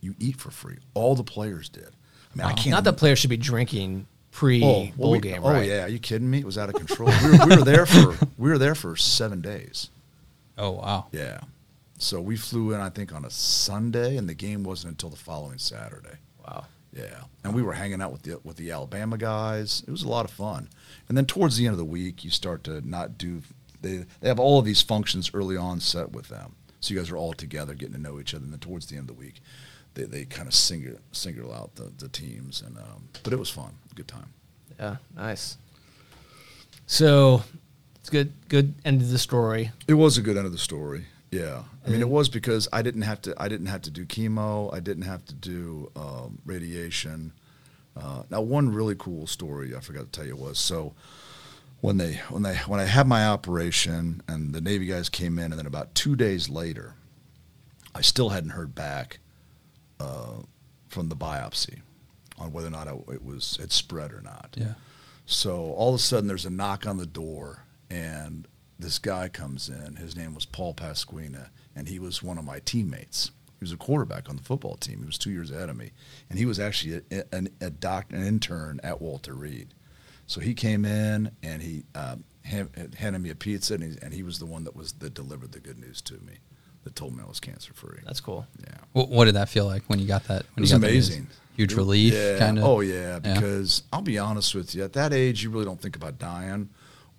You 0.00 0.14
eat 0.20 0.36
for 0.36 0.50
free. 0.50 0.76
All 0.94 1.14
the 1.16 1.24
players 1.24 1.68
did. 1.68 1.88
I 2.34 2.36
mean, 2.38 2.46
I 2.46 2.52
can't. 2.52 2.68
Not 2.70 2.84
that 2.84 2.98
players 2.98 3.18
should 3.18 3.30
be 3.30 3.36
drinking 3.36 4.06
pre 4.30 4.62
Oh, 4.62 4.86
bowl 4.96 5.12
we- 5.12 5.18
game, 5.20 5.42
oh 5.42 5.50
right? 5.52 5.66
yeah, 5.68 5.84
are 5.84 5.88
you 5.88 5.98
kidding 5.98 6.30
me? 6.30 6.38
It 6.38 6.44
was 6.46 6.58
out 6.58 6.68
of 6.68 6.74
control. 6.76 7.10
we, 7.22 7.30
were, 7.38 7.46
we 7.46 7.56
were 7.56 7.64
there 7.64 7.86
for 7.86 8.16
we 8.38 8.50
were 8.50 8.58
there 8.58 8.74
for 8.74 8.94
seven 8.96 9.40
days. 9.40 9.90
Oh 10.58 10.70
wow. 10.72 11.06
Yeah, 11.12 11.40
so 11.98 12.20
we 12.20 12.36
flew 12.36 12.72
in 12.72 12.80
I 12.80 12.90
think 12.90 13.14
on 13.14 13.24
a 13.24 13.30
Sunday, 13.30 14.16
and 14.16 14.28
the 14.28 14.34
game 14.34 14.62
wasn't 14.62 14.92
until 14.92 15.10
the 15.10 15.16
following 15.16 15.58
Saturday. 15.58 16.16
Wow. 16.46 16.66
Yeah, 16.92 17.24
and 17.44 17.54
we 17.54 17.62
were 17.62 17.74
hanging 17.74 18.00
out 18.00 18.12
with 18.12 18.22
the 18.22 18.40
with 18.42 18.56
the 18.56 18.70
Alabama 18.70 19.18
guys. 19.18 19.82
It 19.86 19.90
was 19.90 20.02
a 20.02 20.08
lot 20.08 20.24
of 20.24 20.30
fun. 20.30 20.68
And 21.08 21.16
then 21.16 21.26
towards 21.26 21.56
the 21.56 21.66
end 21.66 21.72
of 21.72 21.78
the 21.78 21.84
week, 21.84 22.24
you 22.24 22.30
start 22.30 22.64
to 22.64 22.86
not 22.88 23.18
do. 23.18 23.42
They 23.82 24.06
they 24.20 24.28
have 24.28 24.40
all 24.40 24.58
of 24.58 24.64
these 24.64 24.80
functions 24.80 25.30
early 25.34 25.56
on 25.56 25.80
set 25.80 26.12
with 26.12 26.28
them, 26.28 26.56
so 26.80 26.94
you 26.94 27.00
guys 27.00 27.10
are 27.10 27.16
all 27.16 27.34
together, 27.34 27.74
getting 27.74 27.94
to 27.94 28.00
know 28.00 28.18
each 28.18 28.34
other. 28.34 28.44
And 28.44 28.52
then 28.52 28.60
towards 28.60 28.86
the 28.86 28.96
end 28.96 29.10
of 29.10 29.16
the 29.16 29.20
week, 29.20 29.42
they 29.92 30.04
they 30.04 30.24
kind 30.24 30.48
of 30.48 30.54
single 30.54 30.98
single 31.12 31.52
out 31.52 31.74
the 31.74 31.92
the 31.98 32.08
teams. 32.08 32.62
And 32.62 32.78
um, 32.78 33.08
but 33.22 33.34
it 33.34 33.38
was 33.38 33.50
fun, 33.50 33.74
good 33.94 34.08
time. 34.08 34.32
Yeah, 34.78 34.96
nice. 35.14 35.58
So 36.86 37.42
it's 38.06 38.10
good. 38.12 38.32
Good 38.48 38.74
end 38.84 39.02
of 39.02 39.10
the 39.10 39.18
story. 39.18 39.72
It 39.88 39.94
was 39.94 40.16
a 40.16 40.22
good 40.22 40.36
end 40.36 40.46
of 40.46 40.52
the 40.52 40.58
story. 40.58 41.06
Yeah, 41.32 41.64
I 41.84 41.90
mean, 41.90 42.00
it 42.00 42.08
was 42.08 42.28
because 42.28 42.68
I 42.72 42.80
didn't 42.82 43.02
have 43.02 43.20
to. 43.22 43.34
I 43.36 43.48
didn't 43.48 43.66
have 43.66 43.82
to 43.82 43.90
do 43.90 44.06
chemo. 44.06 44.72
I 44.72 44.78
didn't 44.78 45.02
have 45.02 45.24
to 45.24 45.34
do 45.34 45.90
um, 45.96 46.38
radiation. 46.46 47.32
Uh, 47.96 48.22
now, 48.30 48.42
one 48.42 48.72
really 48.72 48.94
cool 48.96 49.26
story 49.26 49.74
I 49.74 49.80
forgot 49.80 50.04
to 50.04 50.10
tell 50.12 50.24
you 50.24 50.36
was 50.36 50.56
so 50.56 50.94
when 51.80 51.96
they 51.96 52.20
when 52.28 52.44
they 52.44 52.54
when 52.58 52.78
I 52.78 52.84
had 52.84 53.08
my 53.08 53.26
operation 53.26 54.22
and 54.28 54.54
the 54.54 54.60
Navy 54.60 54.86
guys 54.86 55.08
came 55.08 55.36
in, 55.40 55.46
and 55.46 55.58
then 55.58 55.66
about 55.66 55.92
two 55.96 56.14
days 56.14 56.48
later, 56.48 56.94
I 57.92 58.02
still 58.02 58.28
hadn't 58.28 58.50
heard 58.50 58.72
back 58.72 59.18
uh, 59.98 60.42
from 60.88 61.08
the 61.08 61.16
biopsy 61.16 61.80
on 62.38 62.52
whether 62.52 62.68
or 62.68 62.70
not 62.70 62.86
I, 62.86 62.92
it 63.12 63.24
was 63.24 63.58
it 63.60 63.72
spread 63.72 64.12
or 64.12 64.20
not. 64.20 64.54
Yeah. 64.56 64.74
So 65.26 65.72
all 65.72 65.88
of 65.88 65.96
a 65.96 65.98
sudden, 65.98 66.28
there's 66.28 66.46
a 66.46 66.50
knock 66.50 66.86
on 66.86 66.98
the 66.98 67.06
door, 67.06 67.65
and 67.90 68.46
this 68.78 68.98
guy 68.98 69.28
comes 69.28 69.68
in. 69.68 69.96
His 69.96 70.16
name 70.16 70.34
was 70.34 70.44
Paul 70.46 70.74
Pasquina, 70.74 71.48
and 71.74 71.88
he 71.88 71.98
was 71.98 72.22
one 72.22 72.38
of 72.38 72.44
my 72.44 72.60
teammates. 72.60 73.30
He 73.58 73.64
was 73.64 73.72
a 73.72 73.76
quarterback 73.78 74.28
on 74.28 74.36
the 74.36 74.42
football 74.42 74.76
team. 74.76 74.98
He 75.00 75.06
was 75.06 75.16
two 75.18 75.30
years 75.30 75.50
ahead 75.50 75.70
of 75.70 75.76
me, 75.76 75.92
and 76.28 76.38
he 76.38 76.44
was 76.44 76.60
actually 76.60 77.00
a, 77.10 77.24
an, 77.34 77.48
a 77.60 77.70
doc, 77.70 78.06
an 78.10 78.22
intern 78.24 78.80
at 78.82 79.00
Walter 79.00 79.32
Reed. 79.34 79.72
So 80.26 80.40
he 80.40 80.52
came 80.54 80.84
in 80.84 81.30
and 81.42 81.62
he 81.62 81.84
um, 81.94 82.24
hand, 82.42 82.94
handed 82.98 83.20
me 83.20 83.30
a 83.30 83.34
pizza, 83.34 83.74
and 83.74 83.82
he, 83.82 83.96
and 84.02 84.12
he 84.12 84.22
was 84.22 84.38
the 84.40 84.46
one 84.46 84.64
that 84.64 84.76
was 84.76 84.92
that 84.94 85.14
delivered 85.14 85.52
the 85.52 85.60
good 85.60 85.78
news 85.78 86.02
to 86.02 86.14
me, 86.14 86.34
that 86.84 86.94
told 86.96 87.16
me 87.16 87.22
I 87.24 87.28
was 87.28 87.40
cancer 87.40 87.72
free. 87.72 88.00
That's 88.04 88.20
cool. 88.20 88.46
yeah. 88.60 88.76
What, 88.92 89.08
what 89.08 89.24
did 89.24 89.36
that 89.36 89.48
feel 89.48 89.64
like 89.66 89.84
when 89.86 90.00
you 90.00 90.06
got 90.06 90.24
that? 90.24 90.40
It 90.42 90.46
When 90.54 90.62
was 90.62 90.70
you 90.72 90.78
got 90.78 90.86
the 90.86 90.92
news? 90.92 91.08
amazing. 91.08 91.26
Huge 91.56 91.72
relief, 91.74 92.12
Yeah. 92.12 92.38
kind 92.38 92.58
of. 92.58 92.64
Oh 92.64 92.80
yeah, 92.80 93.20
because 93.20 93.84
I'll 93.90 94.02
be 94.02 94.18
honest 94.18 94.54
with 94.54 94.74
you. 94.74 94.84
At 94.84 94.92
that 94.92 95.14
age, 95.14 95.42
you 95.42 95.48
really 95.50 95.64
don't 95.64 95.80
think 95.80 95.96
about 95.96 96.18
dying. 96.18 96.68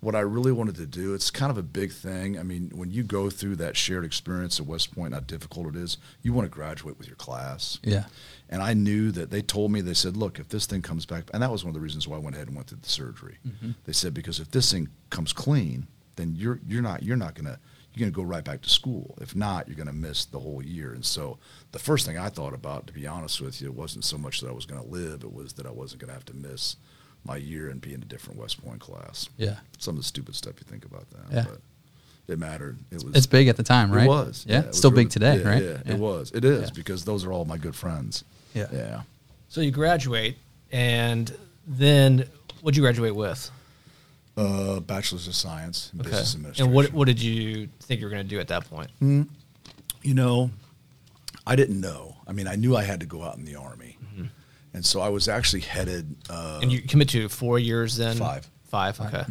What 0.00 0.14
I 0.14 0.20
really 0.20 0.52
wanted 0.52 0.76
to 0.76 0.86
do, 0.86 1.12
it's 1.12 1.30
kind 1.30 1.50
of 1.50 1.58
a 1.58 1.62
big 1.62 1.90
thing. 1.90 2.38
I 2.38 2.44
mean, 2.44 2.70
when 2.72 2.90
you 2.90 3.02
go 3.02 3.30
through 3.30 3.56
that 3.56 3.76
shared 3.76 4.04
experience 4.04 4.60
at 4.60 4.66
West 4.66 4.94
Point, 4.94 5.12
how 5.12 5.20
difficult 5.20 5.66
it 5.66 5.76
is, 5.76 5.98
you 6.22 6.32
want 6.32 6.46
to 6.46 6.50
graduate 6.50 6.96
with 6.98 7.08
your 7.08 7.16
class. 7.16 7.78
yeah. 7.82 8.04
And 8.48 8.62
I 8.62 8.74
knew 8.74 9.10
that 9.10 9.30
they 9.30 9.42
told 9.42 9.72
me, 9.72 9.80
they 9.80 9.94
said, 9.94 10.16
look, 10.16 10.38
if 10.38 10.48
this 10.48 10.66
thing 10.66 10.82
comes 10.82 11.04
back, 11.04 11.24
and 11.34 11.42
that 11.42 11.50
was 11.50 11.64
one 11.64 11.70
of 11.70 11.74
the 11.74 11.80
reasons 11.80 12.08
why 12.08 12.16
I 12.16 12.20
went 12.20 12.36
ahead 12.36 12.48
and 12.48 12.56
went 12.56 12.68
through 12.68 12.78
the 12.80 12.88
surgery. 12.88 13.38
Mm-hmm. 13.46 13.72
They 13.84 13.92
said, 13.92 14.14
because 14.14 14.40
if 14.40 14.50
this 14.50 14.70
thing 14.72 14.88
comes 15.10 15.32
clean, 15.32 15.86
then 16.16 16.34
you're, 16.34 16.60
you're 16.66 16.80
not, 16.80 17.02
you're 17.02 17.16
not 17.16 17.34
going 17.34 17.46
to, 17.46 17.58
you're 17.92 18.04
going 18.04 18.12
to 18.12 18.16
go 18.16 18.22
right 18.22 18.44
back 18.44 18.62
to 18.62 18.70
school. 18.70 19.16
If 19.20 19.34
not, 19.34 19.66
you're 19.66 19.76
going 19.76 19.88
to 19.88 19.92
miss 19.92 20.24
the 20.24 20.38
whole 20.38 20.62
year. 20.62 20.92
And 20.92 21.04
so 21.04 21.38
the 21.72 21.78
first 21.78 22.06
thing 22.06 22.16
I 22.16 22.28
thought 22.28 22.54
about, 22.54 22.86
to 22.86 22.92
be 22.92 23.06
honest 23.06 23.40
with 23.40 23.60
you, 23.60 23.68
it 23.68 23.74
wasn't 23.74 24.04
so 24.04 24.16
much 24.16 24.40
that 24.40 24.48
I 24.48 24.52
was 24.52 24.66
going 24.66 24.82
to 24.82 24.88
live, 24.88 25.24
it 25.24 25.32
was 25.32 25.54
that 25.54 25.66
I 25.66 25.70
wasn't 25.70 26.00
going 26.00 26.08
to 26.08 26.14
have 26.14 26.24
to 26.26 26.34
miss 26.34 26.76
my 27.28 27.36
year 27.36 27.68
and 27.70 27.80
be 27.80 27.94
in 27.94 28.02
a 28.02 28.06
different 28.06 28.38
West 28.40 28.64
Point 28.64 28.80
class. 28.80 29.28
Yeah. 29.36 29.56
Some 29.78 29.94
of 29.96 30.02
the 30.02 30.08
stupid 30.08 30.34
stuff 30.34 30.54
you 30.58 30.64
think 30.68 30.84
about 30.84 31.08
that. 31.10 31.32
Yeah. 31.32 31.44
But 31.48 31.60
it 32.32 32.38
mattered. 32.38 32.78
It 32.90 33.04
was, 33.04 33.14
It's 33.14 33.26
big 33.26 33.46
at 33.48 33.56
the 33.56 33.62
time, 33.62 33.92
right? 33.92 34.04
it 34.04 34.08
was. 34.08 34.44
Yeah. 34.48 34.56
it 34.56 34.58
it's 34.58 34.66
was 34.68 34.78
still 34.78 34.90
really- 34.90 35.04
big 35.04 35.10
today, 35.12 35.38
yeah, 35.38 35.48
right? 35.48 35.62
Yeah, 35.62 35.94
it 35.94 35.98
was. 35.98 36.32
It 36.34 36.44
is 36.44 36.62
Yeah. 36.62 36.70
because 36.74 37.04
those 37.04 37.24
are 37.24 37.32
all 37.32 37.44
my 37.44 37.58
good 37.58 37.76
friends. 37.76 38.24
Yeah. 38.54 38.66
Yeah. 38.72 39.02
So 39.48 39.60
you 39.60 39.70
graduate, 39.70 40.36
and 40.72 41.32
then 41.66 42.24
what'd 42.60 42.76
you 42.76 42.82
graduate 42.82 43.14
with? 43.14 43.50
Uh, 44.36 44.78
bachelor's 44.80 45.26
of 45.26 45.34
science 45.34 45.90
in 45.92 45.98
business 46.02 46.34
administration. 46.34 46.66
And 46.66 46.74
what 46.74 46.92
what 46.92 47.06
did 47.06 47.20
you 47.20 47.68
think 47.80 48.00
you 48.00 48.06
were 48.06 48.10
going 48.10 48.22
to 48.22 48.28
do 48.28 48.38
at 48.40 48.48
that 48.48 48.68
point? 48.70 48.90
you 49.00 50.14
know, 50.14 50.50
I 51.46 51.56
didn't 51.56 51.80
know. 51.80 52.16
I 52.26 52.32
mean, 52.32 52.46
I 52.46 52.54
knew 52.54 52.76
I 52.76 52.84
had 52.84 53.00
to 53.00 53.06
go 53.06 53.22
out 53.22 53.36
in 53.36 53.44
the 53.44 53.56
army, 53.56 53.96
and 54.74 54.84
so 54.84 55.00
I 55.00 55.08
was 55.08 55.28
actually 55.28 55.60
headed. 55.62 56.14
Uh, 56.30 56.60
And 56.62 56.70
you 56.72 56.82
commit 56.82 57.08
to 57.10 57.28
four 57.28 57.58
years 57.58 57.96
then? 57.96 58.16
Five. 58.16 58.48
Five. 58.64 59.00
Okay. 59.00 59.24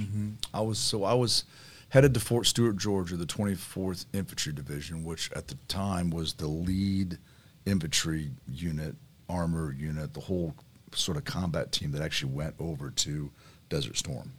I 0.53 0.61
was 0.61 0.79
so 0.79 1.03
I 1.03 1.13
was 1.13 1.43
headed 1.89 2.13
to 2.15 2.19
Fort 2.19 2.45
Stewart, 2.47 2.75
Georgia, 2.77 3.15
the 3.15 3.25
24th 3.25 4.05
Infantry 4.13 4.51
Division, 4.51 5.03
which 5.03 5.31
at 5.33 5.47
the 5.47 5.55
time 5.67 6.09
was 6.09 6.33
the 6.33 6.47
lead 6.47 7.17
infantry 7.65 8.31
unit, 8.51 8.95
armor 9.29 9.71
unit, 9.73 10.13
the 10.13 10.19
whole 10.21 10.55
sort 10.93 11.17
of 11.17 11.25
combat 11.25 11.71
team 11.71 11.91
that 11.91 12.01
actually 12.01 12.31
went 12.31 12.55
over 12.59 12.89
to 12.89 13.29
Desert 13.69 13.97
Storm. 13.97 14.31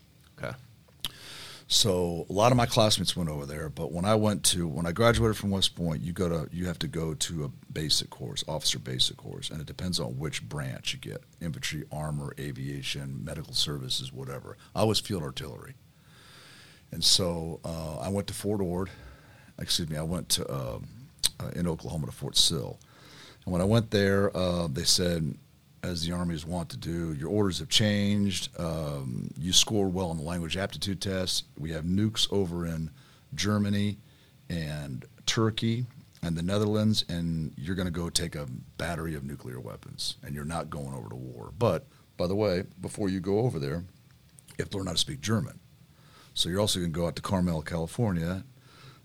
Okay. 0.42 0.54
So 1.70 2.24
a 2.30 2.32
lot 2.32 2.50
of 2.50 2.56
my 2.56 2.64
classmates 2.64 3.14
went 3.14 3.28
over 3.28 3.44
there, 3.44 3.68
but 3.68 3.92
when 3.92 4.06
I 4.06 4.14
went 4.14 4.42
to 4.44 4.66
when 4.66 4.86
I 4.86 4.92
graduated 4.92 5.36
from 5.36 5.50
West 5.50 5.76
Point, 5.76 6.00
you 6.00 6.14
go 6.14 6.26
to 6.26 6.48
you 6.50 6.66
have 6.66 6.78
to 6.78 6.88
go 6.88 7.12
to 7.12 7.44
a 7.44 7.50
basic 7.70 8.08
course, 8.08 8.42
officer 8.48 8.78
basic 8.78 9.18
course, 9.18 9.50
and 9.50 9.60
it 9.60 9.66
depends 9.66 10.00
on 10.00 10.18
which 10.18 10.48
branch 10.48 10.94
you 10.94 10.98
get: 10.98 11.22
infantry, 11.42 11.84
armor, 11.92 12.32
aviation, 12.40 13.22
medical 13.22 13.52
services, 13.52 14.10
whatever. 14.10 14.56
I 14.74 14.84
was 14.84 14.98
field 14.98 15.22
artillery, 15.22 15.74
and 16.90 17.04
so 17.04 17.60
uh, 17.62 17.98
I 17.98 18.08
went 18.08 18.28
to 18.28 18.34
Fort 18.34 18.62
Ord. 18.62 18.88
Excuse 19.58 19.90
me, 19.90 19.98
I 19.98 20.02
went 20.02 20.30
to 20.30 20.50
um, 20.50 20.88
uh, 21.38 21.50
in 21.54 21.68
Oklahoma 21.68 22.06
to 22.06 22.12
Fort 22.12 22.38
Sill, 22.38 22.78
and 23.44 23.52
when 23.52 23.60
I 23.60 23.66
went 23.66 23.90
there, 23.90 24.34
uh, 24.34 24.68
they 24.68 24.84
said 24.84 25.34
as 25.82 26.06
the 26.06 26.12
armies 26.12 26.44
want 26.44 26.70
to 26.70 26.76
do. 26.76 27.12
Your 27.14 27.30
orders 27.30 27.58
have 27.58 27.68
changed. 27.68 28.48
Um, 28.58 29.30
you 29.38 29.52
scored 29.52 29.94
well 29.94 30.10
on 30.10 30.16
the 30.16 30.22
language 30.22 30.56
aptitude 30.56 31.00
test. 31.00 31.44
We 31.58 31.70
have 31.72 31.84
nukes 31.84 32.30
over 32.32 32.66
in 32.66 32.90
Germany 33.34 33.98
and 34.48 35.04
Turkey 35.26 35.86
and 36.22 36.36
the 36.36 36.42
Netherlands, 36.42 37.04
and 37.08 37.52
you're 37.56 37.76
going 37.76 37.86
to 37.86 37.92
go 37.92 38.10
take 38.10 38.34
a 38.34 38.46
battery 38.76 39.14
of 39.14 39.24
nuclear 39.24 39.60
weapons, 39.60 40.16
and 40.22 40.34
you're 40.34 40.44
not 40.44 40.70
going 40.70 40.92
over 40.94 41.08
to 41.08 41.16
war. 41.16 41.52
But 41.58 41.86
by 42.16 42.26
the 42.26 42.34
way, 42.34 42.64
before 42.80 43.08
you 43.08 43.20
go 43.20 43.40
over 43.40 43.58
there, 43.58 43.84
you 44.48 44.56
have 44.60 44.70
to 44.70 44.78
learn 44.78 44.86
how 44.86 44.92
to 44.92 44.98
speak 44.98 45.20
German. 45.20 45.60
So 46.34 46.48
you're 46.48 46.60
also 46.60 46.80
going 46.80 46.92
to 46.92 46.98
go 46.98 47.06
out 47.06 47.16
to 47.16 47.22
Carmel, 47.22 47.62
California, 47.62 48.44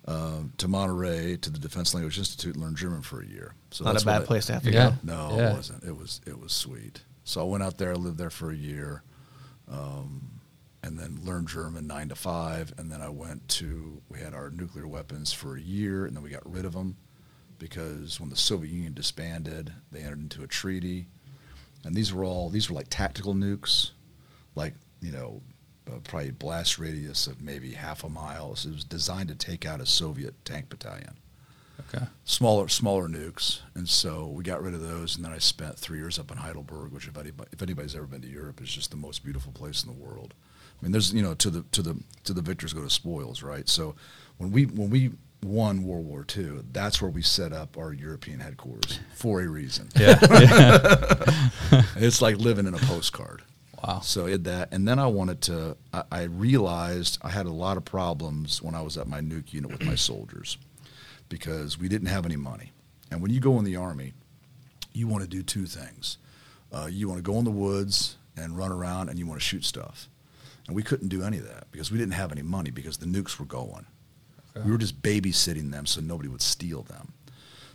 um, 0.05 0.51
to 0.57 0.67
Monterey, 0.67 1.37
to 1.37 1.49
the 1.49 1.59
Defense 1.59 1.93
Language 1.93 2.17
Institute, 2.17 2.55
and 2.55 2.63
learn 2.63 2.75
German 2.75 3.01
for 3.01 3.21
a 3.21 3.25
year. 3.25 3.53
So 3.71 3.85
Not 3.85 3.93
that's 3.93 4.03
a 4.03 4.07
what 4.07 4.13
bad 4.13 4.21
I- 4.23 4.25
place 4.25 4.45
to 4.47 4.53
have 4.53 4.63
to 4.63 4.71
Yeah. 4.71 4.89
go. 4.91 4.95
no, 5.03 5.37
Yeah. 5.37 5.51
it 5.51 5.55
wasn't. 5.55 5.83
It 5.83 5.95
was 5.97 6.19
it 6.25 6.39
was 6.39 6.51
sweet. 6.53 7.03
So 7.23 7.39
I 7.41 7.45
went 7.45 7.63
out 7.63 7.77
there, 7.77 7.95
lived 7.95 8.17
there 8.17 8.29
for 8.29 8.51
a 8.51 8.55
year, 8.55 9.03
um, 9.69 10.41
and 10.83 10.99
then 10.99 11.19
learned 11.23 11.47
German 11.47 11.87
nine 11.87 12.09
to 12.09 12.15
five. 12.15 12.73
And 12.77 12.91
then 12.91 13.01
I 13.01 13.09
went 13.09 13.47
to 13.59 14.01
we 14.09 14.19
had 14.19 14.33
our 14.33 14.49
nuclear 14.49 14.87
weapons 14.87 15.31
for 15.31 15.55
a 15.55 15.61
year, 15.61 16.05
and 16.05 16.15
then 16.15 16.23
we 16.23 16.29
got 16.29 16.49
rid 16.51 16.65
of 16.65 16.73
them 16.73 16.97
because 17.59 18.19
when 18.19 18.29
the 18.29 18.35
Soviet 18.35 18.71
Union 18.71 18.93
disbanded, 18.93 19.71
they 19.91 20.01
entered 20.01 20.19
into 20.19 20.43
a 20.43 20.47
treaty, 20.47 21.07
and 21.85 21.95
these 21.95 22.11
were 22.13 22.25
all 22.25 22.49
these 22.49 22.69
were 22.69 22.75
like 22.75 22.87
tactical 22.89 23.33
nukes, 23.33 23.91
like 24.55 24.73
you 25.01 25.11
know, 25.11 25.41
uh, 25.87 25.97
probably 26.03 26.31
blast 26.31 26.79
radius 26.79 27.27
of 27.27 27.41
maybe 27.41 27.73
half 27.73 28.03
a 28.03 28.09
mile. 28.09 28.55
So 28.55 28.69
it 28.69 28.75
was 28.75 28.83
designed 28.83 29.29
to 29.29 29.35
take 29.35 29.65
out 29.65 29.81
a 29.81 29.85
Soviet 29.85 30.33
tank 30.45 30.69
battalion. 30.69 31.17
Okay. 31.89 32.05
Smaller, 32.23 32.67
smaller 32.67 33.07
nukes, 33.07 33.61
and 33.73 33.89
so 33.89 34.27
we 34.27 34.43
got 34.43 34.61
rid 34.61 34.73
of 34.73 34.81
those. 34.81 35.15
And 35.15 35.25
then 35.25 35.31
I 35.31 35.39
spent 35.39 35.77
three 35.77 35.97
years 35.97 36.19
up 36.19 36.31
in 36.31 36.37
Heidelberg, 36.37 36.91
which 36.91 37.07
if 37.07 37.17
anybody, 37.17 37.49
if 37.51 37.61
anybody's 37.61 37.95
ever 37.95 38.05
been 38.05 38.21
to 38.21 38.27
Europe, 38.27 38.61
is 38.61 38.71
just 38.71 38.91
the 38.91 38.97
most 38.97 39.23
beautiful 39.23 39.51
place 39.51 39.83
in 39.83 39.89
the 39.89 40.05
world. 40.05 40.33
I 40.79 40.83
mean, 40.85 40.91
there's 40.91 41.13
you 41.13 41.21
know 41.23 41.33
to 41.35 41.49
the 41.49 41.63
to 41.71 41.81
the 41.81 41.95
to 42.25 42.33
the 42.33 42.41
victors 42.41 42.73
go 42.73 42.83
to 42.83 42.89
spoils, 42.89 43.41
right? 43.41 43.67
So 43.67 43.95
when 44.37 44.51
we 44.51 44.65
when 44.65 44.89
we 44.89 45.11
won 45.43 45.83
World 45.83 46.05
War 46.05 46.25
II, 46.35 46.59
that's 46.71 47.01
where 47.01 47.11
we 47.11 47.21
set 47.21 47.53
up 47.53 47.77
our 47.77 47.91
European 47.91 48.39
headquarters 48.39 48.99
for 49.13 49.41
a 49.41 49.47
reason. 49.47 49.89
Yeah. 49.95 50.19
It's 51.95 52.21
like 52.21 52.37
living 52.37 52.67
in 52.67 52.73
a 52.73 52.79
postcard. 52.79 53.41
Wow. 53.85 53.99
So 53.99 54.27
I 54.27 54.31
did 54.31 54.45
that, 54.45 54.69
and 54.71 54.87
then 54.87 54.97
I 54.97 55.07
wanted 55.07 55.41
to. 55.41 55.75
I, 55.93 56.03
I 56.11 56.23
realized 56.23 57.17
I 57.21 57.29
had 57.29 57.45
a 57.45 57.51
lot 57.51 57.77
of 57.77 57.83
problems 57.83 58.61
when 58.61 58.75
I 58.75 58.81
was 58.81 58.97
at 58.97 59.07
my 59.07 59.19
nuke 59.19 59.53
unit 59.53 59.71
with 59.71 59.83
my 59.83 59.95
soldiers 60.09 60.57
because 61.29 61.77
we 61.77 61.89
didn't 61.89 62.07
have 62.07 62.25
any 62.25 62.37
money. 62.37 62.71
And 63.11 63.21
when 63.21 63.31
you 63.31 63.39
go 63.39 63.57
in 63.59 63.65
the 63.65 63.75
army, 63.75 64.13
you 64.93 65.07
want 65.07 65.23
to 65.23 65.29
do 65.29 65.43
two 65.43 65.65
things. 65.65 66.17
Uh, 66.71 66.87
you 66.89 67.07
want 67.07 67.17
to 67.17 67.23
go 67.23 67.37
in 67.37 67.45
the 67.45 67.51
woods 67.51 68.17
and 68.37 68.57
run 68.57 68.71
around, 68.71 69.09
and 69.09 69.19
you 69.19 69.27
want 69.27 69.39
to 69.39 69.45
shoot 69.45 69.65
stuff. 69.65 70.07
And 70.67 70.75
we 70.75 70.83
couldn't 70.83 71.09
do 71.09 71.23
any 71.23 71.37
of 71.37 71.47
that 71.47 71.69
because 71.71 71.91
we 71.91 71.97
didn't 71.97 72.13
have 72.13 72.31
any 72.31 72.41
money 72.41 72.71
because 72.71 72.97
the 72.97 73.05
nukes 73.05 73.37
were 73.37 73.45
going. 73.45 73.85
We 74.63 74.71
were 74.71 74.77
just 74.77 75.01
babysitting 75.01 75.71
them 75.71 75.87
so 75.87 75.99
nobody 75.99 76.29
would 76.29 76.41
steal 76.41 76.83
them. 76.83 77.13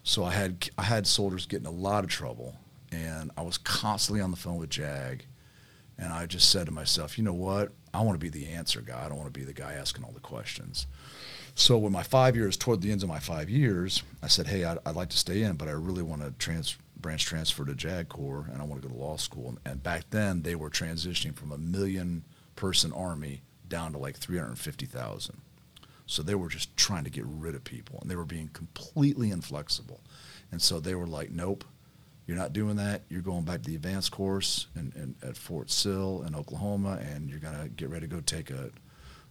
So 0.05 0.25
I 0.25 0.31
had 0.31 0.71
I 0.79 0.85
had 0.85 1.07
soldiers 1.07 1.44
getting 1.44 1.66
a 1.66 1.73
lot 1.73 2.05
of 2.05 2.11
trouble, 2.11 2.55
and 2.92 3.31
I 3.37 3.42
was 3.42 3.59
constantly 3.59 4.23
on 4.23 4.31
the 4.31 4.37
phone 4.37 4.57
with 4.57 4.71
JAG, 4.71 5.25
and 5.99 6.13
I 6.13 6.27
just 6.27 6.51
said 6.51 6.67
to 6.67 6.73
myself, 6.73 7.19
you 7.19 7.25
know 7.25 7.33
what? 7.33 7.73
I 7.93 8.03
want 8.03 8.15
to 8.15 8.25
be 8.25 8.29
the 8.29 8.53
answer 8.53 8.81
guy. 8.81 9.05
I 9.05 9.09
don't 9.09 9.19
want 9.19 9.33
to 9.33 9.39
be 9.39 9.45
the 9.45 9.53
guy 9.53 9.73
asking 9.73 10.05
all 10.05 10.13
the 10.13 10.21
questions. 10.21 10.87
So 11.55 11.77
when 11.77 11.93
my 11.93 12.05
five 12.05 12.37
years, 12.37 12.57
toward 12.57 12.83
the 12.83 12.93
ends 12.93 13.03
of 13.03 13.09
my 13.09 13.19
five 13.19 13.51
years, 13.51 14.05
I 14.23 14.29
said, 14.29 14.47
hey, 14.47 14.65
I'd, 14.65 14.79
I'd 14.87 14.95
like 14.95 15.09
to 15.09 15.17
stay 15.17 15.43
in, 15.43 15.57
but 15.57 15.67
I 15.67 15.73
really 15.73 16.05
want 16.05 16.23
to 16.23 16.31
trans, 16.39 16.77
branch 16.97 17.25
transfer 17.25 17.65
to 17.65 17.75
JAG 17.75 18.09
Corps, 18.09 18.47
and 18.53 18.63
I 18.63 18.65
want 18.65 18.81
to 18.81 18.89
go 18.89 18.95
to 18.95 19.01
law 19.01 19.17
school. 19.17 19.59
And 19.67 19.83
back 19.83 20.05
then, 20.11 20.43
they 20.43 20.55
were 20.55 20.71
transitioning 20.71 21.35
from 21.35 21.51
a 21.51 21.59
million 21.59 22.25
person 22.55 22.93
army 22.93 23.43
down 23.69 23.93
to 23.93 23.99
like 23.99 24.17
350,000. 24.17 25.41
So 26.07 26.23
they 26.23 26.37
were 26.37 26.49
just 26.49 26.77
trying 26.77 27.05
to 27.05 27.11
get 27.11 27.25
rid 27.27 27.55
of 27.57 27.65
people, 27.65 27.99
and 28.01 28.11
they 28.11 28.17
were 28.17 28.25
being 28.25 28.49
completely 28.53 29.31
inflexible. 29.31 30.01
And 30.53 30.63
so 30.63 30.79
they 30.79 30.95
were 30.95 31.07
like, 31.07 31.31
nope, 31.31 31.65
you're 32.29 32.37
not 32.37 32.53
doing 32.53 32.77
that. 32.77 33.05
You're 33.09 33.23
going 33.23 33.45
back 33.45 33.62
to 33.62 33.71
the 33.71 33.75
advanced 33.75 34.12
course 34.12 34.67
in, 34.77 34.93
in, 34.95 35.14
at 35.27 35.35
Fort 35.35 35.71
Sill 35.71 36.23
in 36.27 36.37
Oklahoma, 36.37 37.01
and 37.01 37.31
you're 37.31 37.38
going 37.38 37.59
to 37.59 37.71
get 37.71 37.88
ready 37.88 38.07
to 38.07 38.14
go 38.14 38.21
take 38.21 38.51
a, 38.51 38.71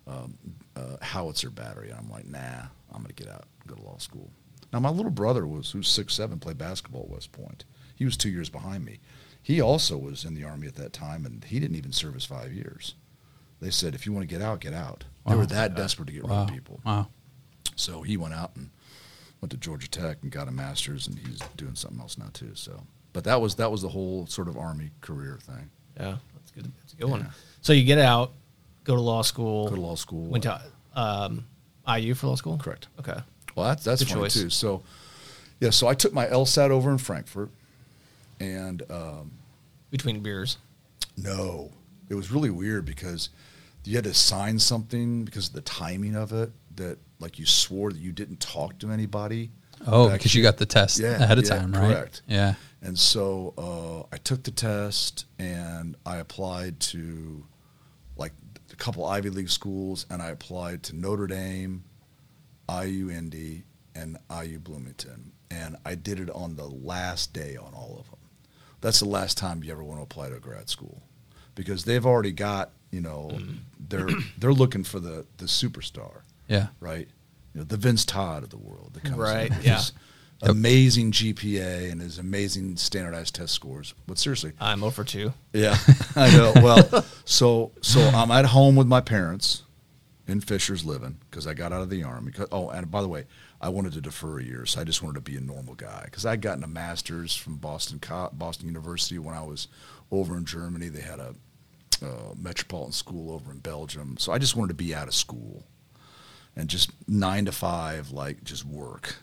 um, 0.07 0.35
a 0.75 1.05
howitzer 1.05 1.51
battery. 1.51 1.91
And 1.91 1.99
I'm 1.99 2.09
like, 2.09 2.27
nah, 2.27 2.63
I'm 2.91 3.03
going 3.03 3.05
to 3.05 3.13
get 3.13 3.31
out 3.31 3.45
and 3.61 3.69
go 3.69 3.75
to 3.75 3.87
law 3.87 3.99
school. 3.99 4.31
Now, 4.73 4.79
my 4.79 4.89
little 4.89 5.11
brother 5.11 5.45
was, 5.45 5.69
who's 5.69 5.87
six 5.87 6.15
seven, 6.15 6.39
played 6.39 6.57
basketball 6.57 7.03
at 7.03 7.09
West 7.09 7.31
Point. 7.31 7.65
He 7.95 8.03
was 8.03 8.17
two 8.17 8.29
years 8.29 8.49
behind 8.49 8.83
me. 8.83 8.99
He 9.43 9.61
also 9.61 9.95
was 9.95 10.25
in 10.25 10.33
the 10.33 10.43
Army 10.43 10.65
at 10.65 10.75
that 10.75 10.91
time, 10.91 11.23
and 11.23 11.43
he 11.43 11.59
didn't 11.59 11.77
even 11.77 11.93
serve 11.93 12.15
his 12.15 12.25
five 12.25 12.51
years. 12.51 12.95
They 13.61 13.69
said, 13.69 13.93
if 13.93 14.07
you 14.07 14.11
want 14.11 14.27
to 14.27 14.35
get 14.35 14.41
out, 14.41 14.59
get 14.59 14.73
out. 14.73 15.05
They 15.27 15.35
were 15.35 15.45
that 15.45 15.75
desperate 15.75 16.07
to 16.07 16.13
get 16.13 16.23
rid 16.23 16.31
of 16.31 16.47
people. 16.49 16.79
Wow. 16.83 17.09
So 17.75 18.01
he 18.01 18.17
went 18.17 18.33
out 18.33 18.55
and 18.55 18.71
went 19.47 19.61
to 19.61 19.65
Georgia 19.65 19.89
Tech 19.89 20.17
and 20.23 20.31
got 20.31 20.49
a 20.49 20.51
master's, 20.51 21.07
and 21.07 21.17
he's 21.19 21.39
doing 21.55 21.73
something 21.75 21.99
else 22.01 22.17
now 22.17 22.27
too. 22.33 22.51
So, 22.53 22.83
but 23.13 23.23
that 23.23 23.39
was 23.39 23.55
that 23.55 23.71
was 23.71 23.81
the 23.81 23.87
whole 23.87 24.27
sort 24.27 24.49
of 24.49 24.57
army 24.57 24.91
career 24.99 25.37
thing. 25.41 25.69
Yeah, 25.97 26.17
that's 26.35 26.51
good. 26.51 26.69
That's 26.81 26.91
a 26.93 26.95
good 26.97 27.09
one. 27.09 27.29
So 27.61 27.71
you 27.71 27.85
get 27.85 27.97
out, 27.97 28.33
go 28.83 28.95
to 28.95 29.01
law 29.01 29.21
school. 29.21 29.69
Go 29.69 29.75
to 29.75 29.81
law 29.81 29.95
school. 29.95 30.25
Went 30.25 30.43
to 30.43 30.61
um, 30.95 31.45
IU 31.87 32.13
for 32.13 32.27
law 32.27 32.35
school. 32.35 32.57
Correct. 32.57 32.89
Okay. 32.99 33.17
Well, 33.55 33.67
that's 33.69 33.85
that's 33.85 34.03
Good 34.03 34.09
funny 34.09 34.21
choice. 34.23 34.33
too. 34.33 34.49
So, 34.49 34.83
yeah, 35.61 35.69
so 35.69 35.87
I 35.87 35.93
took 35.93 36.11
my 36.13 36.25
LSAT 36.25 36.69
over 36.69 36.91
in 36.91 36.97
Frankfurt, 36.97 37.49
and 38.41 38.83
um, 38.91 39.31
Between 39.91 40.19
beers. 40.19 40.57
no, 41.15 41.71
it 42.09 42.15
was 42.15 42.31
really 42.31 42.49
weird 42.49 42.85
because 42.85 43.29
you 43.85 43.95
had 43.95 44.03
to 44.03 44.13
sign 44.13 44.59
something 44.59 45.23
because 45.23 45.47
of 45.47 45.53
the 45.53 45.61
timing 45.61 46.15
of 46.15 46.33
it 46.33 46.51
that 46.75 46.97
like 47.19 47.39
you 47.39 47.45
swore 47.45 47.91
that 47.91 47.99
you 47.99 48.11
didn't 48.11 48.39
talk 48.39 48.77
to 48.79 48.91
anybody. 48.91 49.51
Oh, 49.85 50.09
because 50.09 50.33
you 50.33 50.41
got 50.41 50.57
the 50.57 50.65
test 50.65 50.99
Yeah, 50.99 51.21
ahead 51.21 51.37
of 51.37 51.43
yeah, 51.45 51.57
time, 51.57 51.71
right? 51.71 51.93
correct. 51.95 52.21
Yeah. 52.27 52.55
And 52.81 52.97
so 52.97 53.53
uh, 53.57 54.13
I 54.13 54.17
took 54.17 54.43
the 54.43 54.51
test 54.51 55.25
and 55.37 55.95
I 56.05 56.17
applied 56.17 56.79
to 56.81 57.45
like 58.17 58.33
a 58.71 58.75
couple 58.75 59.05
Ivy 59.05 59.29
League 59.29 59.49
schools 59.49 60.05
and 60.09 60.21
I 60.21 60.29
applied 60.29 60.83
to 60.83 60.95
Notre 60.95 61.27
Dame, 61.27 61.83
IU 62.69 63.09
Indy, 63.11 63.63
and 63.95 64.17
IU 64.31 64.59
Bloomington. 64.59 65.31
And 65.49 65.77
I 65.85 65.95
did 65.95 66.19
it 66.19 66.29
on 66.31 66.55
the 66.55 66.65
last 66.67 67.33
day 67.33 67.55
on 67.55 67.73
all 67.73 67.97
of 67.99 68.09
them. 68.09 68.19
That's 68.81 68.99
the 68.99 69.07
last 69.07 69.37
time 69.37 69.63
you 69.63 69.71
ever 69.71 69.83
want 69.83 69.99
to 69.99 70.03
apply 70.03 70.29
to 70.29 70.35
a 70.35 70.39
grad 70.39 70.69
school 70.69 71.01
because 71.55 71.85
they've 71.85 72.05
already 72.05 72.31
got, 72.31 72.71
you 72.91 73.01
know, 73.01 73.31
they're 73.89 74.09
they're 74.37 74.53
looking 74.53 74.83
for 74.83 74.99
the 74.99 75.25
the 75.37 75.45
superstar 75.45 76.21
Yeah. 76.47 76.67
right? 76.79 77.07
You 77.53 77.61
know, 77.61 77.63
the 77.65 77.77
Vince 77.77 78.05
Todd 78.05 78.43
of 78.43 78.49
the 78.49 78.57
world 78.57 78.91
that 78.93 79.03
comes 79.03 79.17
Right, 79.17 79.49
in 79.51 79.57
with 79.57 79.65
yeah. 79.65 79.75
his 79.77 79.91
amazing 80.43 81.11
GPA 81.11 81.91
and 81.91 81.99
his 82.01 82.19
amazing 82.19 82.77
standardized 82.77 83.35
test 83.35 83.53
scores. 83.53 83.93
But 84.05 84.17
seriously, 84.19 84.51
I'm 84.59 84.83
over 84.83 85.03
two. 85.03 85.33
yeah, 85.53 85.77
I 86.15 86.29
know. 86.35 86.53
Well, 86.55 87.05
so 87.25 87.71
so 87.81 87.99
I'm 88.01 88.29
at 88.31 88.45
home 88.45 88.75
with 88.75 88.87
my 88.87 89.01
parents 89.01 89.63
in 90.27 90.41
Fishers 90.41 90.85
living 90.85 91.17
because 91.29 91.47
I 91.47 91.53
got 91.53 91.71
out 91.73 91.81
of 91.81 91.89
the 91.89 92.03
army. 92.03 92.31
'Cause- 92.31 92.49
Oh, 92.51 92.69
and 92.69 92.91
by 92.91 93.01
the 93.01 93.07
way, 93.07 93.25
I 93.59 93.69
wanted 93.69 93.93
to 93.93 94.01
defer 94.01 94.39
a 94.39 94.43
year, 94.43 94.65
so 94.67 94.79
I 94.79 94.83
just 94.83 95.01
wanted 95.01 95.15
to 95.15 95.31
be 95.31 95.37
a 95.37 95.41
normal 95.41 95.73
guy 95.73 96.03
because 96.05 96.25
I'd 96.25 96.41
gotten 96.41 96.63
a 96.63 96.67
master's 96.67 97.35
from 97.35 97.57
Boston 97.57 97.99
Boston 98.33 98.67
University 98.67 99.17
when 99.17 99.33
I 99.35 99.41
was 99.41 99.67
over 100.11 100.37
in 100.37 100.45
Germany. 100.45 100.89
They 100.89 101.01
had 101.01 101.19
a 101.19 101.33
uh, 102.03 102.33
metropolitan 102.37 102.91
school 102.93 103.31
over 103.31 103.51
in 103.51 103.57
Belgium, 103.59 104.17
so 104.19 104.31
I 104.31 104.37
just 104.37 104.55
wanted 104.55 104.67
to 104.77 104.83
be 104.83 104.93
out 104.93 105.07
of 105.07 105.15
school 105.15 105.65
and 106.57 106.67
just 106.67 106.91
nine 107.07 107.45
to 107.45 107.51
five, 107.51 108.11
like 108.11 108.43
just 108.43 108.65
work. 108.65 109.17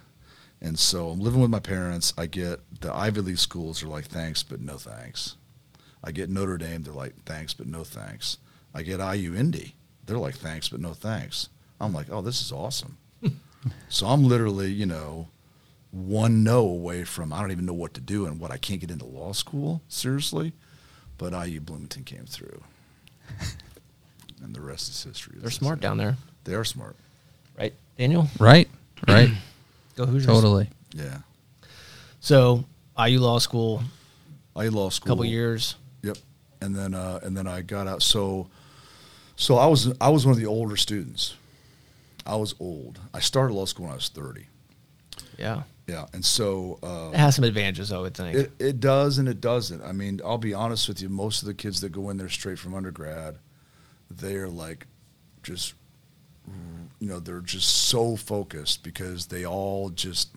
And 0.62 0.78
so 0.78 1.10
I'm 1.10 1.20
living 1.20 1.40
with 1.42 1.50
my 1.50 1.58
parents. 1.58 2.14
I 2.16 2.26
get 2.26 2.60
the 2.80 2.94
Ivy 2.94 3.20
League 3.20 3.38
schools 3.38 3.82
are 3.82 3.88
like 3.88 4.06
thanks, 4.06 4.42
but 4.42 4.60
no 4.60 4.78
thanks. 4.78 5.36
I 6.02 6.12
get 6.12 6.30
Notre 6.30 6.56
Dame. 6.56 6.84
They're 6.84 6.94
like 6.94 7.24
thanks, 7.26 7.52
but 7.52 7.66
no 7.66 7.82
thanks. 7.82 8.38
I 8.72 8.82
get 8.82 9.00
IU 9.00 9.34
Indy. 9.34 9.74
They're 10.06 10.16
like 10.16 10.36
thanks, 10.36 10.68
but 10.68 10.80
no 10.80 10.94
thanks. 10.94 11.48
I'm 11.80 11.92
like, 11.92 12.06
oh, 12.10 12.22
this 12.22 12.40
is 12.40 12.52
awesome. 12.52 12.98
so 13.88 14.06
I'm 14.06 14.24
literally, 14.24 14.70
you 14.70 14.86
know, 14.86 15.28
one 15.90 16.44
no 16.44 16.60
away 16.60 17.04
from 17.04 17.32
I 17.32 17.40
don't 17.40 17.50
even 17.50 17.66
know 17.66 17.74
what 17.74 17.94
to 17.94 18.00
do 18.00 18.26
and 18.26 18.38
what 18.38 18.52
I 18.52 18.58
can't 18.58 18.80
get 18.80 18.90
into 18.90 19.06
law 19.06 19.32
school. 19.32 19.82
Seriously, 19.88 20.52
but 21.18 21.32
IU 21.32 21.60
Bloomington 21.60 22.04
came 22.04 22.26
through, 22.26 22.62
and 24.42 24.54
the 24.54 24.60
rest 24.60 24.88
is 24.88 25.02
history. 25.02 25.38
They're 25.40 25.50
smart 25.50 25.80
down 25.80 25.98
there, 25.98 26.16
They 26.44 26.54
are 26.54 26.64
smart. 26.64 26.96
Right, 27.58 27.74
Daniel? 27.98 28.28
Right. 28.38 28.68
Right. 29.06 29.30
Go 29.96 30.06
Hoosiers. 30.06 30.26
totally. 30.26 30.68
Yeah. 30.92 31.18
So 32.20 32.64
IU 32.98 33.20
law 33.20 33.38
school, 33.38 33.82
IU 34.56 34.70
law 34.70 34.88
school. 34.90 35.08
couple 35.08 35.24
years. 35.24 35.76
Yep. 36.02 36.18
And 36.60 36.74
then 36.74 36.94
uh, 36.94 37.20
and 37.22 37.36
then 37.36 37.46
I 37.46 37.60
got 37.62 37.86
out. 37.86 38.02
So 38.02 38.48
so 39.36 39.56
I 39.56 39.66
was 39.66 39.92
I 40.00 40.08
was 40.08 40.24
one 40.26 40.32
of 40.32 40.38
the 40.40 40.46
older 40.46 40.76
students. 40.76 41.34
I 42.26 42.36
was 42.36 42.54
old. 42.58 42.98
I 43.12 43.20
started 43.20 43.54
law 43.54 43.66
school 43.66 43.84
when 43.84 43.92
I 43.92 43.96
was 43.96 44.08
thirty. 44.08 44.46
Yeah, 45.38 45.62
Yeah, 45.86 46.06
and 46.12 46.24
so 46.24 46.78
it 46.82 46.86
uh, 46.86 47.10
has 47.10 47.34
some 47.34 47.44
advantages, 47.44 47.92
I 47.92 47.98
would 47.98 48.14
think. 48.14 48.36
it 48.36 48.52
it 48.58 48.80
does 48.80 49.18
and 49.18 49.28
it 49.28 49.40
doesn't. 49.40 49.82
I 49.82 49.92
mean, 49.92 50.20
I'll 50.24 50.38
be 50.38 50.54
honest 50.54 50.88
with 50.88 51.02
you. 51.02 51.08
Most 51.08 51.42
of 51.42 51.46
the 51.46 51.54
kids 51.54 51.80
that 51.82 51.90
go 51.90 52.08
in 52.10 52.16
there 52.16 52.28
straight 52.28 52.58
from 52.58 52.74
undergrad, 52.74 53.38
they're 54.10 54.48
like, 54.48 54.86
just 55.42 55.74
you 56.98 57.08
know, 57.08 57.20
they're 57.20 57.40
just 57.40 57.68
so 57.88 58.16
focused 58.16 58.82
because 58.82 59.26
they 59.26 59.44
all 59.44 59.90
just 59.90 60.30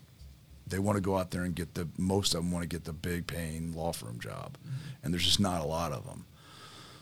they 0.65 0.79
want 0.79 0.97
to 0.97 1.01
go 1.01 1.17
out 1.17 1.31
there 1.31 1.43
and 1.43 1.55
get 1.55 1.73
the 1.75 1.87
most 1.97 2.33
of 2.35 2.41
them 2.41 2.51
want 2.51 2.63
to 2.63 2.67
get 2.67 2.83
the 2.83 2.93
big 2.93 3.25
paying 3.25 3.73
law 3.73 3.93
firm 3.93 4.19
job, 4.19 4.57
and 5.03 5.13
there's 5.13 5.25
just 5.25 5.39
not 5.39 5.61
a 5.61 5.65
lot 5.65 5.91
of 5.91 6.05
them. 6.05 6.25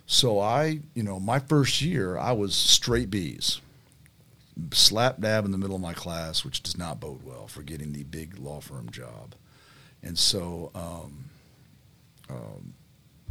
So 0.06 0.40
I, 0.40 0.82
you 0.94 1.02
know, 1.02 1.20
my 1.20 1.40
first 1.40 1.82
year 1.82 2.18
I 2.18 2.32
was 2.32 2.56
straight 2.56 3.10
B's, 3.10 3.60
slap 4.72 5.20
dab 5.20 5.46
in 5.46 5.52
the 5.52 5.58
middle 5.58 5.76
of 5.76 5.82
my 5.82 5.94
class, 5.94 6.46
which 6.46 6.62
does 6.62 6.78
not 6.78 7.00
bode 7.00 7.24
well 7.24 7.48
for 7.48 7.64
getting 7.64 7.94
the 7.94 8.04
big 8.04 8.38
law 8.38 8.62
firm 8.62 8.90
job. 8.92 9.34
And 10.04 10.18
so 10.18 10.70
um, 10.76 11.26
um, 12.30 12.74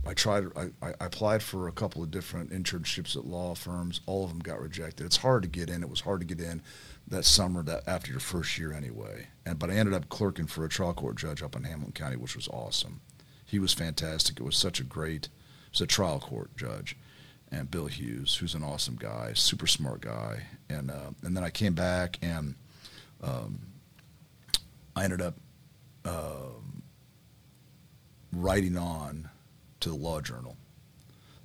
I 0.06 0.14
tried. 0.14 0.44
I, 0.56 0.70
I 0.82 0.92
applied 1.00 1.42
for 1.42 1.68
a 1.68 1.72
couple 1.72 2.02
of 2.02 2.10
different 2.10 2.50
internships 2.50 3.16
at 3.16 3.24
law 3.24 3.54
firms. 3.54 4.00
All 4.06 4.24
of 4.24 4.30
them 4.30 4.40
got 4.40 4.60
rejected. 4.60 5.06
It's 5.06 5.16
hard 5.16 5.42
to 5.42 5.48
get 5.48 5.70
in. 5.70 5.82
It 5.82 5.88
was 5.88 6.00
hard 6.00 6.20
to 6.20 6.26
get 6.26 6.40
in 6.40 6.62
that 7.08 7.24
summer, 7.24 7.62
that 7.62 7.86
after 7.86 8.10
your 8.10 8.20
first 8.20 8.58
year 8.58 8.72
anyway. 8.72 9.28
And 9.44 9.58
but 9.58 9.70
I 9.70 9.74
ended 9.74 9.94
up 9.94 10.08
clerking 10.08 10.46
for 10.46 10.64
a 10.64 10.68
trial 10.68 10.94
court 10.94 11.16
judge 11.16 11.42
up 11.42 11.56
in 11.56 11.64
Hamilton 11.64 11.92
County, 11.92 12.16
which 12.16 12.36
was 12.36 12.48
awesome. 12.48 13.00
He 13.44 13.58
was 13.58 13.72
fantastic. 13.72 14.40
It 14.40 14.42
was 14.42 14.56
such 14.56 14.80
a 14.80 14.84
great, 14.84 15.26
it 15.26 15.72
was 15.72 15.80
a 15.80 15.86
trial 15.86 16.18
court 16.18 16.56
judge, 16.56 16.96
and 17.50 17.70
Bill 17.70 17.86
Hughes, 17.86 18.36
who's 18.36 18.54
an 18.54 18.64
awesome 18.64 18.96
guy, 18.96 19.32
super 19.34 19.66
smart 19.66 20.00
guy, 20.00 20.44
and 20.68 20.90
uh, 20.90 21.10
and 21.22 21.36
then 21.36 21.44
I 21.44 21.50
came 21.50 21.74
back 21.74 22.18
and 22.22 22.54
um, 23.22 23.60
I 24.96 25.04
ended 25.04 25.20
up 25.20 25.34
um, 26.04 26.82
writing 28.32 28.76
on 28.76 29.30
to 29.84 29.90
the 29.90 29.96
Law 29.96 30.20
Journal. 30.20 30.56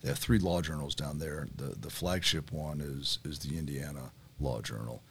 They 0.01 0.07
have 0.07 0.17
three 0.17 0.39
law 0.39 0.61
journals 0.61 0.95
down 0.95 1.19
there. 1.19 1.47
The 1.55 1.75
the 1.77 1.89
flagship 1.89 2.51
one 2.53 2.79
is 2.79 3.19
is 3.25 3.39
the 3.39 3.57
Indiana 3.57 4.11
Law 4.39 4.61
Journal. 4.61 5.03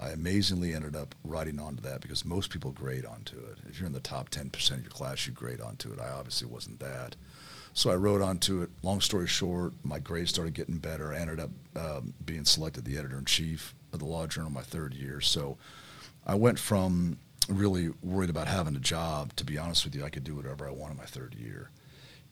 I 0.00 0.08
amazingly 0.10 0.74
ended 0.74 0.96
up 0.96 1.14
writing 1.22 1.60
onto 1.60 1.82
that 1.82 2.00
because 2.00 2.24
most 2.24 2.50
people 2.50 2.72
grade 2.72 3.04
onto 3.04 3.36
it. 3.36 3.58
If 3.68 3.78
you're 3.78 3.86
in 3.86 3.92
the 3.92 4.00
top 4.00 4.28
10% 4.30 4.72
of 4.72 4.80
your 4.80 4.90
class, 4.90 5.24
you 5.24 5.32
grade 5.32 5.60
onto 5.60 5.92
it. 5.92 6.00
I 6.00 6.08
obviously 6.08 6.48
wasn't 6.48 6.80
that. 6.80 7.14
So 7.74 7.90
I 7.90 7.94
wrote 7.94 8.20
onto 8.20 8.62
it. 8.62 8.70
Long 8.82 9.00
story 9.00 9.28
short, 9.28 9.72
my 9.84 10.00
grades 10.00 10.30
started 10.30 10.54
getting 10.54 10.78
better. 10.78 11.12
I 11.12 11.18
ended 11.18 11.38
up 11.38 11.50
um, 11.76 12.14
being 12.24 12.44
selected 12.44 12.84
the 12.84 12.98
editor 12.98 13.18
in 13.18 13.24
chief 13.24 13.72
of 13.92 14.00
the 14.00 14.04
Law 14.06 14.26
Journal 14.26 14.50
my 14.50 14.62
third 14.62 14.94
year. 14.94 15.20
So 15.20 15.58
I 16.26 16.34
went 16.34 16.58
from 16.58 17.18
really 17.48 17.90
worried 18.02 18.30
about 18.30 18.48
having 18.48 18.74
a 18.74 18.80
job 18.80 19.36
to 19.36 19.44
be 19.44 19.58
honest 19.58 19.84
with 19.84 19.94
you, 19.94 20.04
I 20.04 20.10
could 20.10 20.24
do 20.24 20.34
whatever 20.34 20.66
I 20.66 20.72
wanted 20.72 20.96
my 20.96 21.04
third 21.04 21.34
year. 21.34 21.70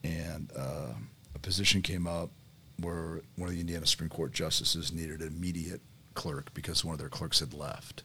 And 0.05 0.50
uh, 0.57 0.94
a 1.34 1.38
position 1.38 1.82
came 1.82 2.07
up 2.07 2.30
where 2.78 3.20
one 3.36 3.48
of 3.48 3.55
the 3.55 3.61
Indiana 3.61 3.86
Supreme 3.86 4.11
Court 4.11 4.32
justices 4.32 4.92
needed 4.92 5.20
an 5.20 5.28
immediate 5.28 5.80
clerk 6.14 6.53
because 6.55 6.84
one 6.84 6.94
of 6.94 6.98
their 6.98 7.09
clerks 7.09 7.40
had 7.40 7.55
left. 7.55 8.03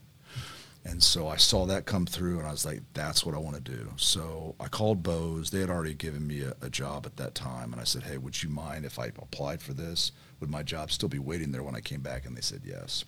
And 0.86 1.04
so 1.04 1.28
I 1.28 1.36
saw 1.36 1.66
that 1.66 1.86
come 1.86 2.06
through, 2.06 2.40
and 2.40 2.48
I 2.48 2.52
was 2.52 2.66
like, 2.66 2.82
"That's 2.94 3.26
what 3.26 3.36
I 3.36 3.40
want 3.40 3.56
to 3.56 3.72
do." 3.72 3.92
So 3.98 4.56
I 4.58 4.70
called 4.70 5.04
Bose. 5.04 5.50
They 5.50 5.60
had 5.60 5.70
already 5.70 5.94
given 5.94 6.26
me 6.26 6.42
a, 6.42 6.56
a, 6.62 6.70
job 6.70 7.06
at 7.06 7.18
that 7.18 7.36
time, 7.36 7.74
and 7.74 7.82
I 7.82 7.84
said, 7.84 8.04
"Hey, 8.04 8.18
would 8.18 8.42
you 8.42 8.50
mind 8.50 8.86
if 8.86 8.98
I 8.98 9.08
applied 9.08 9.62
for 9.62 9.74
this? 9.74 10.14
Would 10.40 10.50
my 10.50 10.64
job 10.64 10.92
still 10.92 11.10
be 11.10 11.20
waiting 11.20 11.52
there 11.52 11.64
when 11.64 11.76
I 11.76 11.82
came 11.82 12.00
back?" 12.00 12.26
And 12.26 12.38
they 12.38 12.42
said 12.42 12.62
yes. 12.64 13.04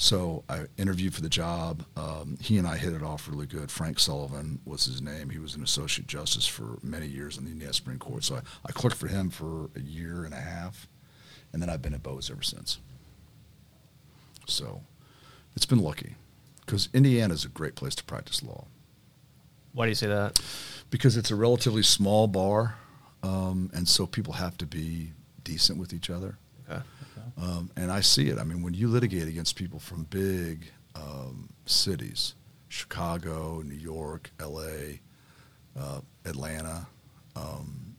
So 0.00 0.44
I 0.48 0.60
interviewed 0.78 1.12
for 1.12 1.20
the 1.20 1.28
job. 1.28 1.84
Um, 1.94 2.38
he 2.40 2.56
and 2.56 2.66
I 2.66 2.78
hit 2.78 2.94
it 2.94 3.02
off 3.02 3.28
really 3.28 3.44
good. 3.44 3.70
Frank 3.70 3.98
Sullivan 3.98 4.58
was 4.64 4.86
his 4.86 5.02
name. 5.02 5.28
He 5.28 5.38
was 5.38 5.54
an 5.54 5.62
associate 5.62 6.08
justice 6.08 6.46
for 6.46 6.78
many 6.82 7.06
years 7.06 7.36
in 7.36 7.44
the 7.44 7.50
Indiana 7.50 7.74
Supreme 7.74 7.98
Court. 7.98 8.24
So 8.24 8.36
I, 8.36 8.40
I 8.64 8.72
clerked 8.72 8.96
for 8.96 9.08
him 9.08 9.28
for 9.28 9.68
a 9.76 9.80
year 9.80 10.24
and 10.24 10.32
a 10.32 10.40
half, 10.40 10.88
and 11.52 11.60
then 11.60 11.68
I've 11.68 11.82
been 11.82 11.92
at 11.92 12.02
Bose 12.02 12.30
ever 12.30 12.42
since. 12.42 12.78
So 14.46 14.80
it's 15.54 15.66
been 15.66 15.80
lucky 15.80 16.14
because 16.64 16.88
Indiana 16.94 17.34
is 17.34 17.44
a 17.44 17.48
great 17.48 17.74
place 17.74 17.94
to 17.96 18.04
practice 18.04 18.42
law. 18.42 18.64
Why 19.74 19.84
do 19.84 19.90
you 19.90 19.94
say 19.94 20.06
that? 20.06 20.40
Because 20.88 21.18
it's 21.18 21.30
a 21.30 21.36
relatively 21.36 21.82
small 21.82 22.26
bar, 22.26 22.76
um, 23.22 23.70
and 23.74 23.86
so 23.86 24.06
people 24.06 24.32
have 24.32 24.56
to 24.56 24.66
be 24.66 25.12
decent 25.44 25.78
with 25.78 25.92
each 25.92 26.08
other. 26.08 26.38
Um, 27.36 27.70
and 27.76 27.90
I 27.90 28.00
see 28.00 28.28
it. 28.28 28.38
I 28.38 28.44
mean, 28.44 28.62
when 28.62 28.74
you 28.74 28.88
litigate 28.88 29.28
against 29.28 29.56
people 29.56 29.78
from 29.78 30.04
big 30.04 30.70
um, 30.94 31.50
cities, 31.66 32.34
Chicago, 32.68 33.62
New 33.62 33.76
York, 33.76 34.30
L.A., 34.38 35.00
uh, 35.78 36.00
Atlanta, 36.24 36.86
um, 37.36 37.96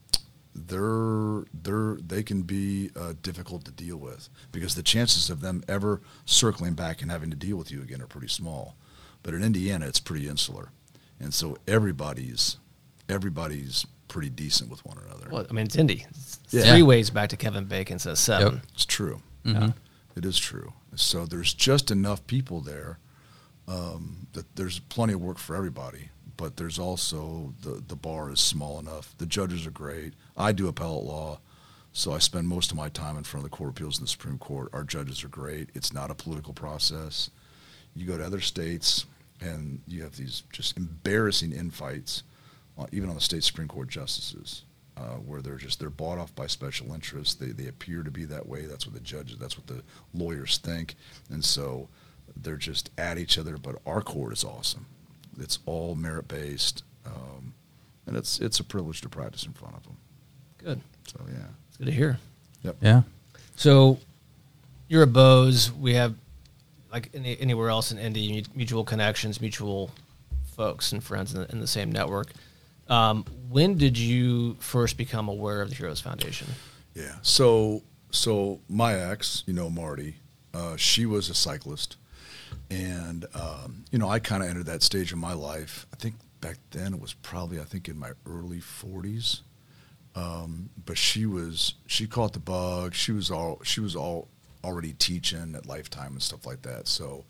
they're 0.54 1.46
they're 1.54 1.96
they 2.06 2.24
can 2.24 2.42
be 2.42 2.92
uh, 2.96 3.14
difficult 3.22 3.64
to 3.66 3.72
deal 3.72 3.98
with 3.98 4.30
because 4.52 4.76
the 4.76 4.84
chances 4.84 5.30
of 5.30 5.42
them 5.42 5.64
ever 5.68 6.02
circling 6.26 6.74
back 6.74 7.02
and 7.02 7.10
having 7.10 7.30
to 7.30 7.38
deal 7.38 7.56
with 7.56 7.72
you 7.72 7.82
again 7.82 8.02
are 8.02 8.08
pretty 8.08 8.28
small. 8.28 8.76
But 9.24 9.34
in 9.34 9.44
Indiana, 9.44 9.88
it's 9.88 10.00
pretty 10.00 10.28
insular, 10.28 10.72
and 11.20 11.34
so 11.34 11.58
everybody's 11.68 12.58
everybody's 13.12 13.86
pretty 14.08 14.30
decent 14.30 14.70
with 14.70 14.84
one 14.86 14.98
another. 15.06 15.28
Well, 15.30 15.46
I 15.50 15.54
mean, 15.54 15.66
it's 15.66 15.76
Indy. 15.76 16.06
It's 16.10 16.40
Yeah. 16.50 16.72
Three 16.72 16.82
ways 16.84 17.10
back 17.10 17.30
to 17.30 17.38
Kevin 17.38 17.66
Bacon 17.66 18.00
says 18.00 18.20
seven. 18.20 18.56
Yep. 18.56 18.64
It's 18.74 18.86
true. 18.86 19.22
Mhm. 19.46 19.74
It 20.16 20.26
is 20.26 20.38
true. 20.38 20.74
So 20.96 21.26
there's 21.26 21.54
just 21.54 21.92
enough 21.92 22.26
people 22.28 22.60
there 22.62 23.00
um, 23.68 24.28
that 24.34 24.56
there's 24.56 24.80
plenty 24.80 25.14
of 25.14 25.22
work 25.22 25.38
for 25.38 25.56
everybody. 25.56 26.10
But 26.38 26.58
there's 26.58 26.80
also 26.80 27.54
the 27.62 27.84
the 27.88 27.96
bar 27.96 28.32
is 28.32 28.40
small 28.40 28.80
enough. 28.80 29.14
The 29.18 29.26
judges 29.28 29.66
are 29.68 29.72
great. 29.72 30.14
I 30.36 30.52
do 30.52 30.68
appellate 30.68 31.04
law, 31.06 31.40
so 31.94 32.14
I 32.14 32.18
spend 32.20 32.48
most 32.48 32.72
of 32.72 32.78
my 32.78 32.90
time 32.90 33.16
in 33.18 33.24
front 33.24 33.46
of 33.46 33.52
the 33.52 33.56
Court 33.56 33.70
of 33.70 33.76
Appeals 33.76 34.00
and 34.00 34.08
the 34.08 34.12
Supreme 34.12 34.40
Court. 34.40 34.70
Our 34.74 34.84
judges 34.84 35.24
are 35.24 35.28
great. 35.30 35.70
It's 35.76 35.94
not 35.94 36.10
a 36.10 36.16
political 36.16 36.54
process. 36.54 37.30
You 37.96 38.06
go 38.08 38.18
to 38.18 38.26
other 38.26 38.42
states, 38.42 39.06
and 39.40 39.82
you 39.88 40.02
have 40.02 40.16
these 40.18 40.44
just 40.52 40.76
embarrassing 40.78 41.52
infights, 41.52 42.24
even 42.92 43.10
on 43.10 43.16
the 43.16 43.22
state 43.22 43.44
Supreme 43.44 43.68
Court 43.68 43.88
justices 43.90 44.64
uh, 44.98 45.16
where 45.26 45.42
they're 45.42 45.58
just 45.58 45.80
they're 45.80 45.90
bought 45.90 46.18
off 46.18 46.34
by 46.36 46.48
special 46.48 46.94
interests. 46.94 47.34
They 47.36 47.48
they 47.48 47.68
appear 47.68 48.04
to 48.04 48.12
be 48.12 48.26
that 48.26 48.48
way. 48.48 48.66
That's 48.66 48.86
what 48.86 48.94
the 48.94 49.00
judges. 49.02 49.38
That's 49.38 49.58
what 49.58 49.68
the 49.68 49.82
lawyers 50.14 50.58
think, 50.58 50.96
and 51.30 51.44
so 51.44 51.88
they're 52.36 52.58
just 52.58 52.90
at 52.98 53.18
each 53.18 53.38
other. 53.38 53.58
But 53.58 53.78
our 53.86 54.02
court 54.02 54.34
is 54.34 54.44
awesome. 54.44 54.86
It's 55.40 55.60
all 55.66 55.96
merit 55.96 56.28
based, 56.28 56.84
um, 57.06 57.54
and 58.06 58.16
it's 58.18 58.40
it's 58.40 58.60
a 58.60 58.64
privilege 58.64 59.02
to 59.02 59.10
practice 59.10 59.46
in 59.46 59.54
front 59.54 59.76
of 59.76 59.84
them. 59.84 59.98
Good. 60.58 60.82
So 61.08 61.20
yeah, 61.28 61.46
It's 61.70 61.78
good 61.78 61.86
to 61.88 61.92
hear. 61.92 62.20
yep. 62.64 62.76
Yeah. 62.82 63.02
So 63.56 63.98
you're 64.88 65.04
a 65.04 65.08
Bose. 65.08 65.72
We 65.72 65.94
have 65.96 66.16
like 66.92 67.10
any, 67.14 67.40
anywhere 67.40 67.70
else 67.70 67.92
in 67.92 67.98
Indy, 67.98 68.46
mutual 68.54 68.84
connections, 68.84 69.40
mutual 69.40 69.92
folks 70.56 70.92
and 70.92 71.02
friends 71.02 71.34
in 71.34 71.42
the, 71.42 71.52
in 71.52 71.60
the 71.62 71.68
same 71.68 71.92
network. 71.92 72.32
Um, 72.92 73.24
when 73.50 73.78
did 73.78 73.98
you 73.98 74.56
first 74.60 74.98
become 74.98 75.30
aware 75.30 75.62
of 75.62 75.70
the 75.70 75.76
Heroes 75.76 76.02
Foundation? 76.02 76.48
Yeah. 76.94 77.16
So 77.22 77.84
so 78.12 78.60
my 78.68 78.96
ex, 78.96 79.44
you 79.48 79.54
know 79.54 79.70
Marty, 79.70 80.18
uh, 80.54 80.76
she 80.76 81.06
was 81.06 81.30
a 81.30 81.34
cyclist, 81.34 81.96
and 82.70 83.26
um, 83.34 83.86
you 83.92 83.98
know 83.98 84.10
I 84.10 84.20
kind 84.20 84.44
of 84.44 84.50
entered 84.50 84.66
that 84.66 84.84
stage 84.84 85.14
of 85.14 85.18
my 85.18 85.34
life. 85.34 85.88
I 85.94 85.96
think 85.96 86.16
back 86.42 86.58
then 86.72 86.94
it 86.94 87.00
was 87.00 87.14
probably 87.14 87.60
I 87.62 87.64
think 87.64 87.88
in 87.88 87.98
my 87.98 88.12
early 88.28 88.60
forties. 88.60 89.42
Um, 90.14 90.70
but 90.86 90.98
she 90.98 91.26
was 91.26 91.76
she 91.88 92.06
caught 92.08 92.34
the 92.34 92.40
bug. 92.40 92.94
She 92.94 93.14
was 93.14 93.32
all 93.32 93.62
she 93.64 93.80
was 93.80 93.96
all 93.96 94.28
already 94.66 94.94
teaching 94.94 95.56
at 95.56 95.66
Lifetime 95.66 96.12
and 96.12 96.22
stuff 96.22 96.46
like 96.46 96.64
that. 96.64 96.90
So 96.90 97.24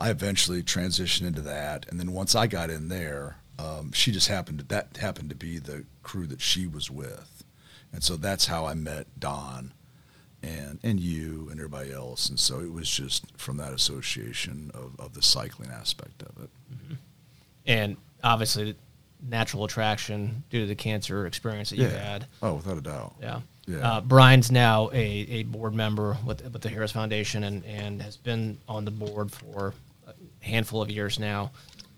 I 0.00 0.10
eventually 0.10 0.64
transitioned 0.64 1.28
into 1.28 1.42
that, 1.42 1.86
and 1.88 2.00
then 2.00 2.12
once 2.12 2.34
I 2.34 2.48
got 2.48 2.70
in 2.70 2.88
there, 2.88 3.36
um, 3.58 3.92
she 3.92 4.12
just 4.12 4.28
happened 4.28 4.60
to 4.60 4.64
that 4.66 4.96
happened 4.98 5.30
to 5.30 5.36
be 5.36 5.58
the 5.58 5.84
crew 6.02 6.26
that 6.26 6.40
she 6.40 6.66
was 6.66 6.90
with, 6.90 7.44
and 7.92 8.02
so 8.02 8.16
that's 8.16 8.46
how 8.46 8.66
I 8.66 8.74
met 8.74 9.06
Don, 9.18 9.72
and 10.42 10.78
and 10.82 11.00
you 11.00 11.48
and 11.50 11.58
everybody 11.58 11.92
else, 11.92 12.28
and 12.28 12.38
so 12.38 12.60
it 12.60 12.72
was 12.72 12.88
just 12.88 13.24
from 13.36 13.56
that 13.58 13.72
association 13.72 14.70
of, 14.74 14.98
of 14.98 15.14
the 15.14 15.22
cycling 15.22 15.70
aspect 15.70 16.22
of 16.22 16.42
it. 16.42 16.50
And 17.66 17.96
obviously, 18.24 18.74
natural 19.26 19.64
attraction 19.64 20.44
due 20.50 20.60
to 20.60 20.66
the 20.66 20.74
cancer 20.74 21.26
experience 21.26 21.70
that 21.70 21.76
you 21.76 21.86
had. 21.86 22.26
Oh, 22.42 22.54
without 22.54 22.78
a 22.78 22.80
doubt. 22.80 23.14
Yeah. 23.20 23.40
Yeah. 23.66 23.86
Uh, 23.86 24.00
Brian's 24.00 24.50
now 24.50 24.88
a, 24.94 24.96
a 24.96 25.42
board 25.42 25.74
member 25.74 26.16
with 26.24 26.42
with 26.50 26.62
the 26.62 26.70
Heroes 26.70 26.92
Foundation 26.92 27.44
and, 27.44 27.64
and 27.66 28.00
has 28.00 28.16
been 28.16 28.58
on 28.66 28.86
the 28.86 28.90
board 28.90 29.30
for 29.30 29.74
a 30.06 30.14
handful 30.40 30.80
of 30.80 30.90
years 30.90 31.18
now. 31.18 31.50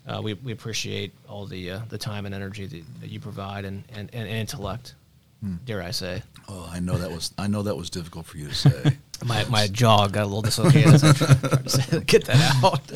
Uh, 0.07 0.21
we, 0.23 0.35
we 0.35 0.53
appreciate 0.53 1.13
all 1.29 1.47
the 1.47 1.71
uh, 1.73 1.81
the 1.89 1.99
time 1.99 2.27
and 2.27 2.35
energy 2.35 2.67
that, 2.67 2.83
that 3.01 3.11
you 3.11 3.21
provide 3.21 3.65
and, 3.65 3.85
and, 3.95 4.11
and 4.13 4.29
intellect, 4.29 4.95
Hmm. 5.41 5.55
dare 5.65 5.83
I 5.83 5.91
say. 5.91 6.23
Oh, 6.49 6.69
I 6.71 6.81
know 6.81 6.99
that 6.99 7.11
was 7.11 7.33
I 7.39 7.47
know 7.47 7.63
that 7.63 7.77
was 7.77 7.89
difficult 7.91 8.27
for 8.27 8.37
you 8.39 8.49
to 8.49 8.55
say. 8.55 8.97
My, 9.25 9.45
my 9.51 9.67
jaw 9.67 10.07
got 10.09 10.23
a 10.23 10.25
little 10.25 10.41
dislocated 10.41 10.95
as 10.95 11.05
I 11.05 11.13
tried 11.13 11.65
to 11.65 11.69
say, 11.69 12.01
get 12.07 12.25
that 12.25 12.65
out. 12.65 12.91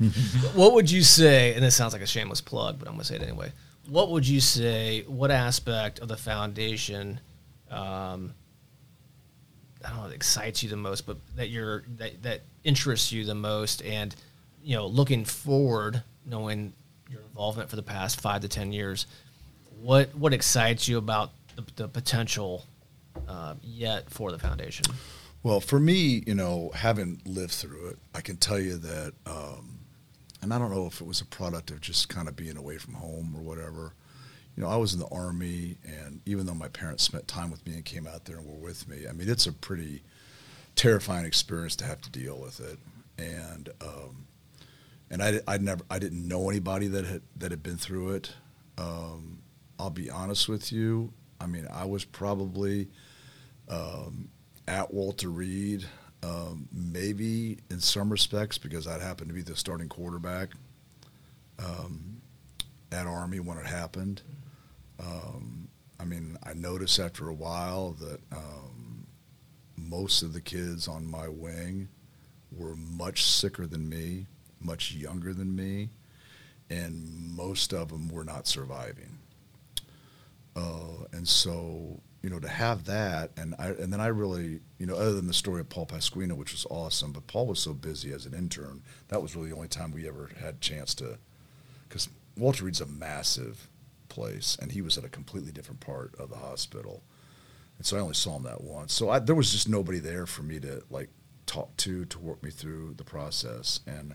what 0.56 0.72
would 0.72 0.90
you 0.90 1.02
say, 1.02 1.54
and 1.54 1.62
this 1.62 1.76
sounds 1.76 1.92
like 1.92 2.02
a 2.02 2.06
shameless 2.08 2.40
plug, 2.40 2.80
but 2.80 2.88
I'm 2.88 2.94
going 2.94 3.02
to 3.02 3.06
say 3.06 3.14
it 3.14 3.22
anyway. 3.22 3.52
What 3.88 4.10
would 4.10 4.26
you 4.26 4.40
say, 4.40 5.04
what 5.06 5.30
aspect 5.30 6.00
of 6.00 6.08
the 6.08 6.16
foundation 6.16 7.20
um, 7.70 8.34
I 9.84 9.90
don't 9.90 9.98
know, 9.98 10.06
excites 10.08 10.62
you 10.62 10.68
the 10.68 10.76
most, 10.76 11.06
but 11.06 11.16
that 11.36 11.50
you're 11.50 11.84
that, 11.98 12.22
that 12.24 12.40
interests 12.64 13.12
you 13.12 13.24
the 13.24 13.34
most, 13.36 13.82
and 13.82 14.14
you 14.64 14.74
know, 14.76 14.86
looking 14.86 15.24
forward, 15.24 16.02
knowing 16.30 16.72
your 17.10 17.22
involvement 17.22 17.68
for 17.68 17.76
the 17.76 17.82
past 17.82 18.20
five 18.20 18.40
to 18.42 18.48
ten 18.48 18.72
years, 18.72 19.06
what 19.80 20.14
what 20.14 20.32
excites 20.32 20.88
you 20.88 20.96
about 20.96 21.32
the, 21.56 21.64
the 21.76 21.88
potential 21.88 22.64
uh, 23.28 23.54
yet 23.62 24.08
for 24.10 24.30
the 24.30 24.38
foundation? 24.38 24.86
Well, 25.42 25.60
for 25.60 25.80
me, 25.80 26.22
you 26.26 26.34
know, 26.34 26.70
having 26.74 27.22
lived 27.24 27.52
through 27.52 27.88
it, 27.88 27.98
I 28.14 28.20
can 28.20 28.36
tell 28.36 28.58
you 28.58 28.76
that, 28.76 29.14
um, 29.24 29.78
and 30.42 30.52
I 30.52 30.58
don't 30.58 30.70
know 30.70 30.86
if 30.86 31.00
it 31.00 31.06
was 31.06 31.22
a 31.22 31.24
product 31.24 31.70
of 31.70 31.80
just 31.80 32.10
kind 32.10 32.28
of 32.28 32.36
being 32.36 32.58
away 32.58 32.76
from 32.76 32.94
home 32.94 33.34
or 33.34 33.40
whatever. 33.40 33.94
You 34.54 34.62
know, 34.62 34.68
I 34.68 34.76
was 34.76 34.92
in 34.92 35.00
the 35.00 35.08
army, 35.08 35.78
and 35.84 36.20
even 36.26 36.44
though 36.44 36.54
my 36.54 36.68
parents 36.68 37.04
spent 37.04 37.26
time 37.26 37.50
with 37.50 37.66
me 37.66 37.74
and 37.74 37.84
came 37.84 38.06
out 38.06 38.26
there 38.26 38.36
and 38.36 38.46
were 38.46 38.54
with 38.54 38.86
me, 38.86 39.06
I 39.08 39.12
mean, 39.12 39.30
it's 39.30 39.46
a 39.46 39.52
pretty 39.52 40.02
terrifying 40.76 41.24
experience 41.24 41.74
to 41.76 41.84
have 41.86 42.02
to 42.02 42.10
deal 42.10 42.38
with 42.38 42.60
it. 42.60 42.78
And 43.16 43.70
um, 43.80 44.26
and 45.10 45.22
I, 45.22 45.40
I 45.46 45.58
never, 45.58 45.82
I 45.90 45.98
didn't 45.98 46.26
know 46.26 46.48
anybody 46.48 46.86
that 46.88 47.04
had 47.04 47.22
that 47.36 47.50
had 47.50 47.62
been 47.62 47.76
through 47.76 48.14
it. 48.14 48.32
Um, 48.78 49.42
I'll 49.78 49.90
be 49.90 50.10
honest 50.10 50.48
with 50.48 50.72
you. 50.72 51.12
I 51.40 51.46
mean, 51.46 51.66
I 51.72 51.84
was 51.86 52.04
probably 52.04 52.88
um, 53.68 54.28
at 54.68 54.92
Walter 54.92 55.28
Reed, 55.28 55.84
um, 56.22 56.68
maybe 56.72 57.58
in 57.70 57.80
some 57.80 58.10
respects 58.10 58.58
because 58.58 58.86
I'd 58.86 59.00
happened 59.00 59.28
to 59.28 59.34
be 59.34 59.42
the 59.42 59.56
starting 59.56 59.88
quarterback 59.88 60.50
um, 61.58 62.20
at 62.92 63.06
Army 63.06 63.40
when 63.40 63.58
it 63.58 63.66
happened. 63.66 64.22
Um, 64.98 65.68
I 65.98 66.04
mean, 66.04 66.36
I 66.42 66.54
noticed 66.54 66.98
after 66.98 67.28
a 67.28 67.34
while 67.34 67.92
that 68.00 68.20
um, 68.32 69.06
most 69.76 70.22
of 70.22 70.32
the 70.32 70.40
kids 70.40 70.88
on 70.88 71.06
my 71.06 71.28
wing 71.28 71.88
were 72.52 72.76
much 72.76 73.24
sicker 73.24 73.66
than 73.66 73.88
me, 73.88 74.26
much 74.60 74.92
younger 74.92 75.32
than 75.32 75.54
me, 75.54 75.90
and 76.68 77.34
most 77.34 77.72
of 77.72 77.88
them 77.88 78.08
were 78.08 78.24
not 78.24 78.46
surviving. 78.46 79.18
Uh, 80.54 81.04
and 81.12 81.26
so, 81.26 82.00
you 82.22 82.28
know, 82.28 82.40
to 82.40 82.48
have 82.48 82.84
that, 82.84 83.30
and 83.36 83.54
I, 83.58 83.68
and 83.68 83.92
then 83.92 84.00
I 84.00 84.08
really, 84.08 84.60
you 84.78 84.86
know, 84.86 84.94
other 84.94 85.14
than 85.14 85.26
the 85.26 85.32
story 85.32 85.60
of 85.60 85.68
Paul 85.68 85.86
Pasquino, 85.86 86.36
which 86.36 86.52
was 86.52 86.66
awesome, 86.68 87.12
but 87.12 87.26
Paul 87.26 87.46
was 87.46 87.60
so 87.60 87.72
busy 87.72 88.12
as 88.12 88.26
an 88.26 88.34
intern, 88.34 88.82
that 89.08 89.22
was 89.22 89.34
really 89.34 89.50
the 89.50 89.56
only 89.56 89.68
time 89.68 89.92
we 89.92 90.08
ever 90.08 90.30
had 90.40 90.60
chance 90.60 90.94
to, 90.96 91.18
because 91.88 92.08
Walter 92.36 92.64
Reed's 92.64 92.80
a 92.80 92.86
massive 92.86 93.68
place, 94.08 94.56
and 94.60 94.72
he 94.72 94.82
was 94.82 94.98
at 94.98 95.04
a 95.04 95.08
completely 95.08 95.52
different 95.52 95.80
part 95.80 96.14
of 96.18 96.30
the 96.30 96.36
hospital, 96.36 97.02
and 97.78 97.86
so 97.86 97.96
I 97.96 98.00
only 98.00 98.14
saw 98.14 98.36
him 98.36 98.42
that 98.42 98.60
once. 98.62 98.92
So 98.92 99.08
I, 99.08 99.20
there 99.20 99.34
was 99.34 99.52
just 99.52 99.68
nobody 99.68 100.00
there 100.00 100.26
for 100.26 100.42
me 100.42 100.60
to 100.60 100.82
like 100.90 101.08
talk 101.46 101.74
to 101.78 102.04
to 102.04 102.18
work 102.18 102.42
me 102.42 102.50
through 102.50 102.94
the 102.98 103.04
process, 103.04 103.80
and 103.86 104.14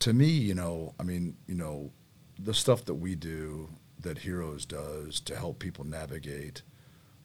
to 0.00 0.12
me, 0.12 0.26
you 0.26 0.54
know, 0.54 0.94
I 1.00 1.02
mean, 1.02 1.36
you 1.46 1.54
know, 1.54 1.92
the 2.38 2.54
stuff 2.54 2.84
that 2.84 2.94
we 2.94 3.14
do 3.14 3.70
that 4.00 4.18
Heroes 4.18 4.66
does 4.66 5.20
to 5.20 5.36
help 5.36 5.58
people 5.58 5.84
navigate 5.84 6.62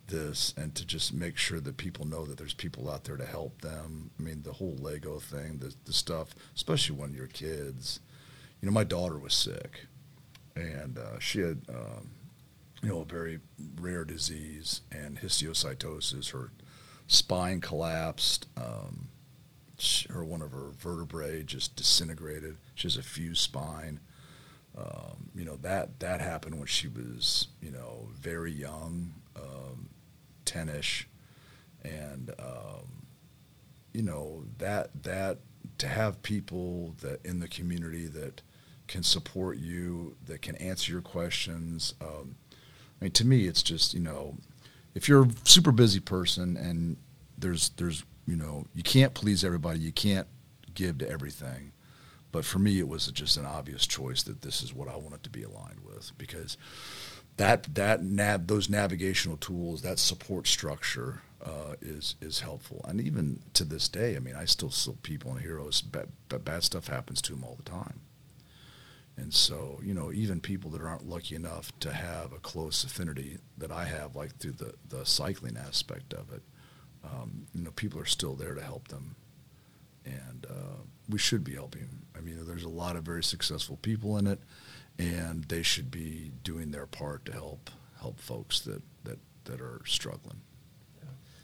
this 0.07 0.53
and 0.57 0.73
to 0.75 0.85
just 0.85 1.13
make 1.13 1.37
sure 1.37 1.59
that 1.59 1.77
people 1.77 2.05
know 2.05 2.25
that 2.25 2.37
there's 2.37 2.53
people 2.53 2.89
out 2.89 3.03
there 3.05 3.17
to 3.17 3.25
help 3.25 3.61
them. 3.61 4.11
I 4.19 4.23
mean, 4.23 4.43
the 4.43 4.53
whole 4.53 4.75
Lego 4.79 5.19
thing, 5.19 5.59
the, 5.59 5.73
the 5.85 5.93
stuff, 5.93 6.35
especially 6.55 6.95
when 6.95 7.13
you're 7.13 7.27
kids. 7.27 7.99
You 8.61 8.67
know, 8.67 8.73
my 8.73 8.83
daughter 8.83 9.17
was 9.17 9.33
sick, 9.33 9.87
and 10.55 10.97
uh, 10.97 11.19
she 11.19 11.39
had, 11.39 11.61
um, 11.69 12.11
you 12.83 12.89
know, 12.89 13.01
a 13.01 13.05
very 13.05 13.39
rare 13.79 14.05
disease 14.05 14.81
and 14.91 15.19
histiocytosis. 15.19 16.31
Her 16.31 16.51
spine 17.07 17.59
collapsed. 17.59 18.47
Um, 18.55 19.09
her 20.09 20.23
one 20.23 20.41
of 20.41 20.51
her 20.51 20.71
vertebrae 20.77 21.43
just 21.43 21.75
disintegrated. 21.75 22.57
She 22.75 22.87
has 22.87 22.97
a 22.97 23.03
fused 23.03 23.41
spine. 23.41 23.99
Um, 24.77 25.29
you 25.35 25.43
know 25.43 25.57
that 25.57 25.99
that 25.99 26.21
happened 26.21 26.57
when 26.57 26.67
she 26.67 26.87
was 26.87 27.47
you 27.61 27.71
know 27.71 28.07
very 28.13 28.51
young, 28.51 29.13
um, 29.35 29.89
ten-ish, 30.45 31.07
and 31.83 32.31
um, 32.39 33.05
you 33.93 34.01
know 34.01 34.43
that 34.59 35.03
that 35.03 35.39
to 35.77 35.87
have 35.87 36.21
people 36.21 36.95
that 37.01 37.25
in 37.25 37.39
the 37.39 37.47
community 37.47 38.05
that 38.05 38.41
can 38.87 39.03
support 39.03 39.57
you, 39.57 40.15
that 40.25 40.41
can 40.41 40.55
answer 40.57 40.91
your 40.91 41.01
questions. 41.01 41.93
Um, 42.01 42.35
I 42.99 43.05
mean, 43.05 43.11
to 43.13 43.25
me, 43.25 43.47
it's 43.47 43.63
just 43.63 43.93
you 43.93 43.99
know, 43.99 44.37
if 44.95 45.09
you're 45.09 45.23
a 45.23 45.31
super 45.43 45.71
busy 45.71 45.99
person 45.99 46.55
and 46.55 46.97
there's 47.37 47.69
there's 47.77 48.03
you 48.31 48.37
know 48.37 48.65
you 48.73 48.83
can't 48.83 49.13
please 49.13 49.43
everybody, 49.43 49.79
you 49.79 49.91
can't 49.91 50.27
give 50.73 50.97
to 50.99 51.09
everything 51.09 51.71
but 52.31 52.45
for 52.45 52.59
me, 52.59 52.79
it 52.79 52.87
was 52.87 53.07
just 53.07 53.37
an 53.37 53.45
obvious 53.45 53.85
choice 53.85 54.23
that 54.23 54.41
this 54.41 54.63
is 54.63 54.73
what 54.73 54.87
I 54.87 54.95
wanted 54.95 55.23
to 55.23 55.29
be 55.29 55.43
aligned 55.43 55.81
with 55.85 56.11
because 56.17 56.57
that 57.37 57.75
that 57.75 58.03
nav 58.03 58.47
those 58.47 58.69
navigational 58.69 59.37
tools, 59.37 59.81
that 59.81 59.99
support 59.99 60.47
structure 60.47 61.21
uh, 61.43 61.75
is 61.81 62.15
is 62.21 62.39
helpful. 62.39 62.85
And 62.87 63.01
even 63.01 63.41
to 63.53 63.63
this 63.63 63.89
day, 63.89 64.15
I 64.15 64.19
mean, 64.19 64.35
I 64.35 64.45
still 64.45 64.71
see 64.71 64.93
people 65.03 65.31
and 65.31 65.41
heroes, 65.41 65.81
but 65.81 66.07
bad, 66.29 66.45
bad 66.45 66.63
stuff 66.63 66.87
happens 66.87 67.21
to 67.23 67.33
them 67.33 67.43
all 67.43 67.55
the 67.55 67.69
time. 67.69 68.01
And 69.17 69.33
so, 69.33 69.79
you 69.83 69.93
know, 69.93 70.11
even 70.11 70.39
people 70.39 70.71
that 70.71 70.81
aren't 70.81 71.07
lucky 71.07 71.35
enough 71.35 71.77
to 71.81 71.91
have 71.91 72.31
a 72.31 72.39
close 72.39 72.83
affinity 72.83 73.37
that 73.57 73.71
I 73.71 73.85
have, 73.85 74.15
like 74.15 74.37
through 74.37 74.53
the, 74.53 74.73
the 74.87 75.05
cycling 75.05 75.57
aspect 75.57 76.13
of 76.13 76.31
it, 76.31 76.41
um, 77.03 77.47
you 77.53 77.63
know, 77.63 77.71
people 77.71 77.99
are 77.99 78.05
still 78.05 78.35
there 78.35 78.53
to 78.53 78.61
help 78.61 78.87
them. 78.87 79.15
And 80.05 80.45
uh, 80.49 80.81
we 81.09 81.19
should 81.19 81.43
be 81.43 81.53
helping. 81.53 81.87
I 82.17 82.21
mean, 82.21 82.43
there's 82.45 82.63
a 82.63 82.69
lot 82.69 82.95
of 82.95 83.03
very 83.03 83.23
successful 83.23 83.77
people 83.81 84.17
in 84.17 84.27
it, 84.27 84.39
and 84.97 85.43
they 85.45 85.61
should 85.61 85.91
be 85.91 86.31
doing 86.43 86.71
their 86.71 86.85
part 86.85 87.25
to 87.25 87.33
help 87.33 87.69
help 87.99 88.19
folks 88.19 88.59
that 88.61 88.81
that 89.03 89.19
that 89.45 89.61
are 89.61 89.81
struggling. 89.85 90.41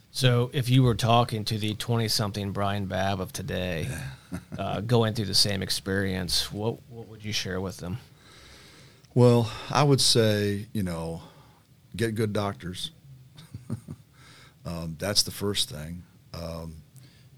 So, 0.10 0.50
if 0.54 0.68
you 0.70 0.82
were 0.82 0.96
talking 0.96 1.46
to 1.46 1.60
the 1.60 1.76
twenty-something 1.76 2.52
Brian 2.52 2.88
Babb 2.88 3.22
of 3.22 3.32
today, 3.32 3.88
uh, 4.58 4.82
going 4.82 5.14
through 5.14 5.26
the 5.26 5.36
same 5.36 5.62
experience, 5.62 6.52
what 6.52 6.78
what 6.90 7.08
would 7.08 7.24
you 7.24 7.34
share 7.34 7.62
with 7.62 7.78
them? 7.78 8.00
Well, 9.14 9.52
I 9.70 9.84
would 9.84 10.02
say, 10.02 10.68
you 10.74 10.84
know, 10.84 11.22
get 11.96 12.16
good 12.16 12.34
doctors. 12.34 12.92
um, 14.68 14.96
that's 15.00 15.24
the 15.24 15.32
first 15.32 15.70
thing. 15.70 16.04
Um, 16.34 16.76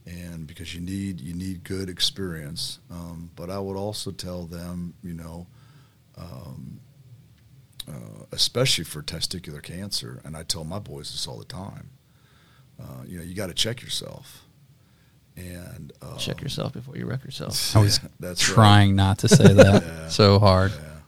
and 0.06 0.48
because 0.48 0.74
you 0.74 0.82
need 0.82 1.22
you 1.22 1.34
need 1.36 1.64
good 1.64 1.88
experience. 1.90 2.80
Um, 2.90 3.30
but 3.36 3.50
I 3.50 3.60
would 3.60 3.78
also 3.78 4.12
tell 4.12 4.44
them, 4.44 4.96
you 5.04 5.14
know, 5.14 5.46
um, 6.18 6.80
uh, 7.88 8.26
especially 8.32 8.84
for 8.86 9.02
testicular 9.04 9.62
cancer, 9.62 10.22
and 10.26 10.36
I 10.36 10.44
tell 10.44 10.64
my 10.64 10.80
boys 10.80 11.12
this 11.12 11.28
all 11.28 11.38
the 11.38 11.46
time. 11.46 11.92
Uh, 12.82 13.04
you 13.06 13.18
know, 13.18 13.24
you 13.24 13.36
got 13.36 13.48
to 13.48 13.54
check 13.54 13.82
yourself. 13.82 14.46
And 15.38 15.94
um, 16.02 16.18
check 16.18 16.42
yourself 16.42 16.74
before 16.74 16.98
you 16.98 17.06
wreck 17.06 17.24
yourself. 17.24 17.76
I 17.76 17.80
was 17.80 18.00
yeah, 18.04 18.10
that's 18.20 18.42
trying 18.42 18.90
right. 18.90 18.96
not 18.96 19.20
to 19.20 19.30
say 19.30 19.54
that 19.54 19.84
Yeah. 19.86 20.08
so 20.10 20.40
hard. 20.40 20.72
Yeah, 20.72 21.00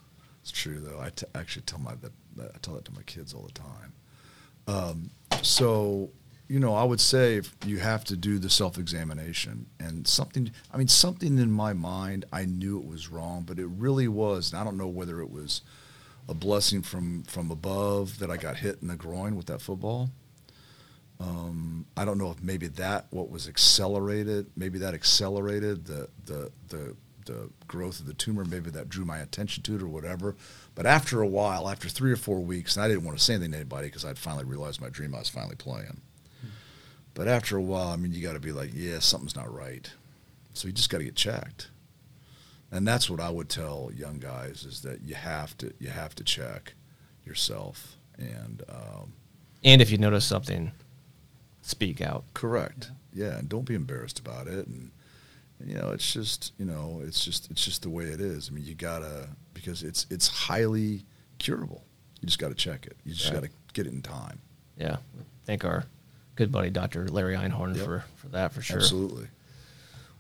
it's 0.42 0.52
true 0.52 0.80
though. 0.80 1.00
I 1.02 1.10
t- 1.10 1.26
actually 1.36 1.64
tell 1.64 1.80
my 1.80 1.96
that, 1.96 2.12
that 2.38 2.52
I 2.56 2.58
tell 2.62 2.76
that 2.76 2.86
to 2.86 2.94
my 2.94 3.02
kids 3.04 3.34
all 3.34 3.44
the 3.44 3.52
time. 3.54 3.94
Um, 4.72 5.12
so 5.42 6.12
you 6.52 6.60
know, 6.60 6.76
I 6.76 6.84
would 6.84 7.00
say 7.00 7.42
you 7.66 7.78
have 7.78 8.04
to 8.06 8.18
do 8.18 8.38
the 8.38 8.50
self 8.50 8.78
examination 8.78 9.68
and 9.80 10.06
something. 10.06 10.52
I 10.74 10.76
mean, 10.76 10.90
something 10.90 11.38
in 11.38 11.50
my 11.50 11.72
mind, 11.72 12.26
I 12.34 12.44
knew 12.44 12.78
it 12.78 12.86
was 12.86 13.08
wrong, 13.08 13.44
but 13.48 13.58
it 13.58 13.68
really 13.68 14.10
was. 14.10 14.52
And 14.52 14.60
I 14.60 14.66
don't 14.66 14.76
know 14.76 14.90
whether 14.90 15.22
it 15.22 15.32
was 15.32 15.62
a 16.28 16.34
blessing 16.34 16.82
from 16.82 17.24
from 17.24 17.52
above 17.52 18.20
that 18.20 18.30
I 18.30 18.36
got 18.36 18.58
hit 18.58 18.80
in 18.82 18.90
the 18.90 18.98
groin 18.98 19.38
with 19.38 19.46
that 19.46 19.62
football. 19.62 20.10
Um, 21.22 21.86
I 21.96 22.04
don't 22.04 22.18
know 22.18 22.32
if 22.32 22.44
maybe 22.44 22.68
that 22.68 23.06
what 23.12 23.30
was 23.30 23.48
accelerated, 23.48 24.48
maybe 24.58 24.80
that 24.80 24.94
accelerated 24.94 25.86
the 25.86 26.10
the 26.26 26.52
the 26.68 26.98
the 27.32 27.50
growth 27.68 28.00
of 28.00 28.06
the 28.06 28.14
tumor. 28.14 28.44
Maybe 28.46 28.70
that 28.72 28.90
drew 28.90 29.06
my 29.06 29.20
attention 29.20 29.64
to 29.64 29.76
it 29.76 29.82
or 29.82 29.88
whatever. 29.88 30.36
But 30.76 30.86
after 30.86 31.22
a 31.22 31.28
while, 31.28 31.70
after 31.70 31.88
three 31.90 32.12
or 32.12 32.16
four 32.18 32.40
weeks, 32.40 32.76
and 32.76 32.84
I 32.84 32.88
didn't 32.88 33.04
want 33.04 33.18
to 33.18 33.24
say 33.24 33.34
anything 33.34 33.52
to 33.52 33.58
anybody 33.58 33.88
because 33.88 34.06
I'd 34.06 34.18
finally 34.18 34.46
realized 34.46 34.82
my 34.82 34.90
dream 34.90 35.16
I 35.16 35.20
was 35.20 35.30
finally 35.30 35.56
playing. 35.56 36.02
But 37.14 37.28
after 37.28 37.58
a 37.58 37.62
while, 37.62 37.90
I 37.90 37.98
mean, 37.98 38.14
you 38.14 38.22
got 38.22 38.34
to 38.34 38.40
be 38.40 38.54
like, 38.54 38.72
yeah, 38.74 39.00
something's 39.00 39.36
not 39.36 39.54
right. 39.54 39.92
So 40.54 40.68
you 40.68 40.74
just 40.74 40.90
got 40.90 41.00
to 41.00 41.04
get 41.04 41.16
checked. 41.16 41.68
And 42.72 42.88
that's 42.88 43.10
what 43.10 43.20
I 43.20 43.30
would 43.30 43.50
tell 43.50 43.92
young 43.94 44.20
guys 44.20 44.64
is 44.64 44.82
that 44.84 45.02
you 45.02 45.16
have 45.16 45.58
to 45.58 45.74
you 45.78 45.90
have 45.90 46.16
to 46.16 46.24
check 46.24 46.74
yourself 47.26 47.98
and 48.18 48.64
um, 48.70 49.12
And 49.64 49.82
if 49.82 49.92
you 49.92 49.98
notice 49.98 50.24
something, 50.26 50.72
speak 51.62 52.00
out. 52.02 52.24
correct. 52.34 52.92
Yeah, 53.14 53.38
and 53.38 53.50
don't 53.50 53.66
be 53.66 53.76
embarrassed 53.76 54.20
about 54.20 54.48
it. 54.48 54.68
And 54.68 54.92
you 55.66 55.76
know, 55.76 55.92
it's 55.92 56.12
just 56.14 56.54
you 56.58 56.66
know, 56.66 57.02
it's 57.06 57.24
just 57.24 57.50
it's 57.52 57.64
just 57.64 57.82
the 57.84 57.90
way 57.90 58.06
it 58.06 58.20
is. 58.22 58.50
I 58.50 58.54
mean, 58.54 58.66
you 58.66 58.76
gotta 58.76 59.30
because 59.54 59.84
it's 59.84 60.06
it's 60.10 60.28
highly 60.28 61.06
curable. 61.40 61.84
You 62.22 62.28
just 62.28 62.40
got 62.40 62.50
to 62.50 62.56
check 62.56 62.86
it. 62.86 62.96
You 63.04 63.14
just 63.14 63.26
Right. 63.32 63.42
got 63.42 63.44
to 63.44 63.50
get 63.74 63.88
it 63.88 63.94
in 63.94 64.02
time. 64.04 64.40
Yeah. 64.78 64.98
Thank 65.46 65.66
our 65.66 65.86
good 66.36 66.52
buddy 66.52 66.70
Dr. 66.70 67.08
Larry 67.08 67.36
Einhorn 67.36 67.76
Yep. 67.76 67.86
for, 67.86 68.06
for 68.18 68.28
that 68.30 68.54
for 68.54 68.62
sure. 68.62 68.78
Absolutely. 68.78 69.28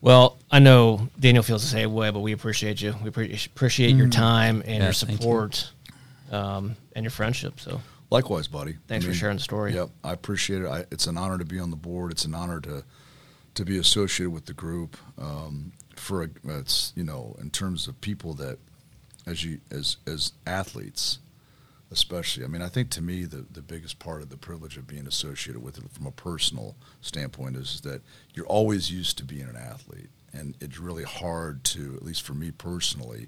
Well, 0.02 0.38
I 0.50 0.58
know 0.60 1.10
Daniel 1.20 1.44
feels 1.44 1.62
the 1.62 1.68
same 1.70 1.94
way, 1.94 2.10
but 2.10 2.22
we 2.22 2.32
appreciate 2.32 2.82
you. 2.82 2.96
We 3.04 3.12
appre- 3.12 3.46
appreciate 3.46 3.96
your 3.96 4.10
time 4.10 4.62
and 4.66 4.78
Yeah, 4.78 4.84
your 4.86 4.94
thank 4.94 5.12
you. 5.12 5.18
support 5.18 5.72
um, 6.32 6.76
and 6.96 7.04
your 7.04 7.12
friendship. 7.12 7.60
So 7.60 7.82
Likewise, 8.10 8.48
buddy. 8.48 8.78
Thanks 8.88 9.06
for 9.06 9.14
sharing 9.14 9.38
the 9.38 9.44
story. 9.44 9.74
Yep, 9.74 9.89
I 10.04 10.12
appreciate 10.12 10.64
it. 10.64 10.68
I, 10.68 10.86
it's 10.92 11.06
an 11.08 11.18
honor 11.18 11.38
to 11.38 11.46
be 11.46 11.60
on 11.60 11.70
the 11.70 11.78
board. 11.78 12.12
It's 12.12 12.26
an 12.26 12.34
honor 12.34 12.60
to 12.62 12.84
to 13.56 13.66
be 13.66 13.78
associated 13.78 14.32
with 14.32 14.45
the 14.45 14.54
group. 14.54 14.97
Um, 15.18 15.74
for 15.95 16.24
a, 16.24 16.30
it's 16.45 16.93
you 16.95 17.04
know 17.04 17.36
in 17.39 17.49
terms 17.49 17.88
of 17.88 17.99
people 18.02 18.34
that 18.36 18.58
as 19.26 19.43
you 19.43 19.60
as 19.72 19.97
as 20.08 20.34
athletes, 20.45 21.20
especially. 21.91 22.43
I 22.43 22.47
mean, 22.47 22.62
I 22.62 22.70
think 22.70 22.89
to 22.91 23.02
me 23.02 23.26
the 23.26 23.45
the 23.52 23.62
biggest 23.62 23.99
part 23.99 24.22
of 24.22 24.30
the 24.30 24.38
privilege 24.38 24.78
of 24.78 24.88
being 24.88 25.08
associated 25.08 25.62
with 25.62 25.78
it 25.78 25.91
from 25.91 26.06
a 26.06 26.12
personal 26.12 26.76
standpoint 27.02 27.56
is 27.56 27.82
that 27.82 28.02
you're 28.34 28.47
always 28.47 28.91
used 28.91 29.18
to 29.20 29.26
being 29.26 29.47
an 29.47 29.58
athlete, 29.58 30.10
and 30.34 30.56
it's 30.60 30.80
really 30.80 31.04
hard 31.04 31.64
to, 31.66 31.95
at 31.95 32.04
least 32.04 32.24
for 32.24 32.34
me 32.34 32.52
personally, 32.52 33.28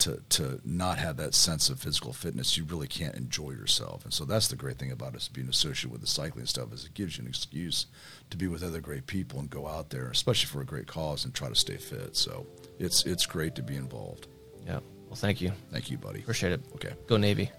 to 0.00 0.22
to 0.30 0.60
not 0.64 0.98
have 0.98 1.16
that 1.18 1.34
sense 1.34 1.68
of 1.68 1.80
physical 1.80 2.12
fitness, 2.12 2.56
you 2.56 2.64
really 2.64 2.86
can't 2.86 3.14
enjoy 3.14 3.50
yourself. 3.50 4.04
And 4.04 4.12
so 4.12 4.24
that's 4.24 4.48
the 4.48 4.56
great 4.56 4.78
thing 4.78 4.90
about 4.90 5.14
us 5.14 5.28
being 5.28 5.48
associated 5.48 5.92
with 5.92 6.00
the 6.00 6.06
cycling 6.06 6.46
stuff 6.46 6.72
is 6.72 6.84
it 6.84 6.94
gives 6.94 7.16
you 7.16 7.22
an 7.22 7.28
excuse 7.28 7.86
to 8.30 8.36
be 8.36 8.48
with 8.48 8.62
other 8.62 8.80
great 8.80 9.06
people 9.06 9.40
and 9.40 9.50
go 9.50 9.66
out 9.66 9.90
there, 9.90 10.10
especially 10.10 10.48
for 10.48 10.60
a 10.60 10.66
great 10.66 10.86
cause, 10.86 11.24
and 11.24 11.34
try 11.34 11.48
to 11.48 11.54
stay 11.54 11.76
fit. 11.76 12.16
So 12.16 12.46
it's 12.78 13.04
it's 13.06 13.26
great 13.26 13.54
to 13.56 13.62
be 13.62 13.76
involved. 13.76 14.26
Yeah. 14.66 14.80
Well, 15.06 15.16
thank 15.16 15.40
you. 15.40 15.52
Thank 15.70 15.90
you, 15.90 15.98
buddy. 15.98 16.20
Appreciate 16.20 16.52
it. 16.52 16.60
Okay. 16.74 16.94
Go 17.06 17.16
Navy. 17.16 17.50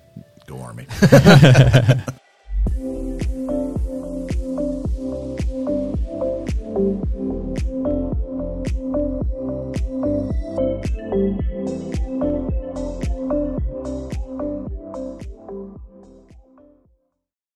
Go 0.48 0.60
Army. 0.60 0.88